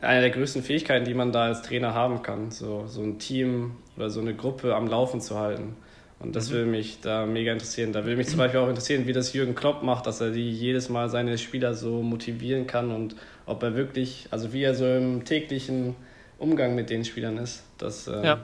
eine 0.00 0.20
der 0.20 0.30
größten 0.30 0.62
Fähigkeiten, 0.62 1.04
die 1.04 1.14
man 1.14 1.32
da 1.32 1.44
als 1.44 1.62
Trainer 1.62 1.94
haben 1.94 2.22
kann, 2.22 2.50
so, 2.50 2.86
so 2.86 3.02
ein 3.02 3.18
Team 3.18 3.76
oder 3.96 4.10
so 4.10 4.20
eine 4.20 4.34
Gruppe 4.34 4.74
am 4.74 4.88
Laufen 4.88 5.20
zu 5.20 5.38
halten. 5.38 5.76
Und 6.20 6.34
das 6.34 6.50
mhm. 6.50 6.54
würde 6.54 6.70
mich 6.70 7.00
da 7.00 7.26
mega 7.26 7.52
interessieren. 7.52 7.92
Da 7.92 8.04
würde 8.04 8.16
mich 8.16 8.26
zum 8.26 8.38
Beispiel 8.38 8.58
auch 8.58 8.68
interessieren, 8.68 9.06
wie 9.06 9.12
das 9.12 9.32
Jürgen 9.32 9.54
Klopp 9.54 9.84
macht, 9.84 10.06
dass 10.06 10.20
er 10.20 10.32
die 10.32 10.50
jedes 10.50 10.88
Mal 10.88 11.08
seine 11.08 11.38
Spieler 11.38 11.74
so 11.74 12.02
motivieren 12.02 12.66
kann 12.66 12.90
und 12.90 13.14
ob 13.46 13.62
er 13.62 13.76
wirklich, 13.76 14.26
also 14.32 14.52
wie 14.52 14.64
er 14.64 14.74
so 14.74 14.84
im 14.84 15.24
täglichen 15.24 15.94
Umgang 16.38 16.74
mit 16.74 16.90
den 16.90 17.04
Spielern 17.04 17.38
ist. 17.38 17.64
Das, 17.78 18.06
ähm, 18.08 18.24
ja. 18.24 18.38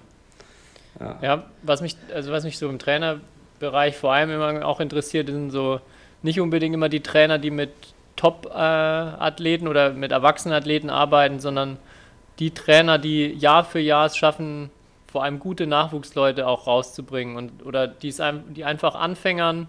ja. 1.01 1.19
Ja, 1.23 1.45
was 1.63 1.81
mich, 1.81 1.97
also 2.13 2.33
was 2.33 2.45
mich 2.45 2.59
so 2.59 2.69
im 2.69 2.79
Trainerbereich 2.79 3.97
vor 3.97 4.13
allem 4.13 4.31
immer 4.31 4.67
auch 4.67 4.81
interessiert, 4.81 5.29
sind 5.29 5.51
so 5.51 5.81
nicht 6.23 6.41
unbedingt 6.41 6.75
immer 6.75 6.89
die 6.89 7.03
Trainer, 7.03 7.39
die 7.39 7.51
mit 7.51 7.71
Top-Athleten 8.17 9.69
oder 9.69 9.91
mit 9.91 10.13
Erwachsenenathleten 10.13 10.91
arbeiten, 10.91 11.41
sondern 11.41 11.79
die 12.39 12.53
Trainer, 12.53 12.99
die 12.99 13.27
Jahr 13.33 13.65
für 13.65 13.81
Jahr 13.81 14.07
es 14.07 14.17
schaffen, 14.17 14.71
vor 15.07 15.23
allem 15.23 15.39
gute 15.39 15.67
Nachwuchsleute 15.67 16.47
auch 16.47 16.67
rauszubringen 16.67 17.37
und 17.37 17.65
oder 17.65 17.87
die, 17.87 18.13
die 18.51 18.65
einfach 18.65 18.95
Anfängern 18.95 19.69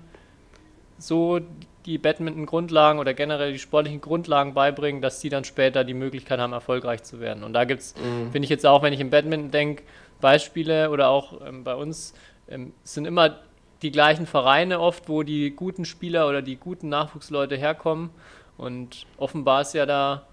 so 0.97 1.39
die 1.85 1.97
Badminton-Grundlagen 1.97 2.99
oder 2.99 3.13
generell 3.13 3.53
die 3.53 3.59
sportlichen 3.59 4.01
Grundlagen 4.01 4.53
beibringen, 4.53 5.01
dass 5.01 5.21
sie 5.21 5.29
dann 5.29 5.43
später 5.43 5.83
die 5.83 5.93
Möglichkeit 5.93 6.39
haben, 6.39 6.53
erfolgreich 6.53 7.03
zu 7.03 7.19
werden. 7.19 7.43
Und 7.43 7.53
da 7.53 7.63
gibt 7.63 7.81
es, 7.81 7.95
mhm. 7.95 8.31
finde 8.31 8.45
ich 8.45 8.49
jetzt 8.49 8.65
auch, 8.65 8.81
wenn 8.81 8.93
ich 8.93 8.99
im 8.99 9.09
Badminton 9.11 9.51
denke, 9.51 9.83
Beispiele 10.21 10.89
oder 10.89 11.09
auch 11.09 11.45
ähm, 11.45 11.63
bei 11.63 11.75
uns, 11.75 12.13
ähm, 12.47 12.73
sind 12.83 13.05
immer 13.05 13.37
die 13.81 13.91
gleichen 13.91 14.25
Vereine 14.25 14.79
oft, 14.79 15.09
wo 15.09 15.23
die 15.23 15.51
guten 15.51 15.85
Spieler 15.85 16.27
oder 16.27 16.41
die 16.41 16.55
guten 16.55 16.89
Nachwuchsleute 16.89 17.55
herkommen. 17.55 18.09
Und 18.57 19.05
offenbar 19.17 19.61
ist 19.61 19.73
ja 19.73 19.85
da 19.85 20.25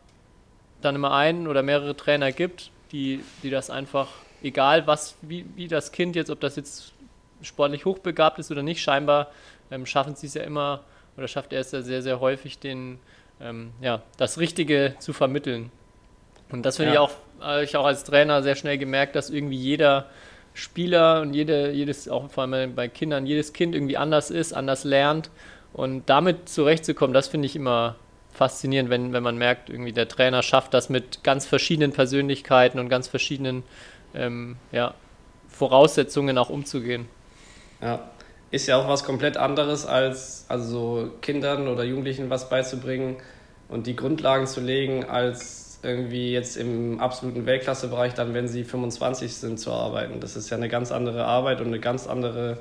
dann 0.80 0.94
immer 0.94 1.12
einen 1.12 1.48
oder 1.48 1.62
mehrere 1.62 1.96
Trainer 1.96 2.32
gibt, 2.32 2.70
die, 2.92 3.20
die 3.42 3.50
das 3.50 3.68
einfach, 3.68 4.08
egal 4.42 4.86
was, 4.86 5.16
wie, 5.22 5.44
wie 5.56 5.68
das 5.68 5.92
Kind 5.92 6.16
jetzt, 6.16 6.30
ob 6.30 6.40
das 6.40 6.56
jetzt 6.56 6.92
sportlich 7.42 7.84
hochbegabt 7.84 8.38
ist 8.38 8.50
oder 8.50 8.62
nicht, 8.62 8.80
scheinbar 8.80 9.28
ähm, 9.70 9.86
schaffen 9.86 10.14
sie 10.14 10.26
es 10.26 10.34
ja 10.34 10.42
immer 10.42 10.80
oder 11.16 11.28
schafft 11.28 11.52
er 11.52 11.60
es 11.60 11.72
ja 11.72 11.82
sehr, 11.82 12.02
sehr 12.02 12.20
häufig, 12.20 12.58
den, 12.58 12.98
ähm, 13.40 13.72
ja, 13.80 14.02
das 14.16 14.38
Richtige 14.38 14.94
zu 14.98 15.12
vermitteln. 15.12 15.70
Und 16.50 16.64
das 16.64 16.76
finde 16.76 16.94
ja. 16.94 17.04
ich 17.04 17.10
auch, 17.10 17.12
habe 17.40 17.64
ich 17.64 17.76
auch 17.76 17.86
als 17.86 18.04
Trainer 18.04 18.42
sehr 18.42 18.54
schnell 18.54 18.78
gemerkt, 18.78 19.16
dass 19.16 19.30
irgendwie 19.30 19.56
jeder 19.56 20.06
Spieler 20.54 21.22
und 21.22 21.32
jede, 21.34 21.70
jedes, 21.72 22.08
auch 22.08 22.30
vor 22.30 22.44
allem 22.44 22.74
bei 22.74 22.88
Kindern, 22.88 23.26
jedes 23.26 23.52
Kind 23.52 23.74
irgendwie 23.74 23.96
anders 23.96 24.30
ist, 24.30 24.52
anders 24.52 24.84
lernt. 24.84 25.30
Und 25.72 26.08
damit 26.10 26.48
zurechtzukommen, 26.48 27.14
das 27.14 27.28
finde 27.28 27.46
ich 27.46 27.56
immer 27.56 27.96
faszinierend, 28.32 28.90
wenn, 28.90 29.12
wenn 29.12 29.22
man 29.22 29.36
merkt, 29.36 29.70
irgendwie 29.70 29.92
der 29.92 30.08
Trainer 30.08 30.42
schafft 30.42 30.74
das 30.74 30.88
mit 30.88 31.22
ganz 31.24 31.46
verschiedenen 31.46 31.92
Persönlichkeiten 31.92 32.78
und 32.78 32.88
ganz 32.88 33.08
verschiedenen 33.08 33.62
ähm, 34.14 34.56
ja, 34.72 34.94
Voraussetzungen 35.48 36.36
auch 36.38 36.50
umzugehen. 36.50 37.08
Ja, 37.80 38.10
ist 38.52 38.66
ja 38.66 38.76
auch 38.76 38.86
was 38.86 39.02
komplett 39.02 39.36
anderes, 39.36 39.86
als 39.86 40.44
also 40.48 41.10
Kindern 41.22 41.66
oder 41.68 41.82
Jugendlichen 41.82 42.30
was 42.30 42.48
beizubringen 42.48 43.16
und 43.68 43.86
die 43.86 43.96
Grundlagen 43.96 44.46
zu 44.46 44.60
legen, 44.60 45.06
als 45.06 45.80
irgendwie 45.82 46.32
jetzt 46.32 46.56
im 46.56 47.00
absoluten 47.00 47.46
Weltklassebereich 47.46 48.14
dann, 48.14 48.34
wenn 48.34 48.46
sie 48.46 48.62
25 48.62 49.34
sind, 49.34 49.58
zu 49.58 49.72
arbeiten. 49.72 50.20
Das 50.20 50.36
ist 50.36 50.50
ja 50.50 50.58
eine 50.58 50.68
ganz 50.68 50.92
andere 50.92 51.24
Arbeit 51.24 51.60
und 51.60 51.68
eine 51.68 51.80
ganz 51.80 52.06
andere 52.06 52.58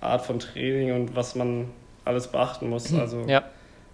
Art 0.00 0.24
von 0.24 0.38
Training 0.38 0.92
und 0.94 1.16
was 1.16 1.34
man 1.34 1.68
alles 2.04 2.28
beachten 2.28 2.70
muss. 2.70 2.94
Also 2.94 3.24
ja, 3.26 3.42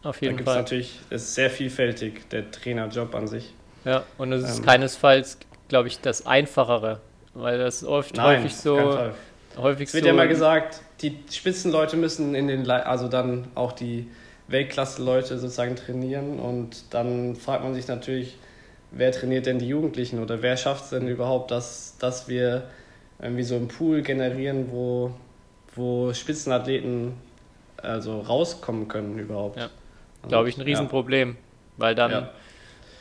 auf 0.03 0.21
jeden 0.21 0.37
da 0.37 0.45
Fall. 0.45 0.57
natürlich, 0.59 1.01
es 1.09 1.23
ist 1.25 1.35
sehr 1.35 1.51
vielfältig, 1.51 2.29
der 2.29 2.51
Trainerjob 2.51 3.15
an 3.15 3.27
sich. 3.27 3.55
Ja, 3.87 4.05
und 4.19 4.33
es 4.33 4.45
ist 4.45 4.59
ähm, 4.59 4.67
keinesfalls, 4.67 5.39
glaube 5.69 5.89
ich, 5.89 6.01
das 6.01 6.27
Einfachere, 6.27 7.01
weil 7.33 7.57
das 7.59 7.85
oft 7.85 8.17
Nein, 8.17 8.41
häufig 8.41 8.55
so 8.55 9.11
häufig 9.57 9.89
es 9.89 9.95
wird 9.95 10.05
so 10.05 10.09
ja 10.09 10.15
mal 10.15 10.29
gesagt, 10.29 10.83
die 11.01 11.17
Spitzenleute 11.31 11.97
müssen 11.97 12.35
in 12.35 12.49
den, 12.49 12.69
also 12.71 13.09
dann 13.09 13.49
auch 13.55 13.73
die 13.73 14.09
Weltklasse-Leute 14.49 15.39
sozusagen 15.39 15.77
trainieren 15.77 16.39
und 16.39 16.85
dann 16.91 17.37
fragt 17.37 17.63
man 17.63 17.75
sich 17.75 17.87
natürlich, 17.87 18.37
wer 18.91 19.13
trainiert 19.13 19.47
denn 19.47 19.59
die 19.59 19.69
Jugendlichen 19.69 20.21
oder 20.21 20.43
wer 20.43 20.57
schafft 20.57 20.85
es 20.85 20.91
denn 20.91 21.07
überhaupt, 21.07 21.51
dass, 21.51 21.97
dass 21.99 22.29
wir 22.29 22.69
irgendwie 23.21 23.43
so 23.43 23.57
einen 23.57 23.69
Pool 23.69 24.03
generieren, 24.03 24.71
wo, 24.71 25.13
wo 25.75 26.13
Spitzenathleten 26.13 27.15
also 27.77 28.21
rauskommen 28.21 28.89
können 28.89 29.19
überhaupt. 29.19 29.59
Ja. 29.59 29.71
Glaube 30.27 30.49
ich, 30.49 30.57
ein 30.57 30.63
Riesenproblem, 30.63 31.31
ja. 31.31 31.37
weil 31.77 31.95
dann, 31.95 32.11
ja. 32.11 32.31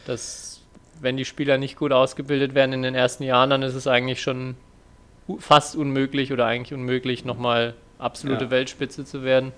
das, 0.05 0.61
wenn 1.01 1.17
die 1.17 1.25
Spieler 1.25 1.57
nicht 1.57 1.77
gut 1.77 1.91
ausgebildet 1.91 2.53
werden 2.53 2.73
in 2.73 2.81
den 2.83 2.93
ersten 2.93 3.23
Jahren, 3.23 3.49
dann 3.49 3.63
ist 3.63 3.73
es 3.73 3.87
eigentlich 3.87 4.21
schon 4.21 4.55
fast 5.39 5.75
unmöglich 5.75 6.31
oder 6.31 6.45
eigentlich 6.45 6.73
unmöglich, 6.73 7.25
nochmal 7.25 7.73
absolute 7.99 8.45
ja. 8.45 8.51
Weltspitze 8.51 9.05
zu 9.05 9.23
werden. 9.23 9.51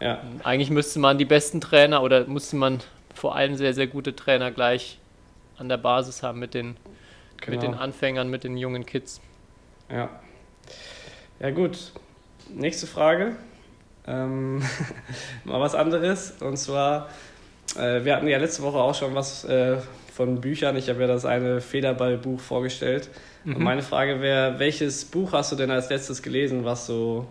Ja. 0.00 0.20
Eigentlich 0.44 0.70
müsste 0.70 0.98
man 0.98 1.18
die 1.18 1.24
besten 1.24 1.60
Trainer 1.60 2.02
oder 2.02 2.26
musste 2.26 2.56
man 2.56 2.80
vor 3.14 3.36
allem 3.36 3.56
sehr, 3.56 3.74
sehr 3.74 3.86
gute 3.86 4.16
Trainer 4.16 4.50
gleich 4.50 4.98
an 5.58 5.68
der 5.68 5.76
Basis 5.76 6.22
haben 6.22 6.38
mit 6.38 6.54
den, 6.54 6.76
genau. 7.38 7.56
mit 7.56 7.62
den 7.62 7.74
Anfängern, 7.74 8.30
mit 8.30 8.44
den 8.44 8.56
jungen 8.56 8.86
Kids. 8.86 9.20
Ja. 9.90 10.08
Ja, 11.38 11.50
gut. 11.50 11.92
Nächste 12.48 12.86
Frage. 12.86 13.36
Ähm, 14.06 14.62
mal 15.44 15.60
was 15.60 15.74
anderes. 15.74 16.32
Und 16.40 16.56
zwar, 16.56 17.08
äh, 17.76 18.04
wir 18.04 18.16
hatten 18.16 18.28
ja 18.28 18.38
letzte 18.38 18.62
Woche 18.62 18.78
auch 18.78 18.94
schon 18.94 19.14
was 19.14 19.44
äh, 19.44 19.78
von 20.14 20.40
Büchern. 20.40 20.76
Ich 20.76 20.88
habe 20.88 21.00
ja 21.00 21.06
das 21.06 21.24
eine 21.24 21.60
Federballbuch 21.60 22.40
vorgestellt. 22.40 23.10
Mhm. 23.44 23.56
Und 23.56 23.62
meine 23.62 23.82
Frage 23.82 24.20
wäre, 24.20 24.58
welches 24.58 25.04
Buch 25.04 25.32
hast 25.32 25.52
du 25.52 25.56
denn 25.56 25.70
als 25.70 25.88
letztes 25.90 26.22
gelesen, 26.22 26.64
was 26.64 26.86
so 26.86 27.26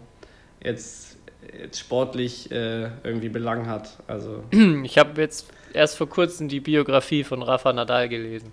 jetzt, 0.64 1.18
jetzt 1.60 1.80
sportlich 1.80 2.52
äh, 2.52 2.90
irgendwie 3.04 3.30
Belang 3.30 3.68
hat? 3.68 3.98
Also 4.08 4.44
ich 4.84 4.98
habe 4.98 5.22
jetzt 5.22 5.48
erst 5.74 5.98
vor 5.98 6.10
kurzem 6.10 6.48
die 6.48 6.60
Biografie 6.60 7.24
von 7.24 7.42
Rafa 7.42 7.72
Nadal 7.74 8.10
gelesen. 8.10 8.52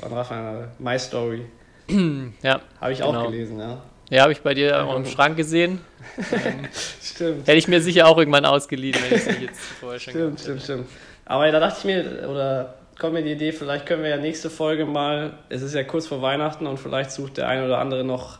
Von 0.00 0.12
Rafa 0.12 0.34
Nadal, 0.34 0.68
My 0.78 0.98
Story. 0.98 1.42
ja. 2.42 2.60
Habe 2.80 2.92
ich 2.92 3.00
genau. 3.00 3.20
auch 3.20 3.26
gelesen, 3.26 3.58
ja. 3.58 3.82
Ja, 4.10 4.22
habe 4.22 4.32
ich 4.32 4.40
bei 4.40 4.54
dir 4.54 4.84
auch 4.84 4.96
im 4.96 5.06
Schrank 5.06 5.36
gesehen. 5.36 5.80
stimmt. 7.00 7.46
Hätte 7.46 7.58
ich 7.58 7.68
mir 7.68 7.80
sicher 7.80 8.08
auch 8.08 8.18
irgendwann 8.18 8.44
ausgeliehen, 8.44 8.98
wenn 9.00 9.18
ich 9.18 9.26
es 9.26 9.40
jetzt 9.40 9.60
vorher 9.60 10.00
schon 10.00 10.12
Stimmt, 10.12 10.40
stimmt, 10.40 10.62
stimmt. 10.62 10.88
Aber 11.26 11.48
da 11.52 11.60
dachte 11.60 11.76
ich 11.78 11.84
mir, 11.84 12.28
oder 12.28 12.74
kommt 13.00 13.14
mir 13.14 13.22
die 13.22 13.32
Idee, 13.32 13.50
vielleicht 13.50 13.86
können 13.86 14.02
wir 14.02 14.10
ja 14.10 14.18
nächste 14.18 14.50
Folge 14.50 14.84
mal, 14.84 15.38
es 15.48 15.62
ist 15.62 15.74
ja 15.74 15.82
kurz 15.82 16.06
vor 16.06 16.20
Weihnachten 16.22 16.66
und 16.66 16.78
vielleicht 16.78 17.10
sucht 17.10 17.38
der 17.38 17.48
ein 17.48 17.64
oder 17.64 17.78
andere 17.78 18.04
noch 18.04 18.38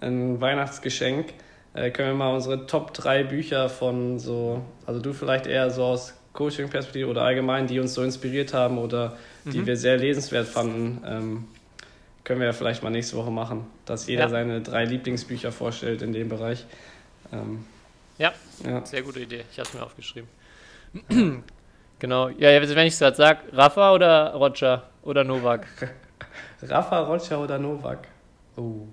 ein 0.00 0.40
Weihnachtsgeschenk. 0.40 1.32
Äh, 1.74 1.90
können 1.90 2.10
wir 2.10 2.14
mal 2.14 2.34
unsere 2.34 2.66
Top 2.66 2.92
3 2.92 3.24
Bücher 3.24 3.70
von 3.70 4.18
so, 4.18 4.62
also 4.84 5.00
du 5.00 5.14
vielleicht 5.14 5.46
eher 5.46 5.70
so 5.70 5.84
aus 5.84 6.14
Coaching-Perspektive 6.34 7.08
oder 7.08 7.22
allgemein, 7.22 7.66
die 7.66 7.80
uns 7.80 7.94
so 7.94 8.02
inspiriert 8.02 8.52
haben 8.52 8.78
oder 8.78 9.16
die 9.44 9.58
mhm. 9.58 9.66
wir 9.66 9.76
sehr 9.76 9.96
lesenswert 9.96 10.46
fanden, 10.46 11.02
ähm, 11.06 11.44
können 12.22 12.40
wir 12.40 12.46
ja 12.46 12.52
vielleicht 12.52 12.82
mal 12.82 12.90
nächste 12.90 13.16
Woche 13.16 13.30
machen, 13.30 13.66
dass 13.86 14.06
jeder 14.06 14.24
ja. 14.24 14.28
seine 14.28 14.60
drei 14.60 14.84
Lieblingsbücher 14.84 15.52
vorstellt 15.52 16.02
in 16.02 16.12
dem 16.12 16.28
Bereich. 16.28 16.66
Ähm, 17.32 17.64
ja, 18.18 18.32
ja, 18.64 18.84
sehr 18.84 19.02
gute 19.02 19.20
Idee. 19.20 19.44
Ich 19.50 19.58
habe 19.58 19.68
es 19.68 19.74
mir 19.74 19.82
aufgeschrieben. 19.82 20.28
Genau. 22.02 22.28
Ja, 22.28 22.50
wenn 22.50 22.86
ich 22.86 22.92
es 22.92 22.98
gerade 22.98 23.16
sage, 23.16 23.38
Rafa 23.52 23.94
oder 23.94 24.34
Roger 24.34 24.82
oder 25.02 25.24
Novak? 25.24 25.66
Rafa, 26.62 27.00
Roger 27.00 27.40
oder 27.40 27.58
Novak? 27.58 28.08
Oh. 28.56 28.86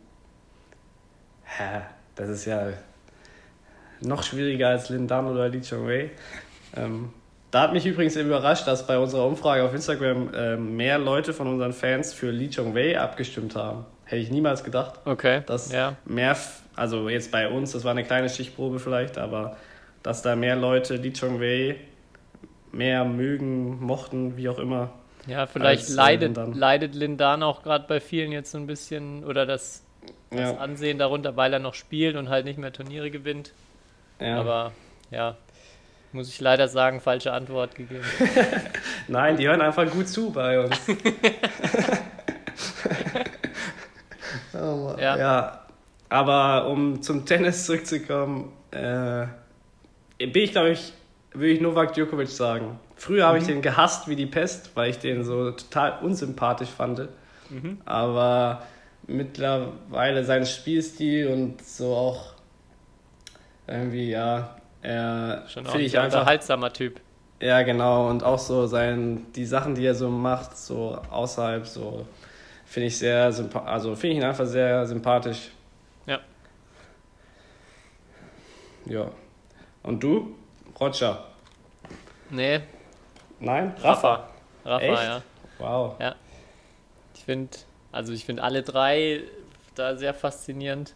Hä? 1.44 1.82
Das 2.16 2.30
ist 2.30 2.46
ja 2.46 2.70
noch 4.02 4.24
schwieriger 4.24 4.70
als 4.70 4.90
Lindan 4.90 5.28
oder 5.28 5.50
Li 5.50 5.62
Chongwei. 5.62 6.12
Ähm, 6.78 7.12
da 7.52 7.62
hat 7.62 7.74
mich 7.74 7.86
übrigens 7.86 8.16
überrascht, 8.16 8.68
dass 8.68 8.86
bei 8.86 9.00
unserer 9.00 9.26
Umfrage 9.26 9.64
auf 9.64 9.74
Instagram 9.74 10.32
äh, 10.34 10.56
mehr 10.56 11.00
Leute 11.00 11.34
von 11.34 11.48
unseren 11.48 11.74
Fans 11.74 12.14
für 12.14 12.30
Lee 12.30 12.50
Chong-wei 12.50 13.00
abgestimmt 13.00 13.56
haben. 13.56 13.86
Hätte 14.06 14.22
ich 14.22 14.30
niemals 14.30 14.64
gedacht. 14.64 15.00
Okay. 15.06 15.42
Dass 15.48 15.72
ja. 15.72 15.96
mehr, 16.06 16.38
also 16.76 17.10
jetzt 17.10 17.32
bei 17.32 17.50
uns, 17.50 17.72
das 17.72 17.84
war 17.84 17.92
eine 17.92 18.04
kleine 18.04 18.30
Stichprobe 18.30 18.80
vielleicht, 18.80 19.18
aber 19.18 19.58
dass 20.04 20.22
da 20.22 20.36
mehr 20.36 20.56
Leute 20.56 20.98
Lee 20.98 21.12
Chong-wei 21.12 21.78
mehr 22.72 23.06
mögen, 23.06 23.84
mochten, 23.84 24.38
wie 24.38 24.50
auch 24.50 24.60
immer. 24.60 24.92
Ja, 25.28 25.48
vielleicht 25.48 25.84
als, 25.84 25.92
äh, 25.92 25.96
leidet, 25.96 26.38
Lindan. 26.38 26.54
leidet 26.54 26.96
Lindan 26.96 27.44
auch 27.44 27.64
gerade 27.64 27.86
bei 27.88 28.00
vielen 28.00 28.32
jetzt 28.32 28.52
so 28.52 28.58
ein 28.58 28.68
bisschen 28.68 29.24
oder 29.24 29.46
das, 29.46 29.84
das 30.30 30.40
ja. 30.40 30.58
Ansehen 30.58 30.98
darunter, 30.98 31.36
weil 31.38 31.54
er 31.54 31.60
noch 31.60 31.74
spielt 31.74 32.16
und 32.16 32.30
halt 32.30 32.46
nicht 32.46 32.58
mehr 32.58 32.72
Turniere 32.74 33.12
gewinnt. 33.12 33.54
Ja. 34.20 34.40
Aber 34.40 34.72
ja, 35.12 35.38
muss 36.12 36.30
ich 36.30 36.40
leider 36.42 36.68
sagen, 36.68 37.02
falsche 37.02 37.32
Antwort 37.34 37.76
gegeben. 37.76 38.04
Nein, 39.08 39.38
die 39.38 39.48
hören 39.48 39.62
einfach 39.62 39.90
gut 39.90 40.08
zu 40.08 40.32
bei 40.32 40.60
uns. 40.60 40.76
oh 44.54 44.96
ja. 45.00 45.18
ja. 45.18 45.66
Aber 46.10 46.68
um 46.68 47.02
zum 47.04 47.26
Tennis 47.26 47.66
zurückzukommen, 47.68 48.52
äh, 48.72 49.28
bin 50.18 50.44
ich, 50.44 50.52
glaube 50.52 50.72
ich, 50.72 50.94
würde 51.34 51.52
ich 51.52 51.62
Novak 51.62 51.94
Djokovic 51.94 52.30
sagen. 52.30 52.80
Früher 52.96 53.26
habe 53.26 53.38
mhm. 53.38 53.42
ich 53.42 53.48
den 53.48 53.62
gehasst 53.62 54.08
wie 54.08 54.16
die 54.16 54.26
Pest, 54.26 54.72
weil 54.76 54.90
ich 54.90 55.00
den 55.00 55.24
so 55.24 55.52
total 55.52 56.00
unsympathisch 56.04 56.70
fand. 56.70 57.08
Mhm. 57.50 57.80
Aber 57.86 58.64
mittlerweile 59.08 60.24
sein 60.24 60.46
Spielstil 60.46 61.28
und 61.28 61.64
so 61.64 61.94
auch 61.96 62.34
irgendwie, 63.68 64.12
ja, 64.12 64.56
er 64.82 65.44
Schon 65.48 65.68
auch 65.68 65.76
ein 65.76 65.84
unterhaltsamer 65.84 66.72
Typ. 66.72 67.00
Ja, 67.42 67.62
genau. 67.62 68.10
Und 68.10 68.24
auch 68.24 68.40
so 68.40 68.66
sein, 68.68 69.26
die 69.36 69.46
Sachen, 69.46 69.76
die 69.76 69.86
er 69.86 69.96
so 69.96 70.10
macht, 70.10 70.58
so 70.58 71.00
außerhalb, 71.10 71.66
so 71.66 72.06
finde 72.66 72.88
ich 72.88 72.98
sehr 72.98 73.34
also 73.66 73.96
finde 73.96 74.16
ich 74.16 74.18
ihn 74.18 74.24
einfach 74.24 74.46
sehr 74.46 74.86
sympathisch. 74.86 75.52
Ja. 76.06 76.20
Ja. 78.86 79.12
Und 79.84 80.04
du? 80.04 80.36
Roger? 80.80 81.26
Nee. 82.30 82.62
Nein? 83.40 83.74
Rafa. 83.82 84.30
Rafa, 84.66 84.84
Echt? 84.84 85.04
ja. 85.04 85.22
Wow. 85.58 86.00
Ja. 86.00 86.16
Ich 87.16 87.24
finde, 87.24 87.58
also 87.92 88.14
ich 88.14 88.26
finde 88.26 88.44
alle 88.44 88.64
drei 88.64 89.22
da 89.76 89.96
sehr 89.96 90.14
faszinierend. 90.14 90.94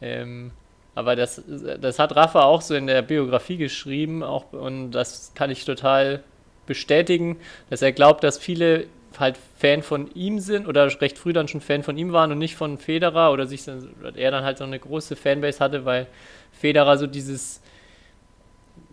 Ähm, 0.00 0.52
aber 0.94 1.16
das, 1.16 1.42
das 1.80 1.98
hat 1.98 2.16
Rafa 2.16 2.42
auch 2.42 2.62
so 2.62 2.74
in 2.74 2.86
der 2.86 3.02
Biografie 3.02 3.58
geschrieben, 3.58 4.22
auch, 4.22 4.52
und 4.52 4.92
das 4.92 5.32
kann 5.34 5.50
ich 5.50 5.64
total 5.64 6.22
bestätigen, 6.66 7.38
dass 7.70 7.82
er 7.82 7.92
glaubt, 7.92 8.24
dass 8.24 8.38
viele 8.38 8.86
halt 9.18 9.38
Fan 9.58 9.82
von 9.82 10.10
ihm 10.14 10.40
sind 10.40 10.66
oder 10.66 10.88
recht 11.00 11.18
früh 11.18 11.32
dann 11.32 11.48
schon 11.48 11.60
Fan 11.60 11.82
von 11.82 11.96
ihm 11.96 12.12
waren 12.12 12.32
und 12.32 12.38
nicht 12.38 12.56
von 12.56 12.78
Federer 12.78 13.32
oder 13.32 13.46
sich 13.46 13.66
oder 13.68 14.16
er 14.16 14.30
dann 14.30 14.44
halt 14.44 14.58
so 14.58 14.64
eine 14.64 14.78
große 14.78 15.16
Fanbase 15.16 15.60
hatte, 15.60 15.84
weil 15.84 16.06
Federer 16.52 16.98
so 16.98 17.06
dieses 17.06 17.62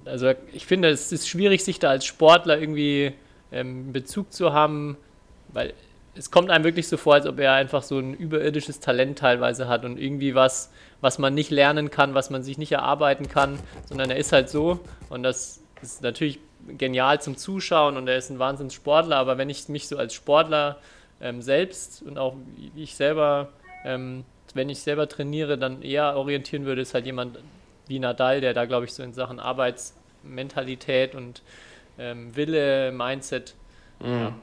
also 0.06 0.34
ich 0.52 0.66
finde, 0.66 0.90
es 0.90 1.12
ist 1.12 1.28
schwierig, 1.28 1.64
sich 1.64 1.80
da 1.80 1.90
als 1.90 2.06
Sportler 2.06 2.60
irgendwie 2.60 3.14
ähm, 3.52 3.94
Bezug 3.94 4.34
zu 4.34 4.54
haben, 4.54 4.98
weil 5.50 5.74
es 6.16 6.30
kommt 6.30 6.52
einem 6.52 6.64
wirklich 6.64 6.88
so 6.88 6.98
vor, 6.98 7.16
als 7.16 7.26
ob 7.26 7.40
er 7.40 7.54
einfach 7.54 7.84
so 7.84 7.98
ein 7.98 8.14
überirdisches 8.14 8.80
Talent 8.80 9.20
teilweise 9.20 9.68
hat 9.68 9.84
und 9.84 10.00
irgendwie 10.00 10.36
was, 10.36 10.72
was 11.02 11.18
man 11.18 11.34
nicht 11.34 11.50
lernen 11.50 11.90
kann, 11.90 12.14
was 12.14 12.30
man 12.30 12.44
sich 12.44 12.58
nicht 12.58 12.72
erarbeiten 12.72 13.28
kann, 13.28 13.60
sondern 13.86 14.12
er 14.12 14.18
ist 14.18 14.32
halt 14.32 14.50
so. 14.50 14.80
Und 15.10 15.24
das 15.24 15.62
ist 15.82 16.04
natürlich 16.04 16.40
genial 16.78 17.20
zum 17.22 17.36
Zuschauen 17.36 17.98
und 17.98 18.08
er 18.08 18.18
ist 18.18 18.30
ein 18.30 18.40
Wahnsinnssportler, 18.40 19.18
aber 19.18 19.38
wenn 19.38 19.50
ich 19.50 19.68
mich 19.70 19.88
so 19.88 19.98
als 19.98 20.14
Sportler 20.14 20.78
ähm, 21.20 21.42
selbst 21.42 22.04
und 22.04 22.18
auch 22.18 22.36
ich 22.76 22.96
selber, 22.96 23.50
ähm, 23.84 24.24
wenn 24.54 24.70
ich 24.70 24.80
selber 24.80 25.10
trainiere, 25.10 25.58
dann 25.58 25.82
eher 25.82 26.16
orientieren 26.16 26.66
würde, 26.66 26.82
ist 26.82 26.94
halt 26.94 27.06
jemand 27.06 27.40
wie 27.94 28.00
Nadal, 28.00 28.42
der 28.42 28.56
da 28.56 28.66
glaube 28.66 28.86
ich 28.86 28.94
so 28.94 29.04
in 29.04 29.14
Sachen 29.14 29.40
Arbeitsmentalität 29.40 31.14
und 31.14 31.44
ähm, 32.00 32.36
Wille, 32.36 32.92
Mindset 32.92 33.54
mhm. 34.00 34.08
ja, 34.08 34.36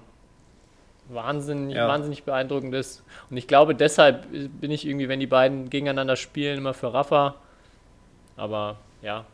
wahnsinnig, 1.08 1.74
ja. 1.74 1.88
wahnsinnig 1.88 2.22
beeindruckend 2.22 2.72
ist. 2.74 3.02
Und 3.28 3.36
ich 3.36 3.48
glaube, 3.48 3.74
deshalb 3.74 4.26
bin 4.30 4.70
ich 4.70 4.86
irgendwie, 4.86 5.08
wenn 5.08 5.18
die 5.18 5.26
beiden 5.26 5.68
gegeneinander 5.68 6.14
spielen, 6.14 6.58
immer 6.58 6.74
für 6.74 6.94
Rafa. 6.94 7.34
Aber 8.36 8.76
ja, 9.02 9.24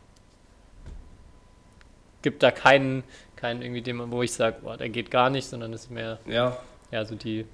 gibt 2.23 2.41
da 2.41 2.49
keinen, 2.49 3.03
keinen 3.35 3.61
irgendwie, 3.61 3.83
dem, 3.83 4.11
wo 4.11 4.23
ich 4.23 4.33
sage, 4.33 4.57
der 4.79 4.89
geht 4.89 5.11
gar 5.11 5.29
nicht, 5.29 5.45
sondern 5.45 5.73
es 5.73 5.83
ist 5.83 5.91
mehr, 5.91 6.17
ja, 6.25 6.57
ja 6.91 7.05
so 7.05 7.13
die. 7.13 7.45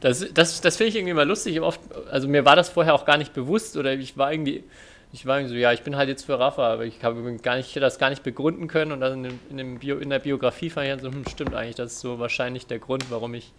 Das, 0.00 0.32
das, 0.32 0.60
das 0.60 0.76
finde 0.76 0.90
ich 0.90 0.96
irgendwie 0.96 1.14
mal 1.14 1.26
lustig. 1.26 1.60
Oft, 1.60 1.80
also 2.10 2.28
mir 2.28 2.44
war 2.44 2.56
das 2.56 2.68
vorher 2.68 2.94
auch 2.94 3.04
gar 3.04 3.18
nicht 3.18 3.32
bewusst 3.32 3.76
oder 3.76 3.94
ich 3.94 4.16
war 4.16 4.32
irgendwie 4.32 4.64
ich 5.12 5.24
war 5.26 5.46
so, 5.46 5.54
ja, 5.54 5.72
ich 5.72 5.82
bin 5.82 5.96
halt 5.96 6.08
jetzt 6.08 6.24
für 6.24 6.38
Rafa, 6.38 6.72
aber 6.72 6.84
ich 6.84 7.02
habe 7.02 7.36
gar 7.38 7.56
nicht, 7.56 7.74
das 7.76 7.98
gar 7.98 8.10
nicht 8.10 8.22
begründen 8.22 8.68
können 8.68 8.92
und 8.92 9.00
dann 9.00 9.24
in, 9.24 9.58
in, 9.58 9.78
Bio, 9.78 9.98
in 9.98 10.10
der 10.10 10.18
Biografie 10.18 10.70
fand 10.70 10.86
ich 10.86 10.92
dann 10.92 11.00
so, 11.00 11.10
hm, 11.10 11.26
stimmt 11.28 11.54
eigentlich, 11.54 11.76
das 11.76 11.92
ist 11.92 12.00
so 12.00 12.18
wahrscheinlich 12.18 12.66
der 12.66 12.78
Grund, 12.78 13.10
warum 13.10 13.34
ich 13.34 13.52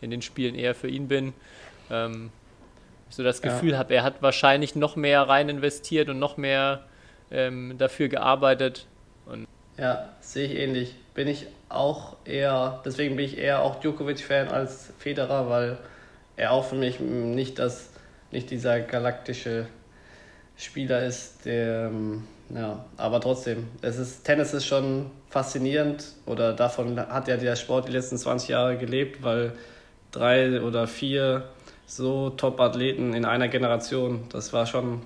in 0.00 0.10
den 0.10 0.20
Spielen 0.20 0.54
eher 0.54 0.74
für 0.74 0.88
ihn 0.88 1.06
bin. 1.06 1.32
Ähm, 1.90 2.30
ich 3.08 3.14
so 3.14 3.22
das 3.22 3.40
Gefühl 3.40 3.72
ja. 3.72 3.78
habe, 3.78 3.94
er 3.94 4.02
hat 4.02 4.20
wahrscheinlich 4.20 4.74
noch 4.74 4.96
mehr 4.96 5.22
rein 5.22 5.48
investiert 5.48 6.08
und 6.08 6.18
noch 6.18 6.36
mehr 6.36 6.84
ähm, 7.30 7.76
dafür 7.78 8.08
gearbeitet, 8.08 8.86
Und 9.26 9.46
ja, 9.78 10.08
sehe 10.20 10.48
ich 10.48 10.58
ähnlich. 10.58 10.94
Bin 11.16 11.28
ich 11.28 11.46
auch 11.70 12.16
eher, 12.26 12.80
deswegen 12.84 13.16
bin 13.16 13.24
ich 13.24 13.38
eher 13.38 13.62
auch 13.62 13.80
Djokovic-Fan 13.80 14.48
als 14.48 14.92
Federer, 14.98 15.48
weil 15.48 15.78
er 16.36 16.52
auch 16.52 16.66
für 16.66 16.76
mich 16.76 17.00
nicht 17.00 17.58
das, 17.58 17.88
nicht 18.30 18.50
dieser 18.50 18.80
galaktische 18.80 19.66
Spieler 20.58 21.04
ist, 21.04 21.46
der, 21.46 21.86
ähm, 21.86 22.24
ja, 22.54 22.84
aber 22.98 23.20
trotzdem, 23.20 23.66
es 23.82 23.98
ist, 23.98 24.24
Tennis 24.24 24.52
ist 24.52 24.66
schon 24.66 25.10
faszinierend 25.30 26.04
oder 26.26 26.52
davon 26.52 26.98
hat 27.00 27.28
ja 27.28 27.36
der 27.36 27.56
Sport 27.56 27.88
die 27.88 27.92
letzten 27.92 28.18
20 28.18 28.50
Jahre 28.50 28.76
gelebt, 28.76 29.22
weil 29.22 29.52
drei 30.12 30.60
oder 30.60 30.86
vier 30.86 31.44
so 31.86 32.30
Top-Athleten 32.30 33.14
in 33.14 33.24
einer 33.24 33.48
Generation, 33.48 34.24
das 34.30 34.52
war 34.52 34.66
schon 34.66 35.02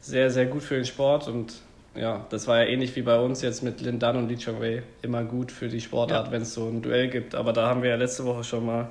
sehr, 0.00 0.30
sehr 0.30 0.46
gut 0.46 0.62
für 0.62 0.76
den 0.76 0.84
Sport 0.84 1.26
und 1.26 1.54
ja, 1.96 2.26
das 2.30 2.46
war 2.46 2.62
ja 2.62 2.68
ähnlich 2.68 2.94
wie 2.96 3.02
bei 3.02 3.18
uns 3.18 3.42
jetzt 3.42 3.62
mit 3.62 3.80
Lin 3.80 3.98
Dunn 3.98 4.16
und 4.16 4.28
Lee 4.28 4.36
Chong 4.36 4.60
Wei. 4.60 4.82
Immer 5.02 5.24
gut 5.24 5.50
für 5.50 5.68
die 5.68 5.80
Sportart, 5.80 6.26
ja. 6.26 6.32
wenn 6.32 6.42
es 6.42 6.54
so 6.54 6.68
ein 6.68 6.82
Duell 6.82 7.08
gibt. 7.08 7.34
Aber 7.34 7.52
da 7.52 7.68
haben 7.68 7.82
wir 7.82 7.90
ja 7.90 7.96
letzte 7.96 8.24
Woche 8.24 8.44
schon 8.44 8.66
mal 8.66 8.88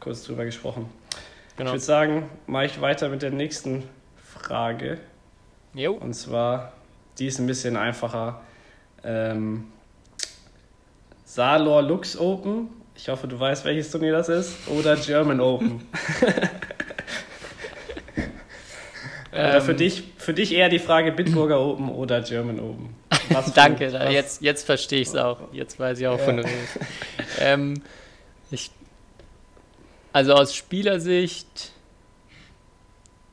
kurz 0.00 0.24
drüber 0.24 0.44
gesprochen. 0.44 0.88
Genau. 1.56 1.70
Ich 1.70 1.74
würde 1.74 1.84
sagen, 1.84 2.30
mache 2.46 2.66
ich 2.66 2.80
weiter 2.80 3.08
mit 3.08 3.22
der 3.22 3.30
nächsten 3.30 3.84
Frage. 4.16 4.98
Jo. 5.74 5.92
Und 5.92 6.14
zwar, 6.14 6.72
die 7.18 7.26
ist 7.26 7.38
ein 7.38 7.46
bisschen 7.46 7.76
einfacher. 7.76 8.40
Ähm, 9.04 9.66
Salor 11.24 11.82
Lux 11.82 12.18
Open. 12.18 12.68
Ich 12.94 13.08
hoffe, 13.08 13.26
du 13.26 13.38
weißt, 13.38 13.64
welches 13.64 13.90
Turnier 13.90 14.12
das 14.12 14.28
ist. 14.28 14.68
Oder 14.68 14.96
German 14.96 15.40
Open. 15.40 15.80
Ähm, 19.34 19.62
für, 19.62 19.74
dich, 19.74 20.02
für 20.18 20.34
dich 20.34 20.52
eher 20.52 20.68
die 20.68 20.78
Frage 20.78 21.10
Bitburger 21.10 21.60
Open 21.60 21.88
oder 21.88 22.20
German 22.20 22.60
Open. 22.60 22.94
Danke, 23.54 23.90
du, 23.90 24.10
jetzt, 24.10 24.42
jetzt 24.42 24.64
verstehe 24.64 25.00
ich 25.00 25.08
es 25.08 25.16
auch. 25.16 25.38
Jetzt 25.52 25.80
weiß 25.80 25.98
ich 26.00 26.06
auch, 26.06 26.18
ja. 26.18 26.24
von 26.24 26.36
du 26.36 26.42
redest. 26.42 26.78
ähm, 27.38 27.82
ich, 28.50 28.70
also 30.12 30.34
aus 30.34 30.54
Spielersicht, 30.54 31.72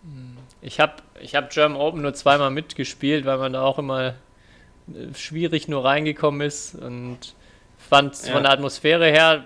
hm, 0.04 0.38
ich 0.62 0.80
habe 0.80 0.94
ich 1.22 1.36
hab 1.36 1.50
German 1.50 1.80
Open 1.80 2.02
nur 2.02 2.14
zweimal 2.14 2.50
mitgespielt, 2.50 3.26
weil 3.26 3.38
man 3.38 3.52
da 3.52 3.64
auch 3.64 3.78
immer 3.78 4.08
äh, 4.08 5.14
schwierig 5.14 5.68
nur 5.68 5.84
reingekommen 5.84 6.42
ist 6.42 6.76
und 6.76 7.36
fand 7.78 8.26
ja. 8.26 8.32
von 8.32 8.44
der 8.44 8.54
Atmosphäre 8.54 9.08
her 9.08 9.44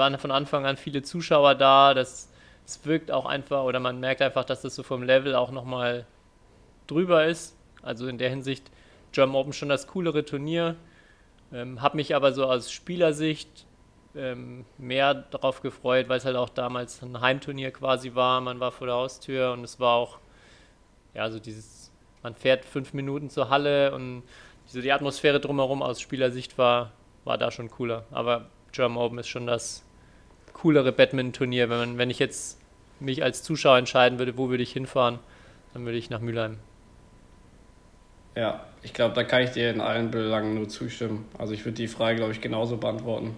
waren 0.00 0.18
von 0.18 0.30
Anfang 0.30 0.66
an 0.66 0.76
viele 0.76 1.02
Zuschauer 1.02 1.54
da, 1.54 1.94
das 1.94 2.29
es 2.70 2.86
wirkt 2.86 3.10
auch 3.10 3.26
einfach, 3.26 3.64
oder 3.64 3.80
man 3.80 3.98
merkt 3.98 4.22
einfach, 4.22 4.44
dass 4.44 4.62
das 4.62 4.76
so 4.76 4.84
vom 4.84 5.02
Level 5.02 5.34
auch 5.34 5.50
nochmal 5.50 6.06
drüber 6.86 7.26
ist. 7.26 7.56
Also 7.82 8.06
in 8.06 8.18
der 8.18 8.30
Hinsicht 8.30 8.70
German 9.12 9.34
Open 9.34 9.52
schon 9.52 9.68
das 9.68 9.88
coolere 9.88 10.24
Turnier. 10.24 10.76
Ähm, 11.52 11.82
habe 11.82 11.96
mich 11.96 12.14
aber 12.14 12.32
so 12.32 12.44
aus 12.44 12.70
Spielersicht 12.70 13.66
ähm, 14.14 14.64
mehr 14.78 15.14
darauf 15.14 15.62
gefreut, 15.62 16.08
weil 16.08 16.18
es 16.18 16.24
halt 16.24 16.36
auch 16.36 16.48
damals 16.48 17.02
ein 17.02 17.20
Heimturnier 17.20 17.72
quasi 17.72 18.14
war. 18.14 18.40
Man 18.40 18.60
war 18.60 18.70
vor 18.70 18.86
der 18.86 18.96
Haustür 18.96 19.52
und 19.52 19.64
es 19.64 19.80
war 19.80 19.96
auch, 19.96 20.18
ja, 21.14 21.28
so 21.28 21.40
dieses, 21.40 21.90
man 22.22 22.36
fährt 22.36 22.64
fünf 22.64 22.92
Minuten 22.92 23.30
zur 23.30 23.50
Halle 23.50 23.92
und 23.94 24.22
so 24.66 24.80
die 24.80 24.92
Atmosphäre 24.92 25.40
drumherum 25.40 25.82
aus 25.82 26.00
Spielersicht 26.00 26.56
war, 26.56 26.92
war 27.24 27.36
da 27.36 27.50
schon 27.50 27.68
cooler. 27.68 28.04
Aber 28.12 28.46
German 28.70 28.98
Open 28.98 29.18
ist 29.18 29.28
schon 29.28 29.48
das 29.48 29.84
coolere 30.52 30.92
Badminton-Turnier. 30.92 31.68
Wenn, 31.68 31.98
wenn 31.98 32.10
ich 32.10 32.20
jetzt 32.20 32.59
mich 33.00 33.22
als 33.22 33.42
Zuschauer 33.42 33.78
entscheiden 33.78 34.18
würde, 34.18 34.36
wo 34.36 34.48
würde 34.50 34.62
ich 34.62 34.72
hinfahren, 34.72 35.18
dann 35.72 35.84
würde 35.84 35.98
ich 35.98 36.10
nach 36.10 36.20
Mülheim. 36.20 36.58
Ja, 38.36 38.64
ich 38.82 38.92
glaube, 38.92 39.14
da 39.14 39.24
kann 39.24 39.42
ich 39.42 39.50
dir 39.50 39.70
in 39.70 39.80
allen 39.80 40.10
Belangen 40.10 40.54
nur 40.54 40.68
zustimmen. 40.68 41.26
Also 41.36 41.52
ich 41.52 41.64
würde 41.64 41.76
die 41.76 41.88
Frage, 41.88 42.16
glaube 42.16 42.32
ich, 42.32 42.40
genauso 42.40 42.76
beantworten. 42.76 43.36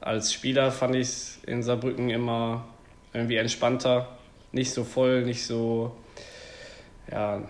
Als 0.00 0.32
Spieler 0.32 0.70
fand 0.70 0.94
ich 0.94 1.02
es 1.02 1.40
in 1.46 1.62
Saarbrücken 1.62 2.10
immer 2.10 2.64
irgendwie 3.12 3.36
entspannter, 3.36 4.08
nicht 4.52 4.72
so 4.72 4.84
voll, 4.84 5.22
nicht 5.22 5.44
so, 5.44 5.96
ja, 7.10 7.42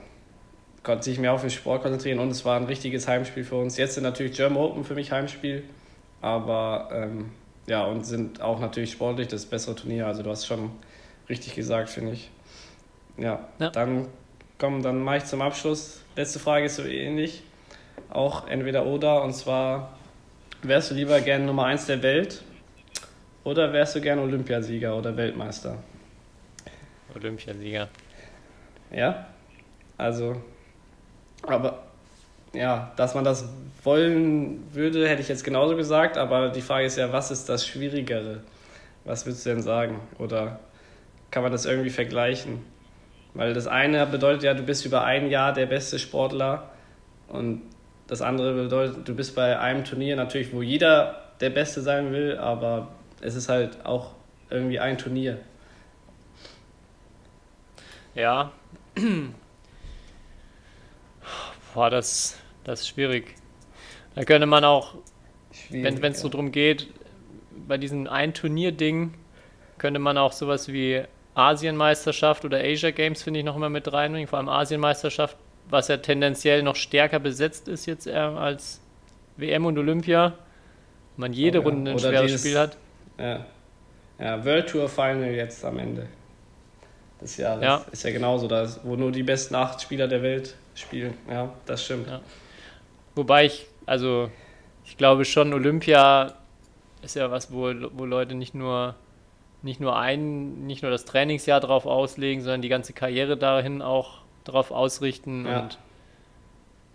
konnte 0.82 1.05
sich 1.05 1.18
mehr 1.18 1.32
auf 1.32 1.41
den 1.41 1.51
Sport 1.51 1.82
konzentrieren 1.82 2.18
und 2.18 2.30
es 2.30 2.45
war 2.45 2.57
ein 2.57 2.64
richtiges 2.64 3.09
Heimspiel 3.09 3.45
für 3.45 3.57
uns. 3.57 3.76
Jetzt 3.76 3.95
sind 3.95 4.05
natürlich 4.05 4.37
German 4.37 4.59
Open 4.59 4.85
für 4.85 4.95
mich 4.95 5.11
Heimspiel, 5.11 5.64
aber 6.20 6.91
ähm, 6.93 7.30
ja, 7.66 7.85
und 7.85 8.05
sind 8.05 8.41
auch 8.41 8.61
natürlich 8.61 8.93
sportlich 8.93 9.28
das 9.28 9.47
bessere 9.47 9.74
Turnier. 9.74 10.07
Also 10.07 10.22
du 10.22 10.30
hast 10.30 10.47
schon 10.47 10.70
richtig 11.29 11.55
gesagt, 11.55 11.91
finde 11.91 12.12
ich. 12.12 12.31
Ja, 13.16 13.49
ja, 13.59 13.70
dann 13.70 14.09
komm, 14.59 14.83
dann 14.83 15.03
mache 15.03 15.18
ich 15.18 15.25
zum 15.25 15.43
Abschluss. 15.43 16.03
Letzte 16.16 16.39
Frage 16.39 16.66
ist 16.66 16.77
so 16.77 16.85
ähnlich. 16.85 17.43
Auch 18.11 18.49
entweder 18.49 18.87
oder. 18.87 19.22
Und 19.22 19.33
zwar, 19.35 19.97
wärst 20.62 20.91
du 20.91 20.95
lieber 20.95 21.20
gern 21.20 21.47
Nummer 21.47 21.66
1 21.66 21.87
der 21.87 22.03
Welt 22.03 22.43
oder 23.45 23.72
wärst 23.72 23.95
du 23.95 24.01
gern 24.01 24.18
Olympiasieger 24.18 24.97
oder 24.97 25.16
Weltmeister? 25.16 25.79
Olympiasieger. 27.14 27.89
Ja? 28.91 29.27
Also, 29.97 30.43
aber 31.43 31.85
ja, 32.53 32.93
dass 32.97 33.14
man 33.14 33.25
das 33.25 33.45
wollen 33.83 34.72
würde, 34.72 35.09
hätte 35.09 35.22
ich 35.22 35.29
jetzt 35.29 35.45
genauso 35.45 35.77
gesagt, 35.77 36.16
aber 36.16 36.49
die 36.49 36.62
Frage 36.62 36.87
ist 36.87 36.97
ja, 36.97 37.12
was 37.12 37.31
ist 37.31 37.49
das 37.49 37.66
Schwierigere? 37.66 38.41
Was 39.05 39.27
würdest 39.27 39.45
du 39.45 39.51
denn 39.51 39.62
sagen? 39.62 40.01
Oder 40.18 40.61
kann 41.35 41.43
man 41.43 41.51
das 41.51 41.66
irgendwie 41.66 41.91
vergleichen. 41.91 42.64
Weil 43.35 43.55
das 43.55 43.66
eine 43.66 44.07
bedeutet 44.07 44.45
ja, 44.45 44.55
du 44.55 44.62
bist 44.62 44.87
über 44.87 45.03
ein 45.03 45.28
Jahr 45.28 45.53
der 45.53 45.66
beste 45.66 45.99
Sportler 45.99 46.70
und 47.26 47.62
das 48.07 48.22
andere 48.22 48.55
bedeutet, 48.55 49.09
du 49.09 49.16
bist 49.16 49.35
bei 49.35 49.59
einem 49.59 49.82
Turnier 49.82 50.14
natürlich, 50.14 50.53
wo 50.53 50.62
jeder 50.62 51.24
der 51.41 51.51
Beste 51.51 51.80
sein 51.80 52.12
will, 52.12 52.39
aber 52.39 52.93
es 53.20 53.35
ist 53.35 53.49
halt 53.49 53.85
auch 53.85 54.12
irgendwie 54.49 54.78
ein 54.78 54.97
Turnier. 54.97 55.41
Ja. 58.14 58.53
Boah, 61.74 61.91
das, 61.91 62.39
das 62.62 62.82
ist 62.82 62.89
schwierig. 62.91 63.35
Da 64.14 64.22
könnte 64.22 64.47
man 64.47 64.64
auch, 64.64 64.95
wenn 65.70 65.97
es 65.97 66.01
ja. 66.01 66.12
so 66.12 66.28
drum 66.28 66.53
geht, 66.53 66.87
bei 67.66 67.76
diesem 67.76 68.07
Ein-Turnier-Ding, 68.07 69.14
könnte 69.78 69.99
man 69.99 70.16
auch 70.16 70.30
sowas 70.30 70.68
wie 70.68 71.03
Asienmeisterschaft 71.35 72.45
oder 72.45 72.59
Asia 72.59 72.91
Games 72.91 73.22
finde 73.22 73.41
ich 73.41 73.47
noch 73.47 73.57
immer 73.57 73.68
mit 73.68 73.93
reinbringen, 73.93 74.28
vor 74.28 74.39
allem 74.39 74.49
Asienmeisterschaft, 74.49 75.37
was 75.68 75.89
ja 75.89 75.97
tendenziell 75.97 76.62
noch 76.62 76.76
stärker 76.76 77.18
besetzt 77.18 77.68
ist 77.68 77.87
jetzt 77.87 78.07
eher 78.07 78.37
als 78.37 78.80
WM 79.37 79.66
und 79.66 79.78
Olympia. 79.78 80.35
Man 81.16 81.32
jede 81.32 81.59
oh, 81.59 81.62
ja. 81.62 81.68
Runde 81.68 81.91
ein 81.91 81.97
oder 81.97 82.09
schweres 82.09 82.26
dieses, 82.26 82.41
Spiel 82.41 82.59
hat. 82.59 82.76
Ja. 83.18 83.47
ja, 84.18 84.45
World 84.45 84.68
Tour 84.68 84.89
Final 84.89 85.30
jetzt 85.30 85.64
am 85.64 85.78
Ende 85.78 86.07
des 87.20 87.37
Jahres. 87.37 87.62
Ja. 87.62 87.85
Ist 87.91 88.05
ja 88.05 88.11
genauso, 88.11 88.49
da 88.49 88.68
wo 88.82 88.97
nur 88.97 89.12
die 89.12 89.22
besten 89.22 89.55
acht 89.55 89.80
Spieler 89.82 90.09
der 90.09 90.22
Welt 90.22 90.55
spielen. 90.74 91.14
Ja, 91.30 91.53
das 91.66 91.85
stimmt. 91.85 92.09
Ja. 92.09 92.20
Wobei 93.14 93.47
ich, 93.47 93.66
also 93.87 94.30
ich 94.85 94.97
glaube 94.97 95.24
schon, 95.24 95.53
Olympia 95.53 96.35
ist 97.03 97.16
ja 97.16 97.30
was, 97.30 97.53
wo, 97.53 97.72
wo 97.93 98.05
Leute 98.05 98.35
nicht 98.35 98.55
nur 98.55 98.97
nicht 99.64 99.80
nur 99.80 99.96
ein, 99.96 100.66
nicht 100.66 100.82
nur 100.82 100.90
das 100.90 101.04
Trainingsjahr 101.04 101.60
darauf 101.60 101.86
auslegen, 101.86 102.42
sondern 102.42 102.62
die 102.62 102.68
ganze 102.68 102.92
Karriere 102.92 103.36
dahin 103.36 103.82
auch 103.82 104.18
darauf 104.44 104.70
ausrichten. 104.70 105.46
Ja. 105.46 105.60
Und 105.60 105.78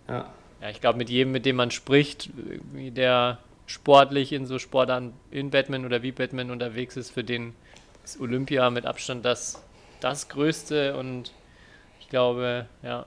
ja. 0.08 0.26
ja, 0.62 0.70
ich 0.70 0.80
glaube, 0.80 0.98
mit 0.98 1.10
jedem, 1.10 1.32
mit 1.32 1.44
dem 1.44 1.56
man 1.56 1.70
spricht, 1.70 2.30
der 2.72 3.38
sportlich 3.66 4.32
in 4.32 4.46
so 4.46 4.58
Sportarten 4.58 5.12
in 5.30 5.50
Batman 5.50 5.84
oder 5.84 6.02
wie 6.02 6.12
Batman 6.12 6.50
unterwegs 6.50 6.96
ist, 6.96 7.10
für 7.10 7.24
den 7.24 7.54
ist 8.04 8.20
Olympia 8.20 8.70
mit 8.70 8.86
Abstand 8.86 9.24
das, 9.24 9.62
das 10.00 10.28
Größte 10.28 10.96
und 10.96 11.32
ich 12.00 12.08
glaube, 12.08 12.66
ja, 12.82 13.06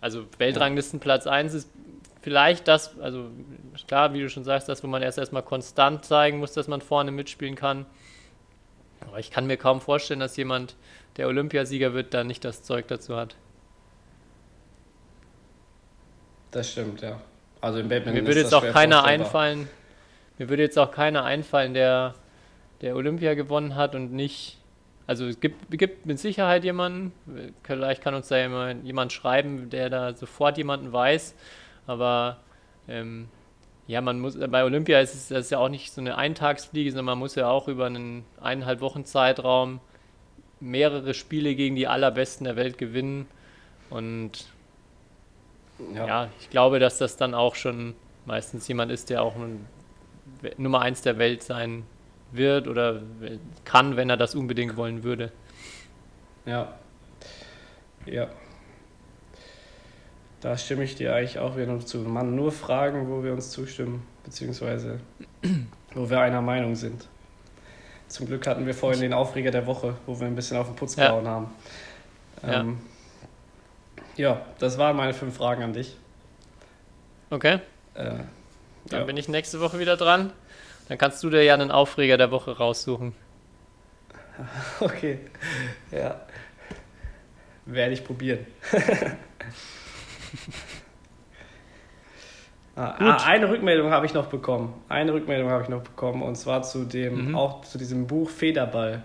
also 0.00 0.26
Weltranglistenplatz 0.38 1.26
1 1.26 1.54
ist 1.54 1.70
vielleicht 2.22 2.68
das, 2.68 2.98
also 3.00 3.30
klar, 3.86 4.12
wie 4.12 4.20
du 4.20 4.28
schon 4.28 4.44
sagst, 4.44 4.68
das, 4.68 4.82
wo 4.82 4.88
man 4.88 5.02
erst 5.02 5.18
erstmal 5.18 5.42
konstant 5.42 6.04
zeigen 6.04 6.38
muss, 6.38 6.52
dass 6.52 6.68
man 6.68 6.80
vorne 6.80 7.10
mitspielen 7.10 7.54
kann. 7.54 7.86
Aber 9.06 9.18
ich 9.18 9.30
kann 9.30 9.46
mir 9.46 9.56
kaum 9.56 9.80
vorstellen, 9.80 10.20
dass 10.20 10.36
jemand, 10.36 10.76
der 11.16 11.28
Olympiasieger 11.28 11.94
wird, 11.94 12.14
da 12.14 12.24
nicht 12.24 12.44
das 12.44 12.62
Zeug 12.62 12.88
dazu 12.88 13.16
hat. 13.16 13.36
Das 16.50 16.70
stimmt, 16.70 17.00
ja. 17.00 17.20
Also 17.60 17.78
im 17.78 17.88
Batman 17.88 18.14
mir 18.14 18.26
würde 18.26 18.40
jetzt 18.40 18.54
auch 18.54 18.66
keiner 18.66 19.04
einfallen. 19.04 19.68
Mir 20.38 20.48
würde 20.48 20.62
jetzt 20.62 20.78
auch 20.78 20.90
keiner 20.90 21.24
einfallen, 21.24 21.74
der, 21.74 22.14
der 22.80 22.96
Olympia 22.96 23.34
gewonnen 23.34 23.76
hat 23.76 23.94
und 23.94 24.12
nicht. 24.12 24.58
Also 25.06 25.26
es 25.26 25.40
gibt, 25.40 25.70
gibt 25.70 26.06
mit 26.06 26.18
Sicherheit 26.18 26.64
jemanden, 26.64 27.12
vielleicht 27.62 28.02
kann 28.02 28.14
uns 28.14 28.28
da 28.28 28.70
jemand 28.82 29.12
schreiben, 29.12 29.68
der 29.68 29.90
da 29.90 30.14
sofort 30.14 30.56
jemanden 30.56 30.92
weiß, 30.92 31.34
aber 31.86 32.38
ähm, 32.88 33.28
ja, 33.90 34.00
man 34.00 34.20
muss, 34.20 34.38
bei 34.38 34.62
Olympia 34.62 35.00
ist 35.00 35.14
es 35.14 35.28
das 35.28 35.50
ja 35.50 35.58
auch 35.58 35.68
nicht 35.68 35.92
so 35.92 36.00
eine 36.00 36.16
Eintagsfliege, 36.16 36.92
sondern 36.92 37.06
man 37.06 37.18
muss 37.18 37.34
ja 37.34 37.50
auch 37.50 37.66
über 37.66 37.86
einen 37.86 38.24
eineinhalb 38.40 38.80
Wochen 38.80 39.04
Zeitraum 39.04 39.80
mehrere 40.60 41.12
Spiele 41.12 41.56
gegen 41.56 41.74
die 41.74 41.88
allerbesten 41.88 42.44
der 42.44 42.54
Welt 42.54 42.78
gewinnen. 42.78 43.26
Und 43.88 44.46
ja. 45.92 46.06
ja. 46.06 46.28
ich 46.38 46.50
glaube, 46.50 46.78
dass 46.78 46.98
das 46.98 47.16
dann 47.16 47.34
auch 47.34 47.56
schon 47.56 47.94
meistens 48.26 48.68
jemand 48.68 48.92
ist, 48.92 49.10
der 49.10 49.24
auch 49.24 49.34
ein, 49.34 49.66
Nummer 50.56 50.82
eins 50.82 51.02
der 51.02 51.18
Welt 51.18 51.42
sein 51.42 51.82
wird 52.30 52.68
oder 52.68 53.02
kann, 53.64 53.96
wenn 53.96 54.08
er 54.08 54.16
das 54.16 54.36
unbedingt 54.36 54.76
wollen 54.76 55.02
würde. 55.02 55.32
Ja. 56.46 56.78
Ja. 58.06 58.28
Da 60.40 60.56
stimme 60.56 60.84
ich 60.84 60.94
dir 60.94 61.14
eigentlich 61.14 61.38
auch 61.38 61.56
wieder 61.56 61.78
zu. 61.80 61.98
Man, 61.98 62.34
nur 62.34 62.50
Fragen, 62.50 63.08
wo 63.10 63.22
wir 63.22 63.32
uns 63.32 63.50
zustimmen, 63.50 64.06
beziehungsweise 64.24 65.00
wo 65.94 66.08
wir 66.08 66.20
einer 66.20 66.40
Meinung 66.40 66.76
sind. 66.76 67.06
Zum 68.08 68.26
Glück 68.26 68.46
hatten 68.46 68.66
wir 68.66 68.74
vorhin 68.74 69.00
den 69.00 69.12
Aufreger 69.12 69.50
der 69.50 69.66
Woche, 69.66 69.96
wo 70.06 70.18
wir 70.18 70.26
ein 70.26 70.34
bisschen 70.34 70.56
auf 70.56 70.66
den 70.66 70.76
Putz 70.76 70.96
ja. 70.96 71.08
gehauen 71.08 71.28
haben. 71.28 71.50
Ähm, 72.42 72.78
ja. 74.16 74.30
ja, 74.30 74.46
das 74.58 74.78
waren 74.78 74.96
meine 74.96 75.12
fünf 75.12 75.36
Fragen 75.36 75.62
an 75.62 75.72
dich. 75.74 75.96
Okay. 77.28 77.60
Äh, 77.94 78.04
Dann 78.86 79.00
ja. 79.00 79.04
bin 79.04 79.16
ich 79.16 79.28
nächste 79.28 79.60
Woche 79.60 79.78
wieder 79.78 79.96
dran. 79.96 80.32
Dann 80.88 80.98
kannst 80.98 81.22
du 81.22 81.30
dir 81.30 81.44
ja 81.44 81.54
einen 81.54 81.70
Aufreger 81.70 82.16
der 82.16 82.30
Woche 82.30 82.56
raussuchen. 82.56 83.14
Okay. 84.80 85.18
Ja. 85.90 86.18
Werde 87.66 87.92
ich 87.92 88.02
probieren. 88.02 88.46
ah, 92.76 92.94
ah, 92.98 93.26
eine 93.26 93.50
Rückmeldung 93.50 93.90
habe 93.90 94.06
ich 94.06 94.14
noch 94.14 94.26
bekommen. 94.26 94.74
Eine 94.88 95.12
Rückmeldung 95.12 95.50
habe 95.50 95.62
ich 95.62 95.68
noch 95.68 95.82
bekommen 95.82 96.22
und 96.22 96.36
zwar 96.36 96.62
zu 96.62 96.84
dem, 96.84 97.28
mhm. 97.28 97.34
auch 97.34 97.62
zu 97.62 97.78
diesem 97.78 98.06
Buch 98.06 98.30
Federball. 98.30 99.02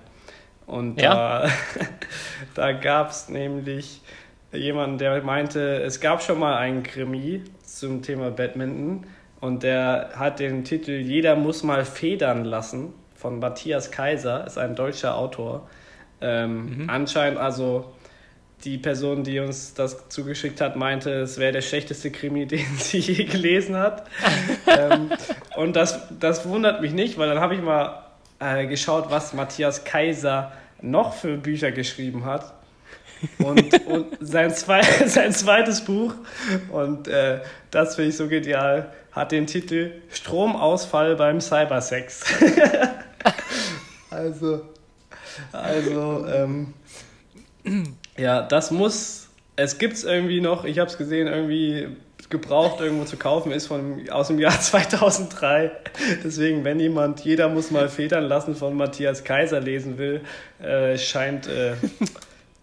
Und 0.66 1.00
ja? 1.00 1.44
da, 1.44 1.50
da 2.56 2.72
gab 2.72 3.10
es 3.10 3.30
nämlich 3.30 4.02
jemanden, 4.52 4.98
der 4.98 5.22
meinte, 5.24 5.82
es 5.82 6.00
gab 6.00 6.24
schon 6.24 6.40
mal 6.40 6.58
einen 6.58 6.84
Krimi 6.84 7.44
zum 7.64 8.02
Thema 8.02 8.32
Badminton 8.32 9.06
und 9.42 9.64
der 9.64 10.12
hat 10.16 10.40
den 10.40 10.64
Titel 10.64 10.92
Jeder 10.92 11.36
muss 11.36 11.64
mal 11.64 11.86
federn 11.86 12.46
lassen 12.46 12.94
von 13.16 13.40
Matthias 13.40 13.92
Kaiser, 13.92 14.46
ist 14.46 14.58
ein 14.58 14.76
deutscher 14.76 15.18
Autor. 15.18 15.68
Ähm, 16.22 16.84
mhm. 16.84 16.90
Anscheinend 16.90 17.40
also 17.40 17.94
die 18.66 18.80
Person, 18.80 19.24
die 19.24 19.40
uns 19.40 19.76
das 19.76 20.10
zugeschickt 20.10 20.60
hat, 20.60 20.76
meinte, 20.76 21.12
es 21.12 21.38
wäre 21.38 21.52
der 21.52 21.62
schlechteste 21.62 22.12
Krimi, 22.12 22.46
den 22.48 22.66
sie 22.78 22.98
je 22.98 23.24
gelesen 23.26 23.78
hat. 23.78 24.08
ähm, 24.68 25.12
und 25.56 25.76
das, 25.76 26.00
das 26.20 26.48
wundert 26.48 26.82
mich 26.82 26.92
nicht, 26.92 27.18
weil 27.18 27.30
dann 27.30 27.40
habe 27.40 27.56
ich 27.56 27.62
mal 27.62 28.04
äh, 28.40 28.66
geschaut, 28.66 29.12
was 29.12 29.34
Matthias 29.34 29.84
Kaiser 29.84 30.52
noch 30.82 31.14
für 31.14 31.38
Bücher 31.38 31.72
geschrieben 31.72 32.26
hat. 32.26 32.54
Und, 33.38 33.86
und 33.88 34.18
sein, 34.20 34.54
zwei, 34.54 34.82
sein 34.82 35.32
zweites 35.32 35.86
Buch, 35.86 36.16
und 36.70 37.08
äh, 37.08 37.42
das 37.72 37.96
finde 37.96 38.10
ich 38.10 38.18
so 38.18 38.28
genial, 38.28 38.92
hat 39.12 39.32
den 39.32 39.46
Titel 39.48 39.92
Stromausfall 40.12 41.16
beim 41.16 41.40
Cybersex. 41.40 42.24
also, 44.10 44.62
also, 45.54 46.28
ähm, 46.28 46.74
ja, 48.18 48.42
das 48.42 48.72
muss, 48.72 49.30
es 49.56 49.78
gibt 49.78 49.94
es 49.94 50.04
irgendwie 50.04 50.42
noch, 50.42 50.66
ich 50.66 50.80
habe 50.80 50.90
es 50.90 50.98
gesehen, 50.98 51.28
irgendwie 51.28 51.88
gebraucht 52.30 52.80
irgendwo 52.82 53.06
zu 53.06 53.18
kaufen 53.18 53.52
ist 53.52 53.68
von, 53.68 54.10
aus 54.10 54.28
dem 54.28 54.40
Jahr 54.40 54.60
2003. 54.60 55.72
Deswegen, 56.24 56.64
wenn 56.64 56.80
jemand 56.80 57.22
Jeder 57.22 57.50
muss 57.50 57.72
mal 57.72 57.90
federn 57.90 58.24
lassen 58.26 58.56
von 58.56 58.76
Matthias 58.76 59.24
Kaiser 59.24 59.60
lesen 59.60 59.98
will, 59.98 60.22
äh, 60.62 60.98
scheint 60.98 61.48
äh, 61.48 61.74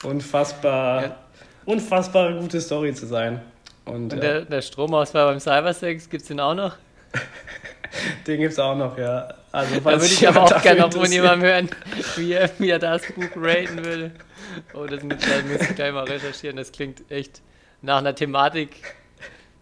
unfassbar, 0.04 1.02
ja. 1.02 1.16
unfassbar 1.64 2.32
gute 2.34 2.60
Story 2.60 2.94
zu 2.94 3.06
sein. 3.06 3.40
Und, 3.84 4.12
Und 4.12 4.22
der, 4.22 4.40
ja. 4.40 4.40
der 4.42 4.62
Stromausfall 4.62 5.26
beim 5.26 5.40
Cybersex, 5.40 6.08
gibt 6.08 6.22
es 6.22 6.28
den 6.28 6.40
auch 6.40 6.54
noch? 6.54 6.76
den 8.26 8.40
gibt 8.40 8.52
es 8.52 8.58
auch 8.58 8.76
noch, 8.76 8.96
ja. 8.98 9.28
Also, 9.50 9.74
da 9.76 9.84
würde 9.84 10.06
ich 10.06 10.26
aber 10.26 10.42
auch 10.42 10.62
gerne 10.62 10.80
noch 10.80 10.92
von 10.92 11.10
jemandem 11.10 11.42
hören, 11.42 11.70
wie 12.16 12.32
er, 12.32 12.50
wie 12.58 12.70
er 12.70 12.78
das 12.78 13.02
Buch 13.12 13.28
raten 13.36 13.84
würde. 13.84 14.12
Oh, 14.74 14.86
das 14.86 15.02
muss 15.02 15.16
ich 15.60 15.74
gleich 15.74 15.92
mal 15.92 16.04
recherchieren. 16.04 16.56
Das 16.56 16.72
klingt 16.72 17.10
echt 17.10 17.42
nach 17.82 17.98
einer 17.98 18.14
Thematik, 18.14 18.76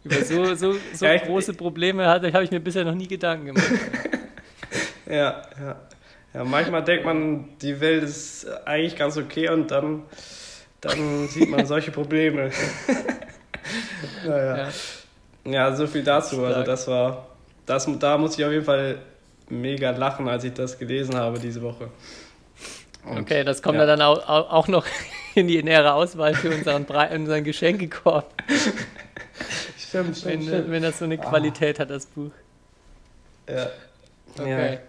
über 0.04 0.24
so, 0.24 0.54
so, 0.54 0.74
so 0.94 1.04
ja, 1.04 1.16
große 1.16 1.54
Probleme 1.54 2.06
habe 2.06 2.44
ich 2.44 2.50
mir 2.50 2.60
bisher 2.60 2.84
noch 2.84 2.94
nie 2.94 3.06
Gedanken 3.06 3.46
gemacht. 3.46 3.70
ja, 5.06 5.42
ja. 5.60 5.76
Ja, 6.32 6.44
manchmal 6.44 6.84
denkt 6.84 7.04
man, 7.04 7.58
die 7.58 7.80
Welt 7.80 8.04
ist 8.04 8.46
eigentlich 8.64 8.96
ganz 8.96 9.16
okay 9.16 9.50
und 9.50 9.70
dann, 9.72 10.04
dann 10.80 11.26
sieht 11.26 11.50
man 11.50 11.66
solche 11.66 11.90
Probleme. 11.90 12.50
naja. 14.24 14.56
Ja. 14.56 15.50
ja, 15.50 15.74
so 15.74 15.88
viel 15.88 16.04
dazu. 16.04 16.44
Also 16.44 16.62
das 16.62 16.86
war, 16.86 17.26
das, 17.70 17.88
da 17.98 18.18
muss 18.18 18.36
ich 18.36 18.44
auf 18.44 18.50
jeden 18.50 18.64
Fall 18.64 18.98
mega 19.48 19.90
lachen, 19.90 20.28
als 20.28 20.44
ich 20.44 20.52
das 20.52 20.78
gelesen 20.78 21.14
habe 21.14 21.38
diese 21.38 21.62
Woche. 21.62 21.88
Und, 23.04 23.20
okay, 23.20 23.44
das 23.44 23.62
kommt 23.62 23.78
ja. 23.78 23.86
dann 23.86 24.02
auch, 24.02 24.28
auch 24.28 24.68
noch 24.68 24.84
in 25.34 25.46
die 25.46 25.62
nähere 25.62 25.94
Auswahl 25.94 26.34
für 26.34 26.50
unseren, 26.50 26.84
unseren 26.84 27.44
Geschenkekorb. 27.44 28.32
Stimmt, 29.78 30.18
stimmt, 30.18 30.24
wenn, 30.24 30.42
stimmt. 30.42 30.70
wenn 30.70 30.82
das 30.84 31.00
so 31.00 31.04
eine 31.04 31.18
ah. 31.18 31.28
Qualität 31.28 31.80
hat, 31.80 31.90
das 31.90 32.06
Buch. 32.06 32.30
Ja. 33.48 33.70
Okay. 34.38 34.74
Ja. 34.74 34.80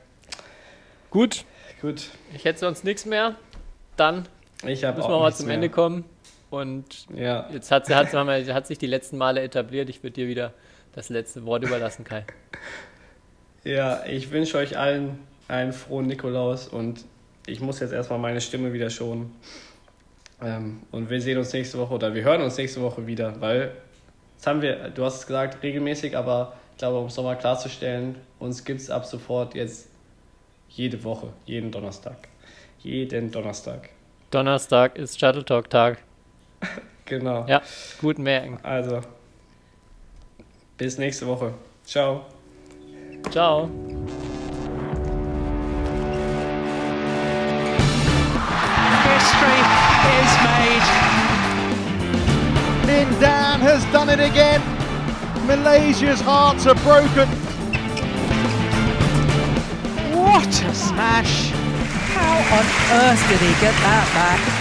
Gut. 1.09 1.43
Gut. 1.81 2.09
Ich 2.35 2.45
hätte 2.45 2.59
sonst 2.59 2.83
nichts 2.83 3.07
mehr. 3.07 3.35
Dann 3.97 4.27
ich 4.57 4.83
müssen 4.83 4.97
wir 4.97 5.19
mal 5.19 5.33
zum 5.33 5.47
mehr. 5.47 5.55
Ende 5.55 5.69
kommen. 5.69 6.05
Und 6.51 7.07
ja. 7.15 7.49
jetzt 7.51 7.71
hat, 7.71 7.89
hat, 7.89 8.13
hat 8.13 8.67
sich 8.67 8.77
die 8.77 8.85
letzten 8.85 9.17
Male 9.17 9.41
etabliert. 9.41 9.89
Ich 9.89 10.03
würde 10.03 10.13
dir 10.13 10.27
wieder 10.27 10.53
das 10.93 11.09
letzte 11.09 11.45
Wort 11.45 11.63
überlassen, 11.63 12.03
Kai. 12.03 12.25
Ja, 13.63 14.03
ich 14.05 14.31
wünsche 14.31 14.57
euch 14.57 14.75
allen 14.75 15.19
einen 15.47 15.71
frohen 15.71 16.07
Nikolaus 16.07 16.67
und 16.67 17.05
ich 17.45 17.59
muss 17.59 17.79
jetzt 17.79 17.93
erstmal 17.93 18.17
meine 18.17 18.41
Stimme 18.41 18.73
wieder 18.73 18.89
schonen. 18.89 19.35
Ähm, 20.41 20.81
und 20.89 21.11
wir 21.11 21.21
sehen 21.21 21.37
uns 21.37 21.53
nächste 21.53 21.77
Woche 21.77 21.93
oder 21.93 22.15
wir 22.15 22.23
hören 22.23 22.41
uns 22.41 22.57
nächste 22.57 22.81
Woche 22.81 23.05
wieder, 23.05 23.39
weil 23.39 23.71
das 24.37 24.47
haben 24.47 24.63
wir, 24.63 24.89
du 24.89 25.05
hast 25.05 25.19
es 25.19 25.27
gesagt, 25.27 25.61
regelmäßig, 25.61 26.17
aber 26.17 26.53
ich 26.71 26.77
glaube, 26.77 26.97
um 26.97 27.05
es 27.05 27.15
nochmal 27.15 27.37
klarzustellen, 27.37 28.15
uns 28.39 28.65
gibt 28.65 28.81
es 28.81 28.89
ab 28.89 29.05
sofort 29.05 29.53
jetzt 29.53 29.89
jede 30.69 31.03
Woche, 31.03 31.27
jeden 31.45 31.69
Donnerstag. 31.69 32.17
Jeden 32.79 33.29
Donnerstag. 33.29 33.89
Donnerstag 34.31 34.97
ist 34.97 35.19
Shuttle 35.19 35.45
Talk 35.45 35.69
Tag. 35.69 35.99
genau. 37.05 37.45
Ja, 37.47 37.61
gut 38.01 38.17
merken. 38.17 38.57
Also, 38.63 39.01
bis 40.77 40.97
nächste 40.97 41.27
Woche. 41.27 41.53
Ciao. 41.85 42.25
Ciao. 43.31 43.69
History 49.03 49.61
is 50.19 50.31
made. 50.43 50.87
Lin 52.87 53.09
Dan 53.19 53.59
has 53.61 53.83
done 53.91 54.09
it 54.09 54.19
again. 54.19 54.61
Malaysia's 55.45 56.21
hearts 56.21 56.65
are 56.67 56.75
broken. 56.75 57.27
What 60.15 60.63
a 60.63 60.73
smash! 60.73 61.51
How 62.13 62.37
on 62.57 62.65
earth 63.01 63.27
did 63.29 63.39
he 63.39 63.53
get 63.59 63.73
that 63.81 64.07
back? 64.13 64.60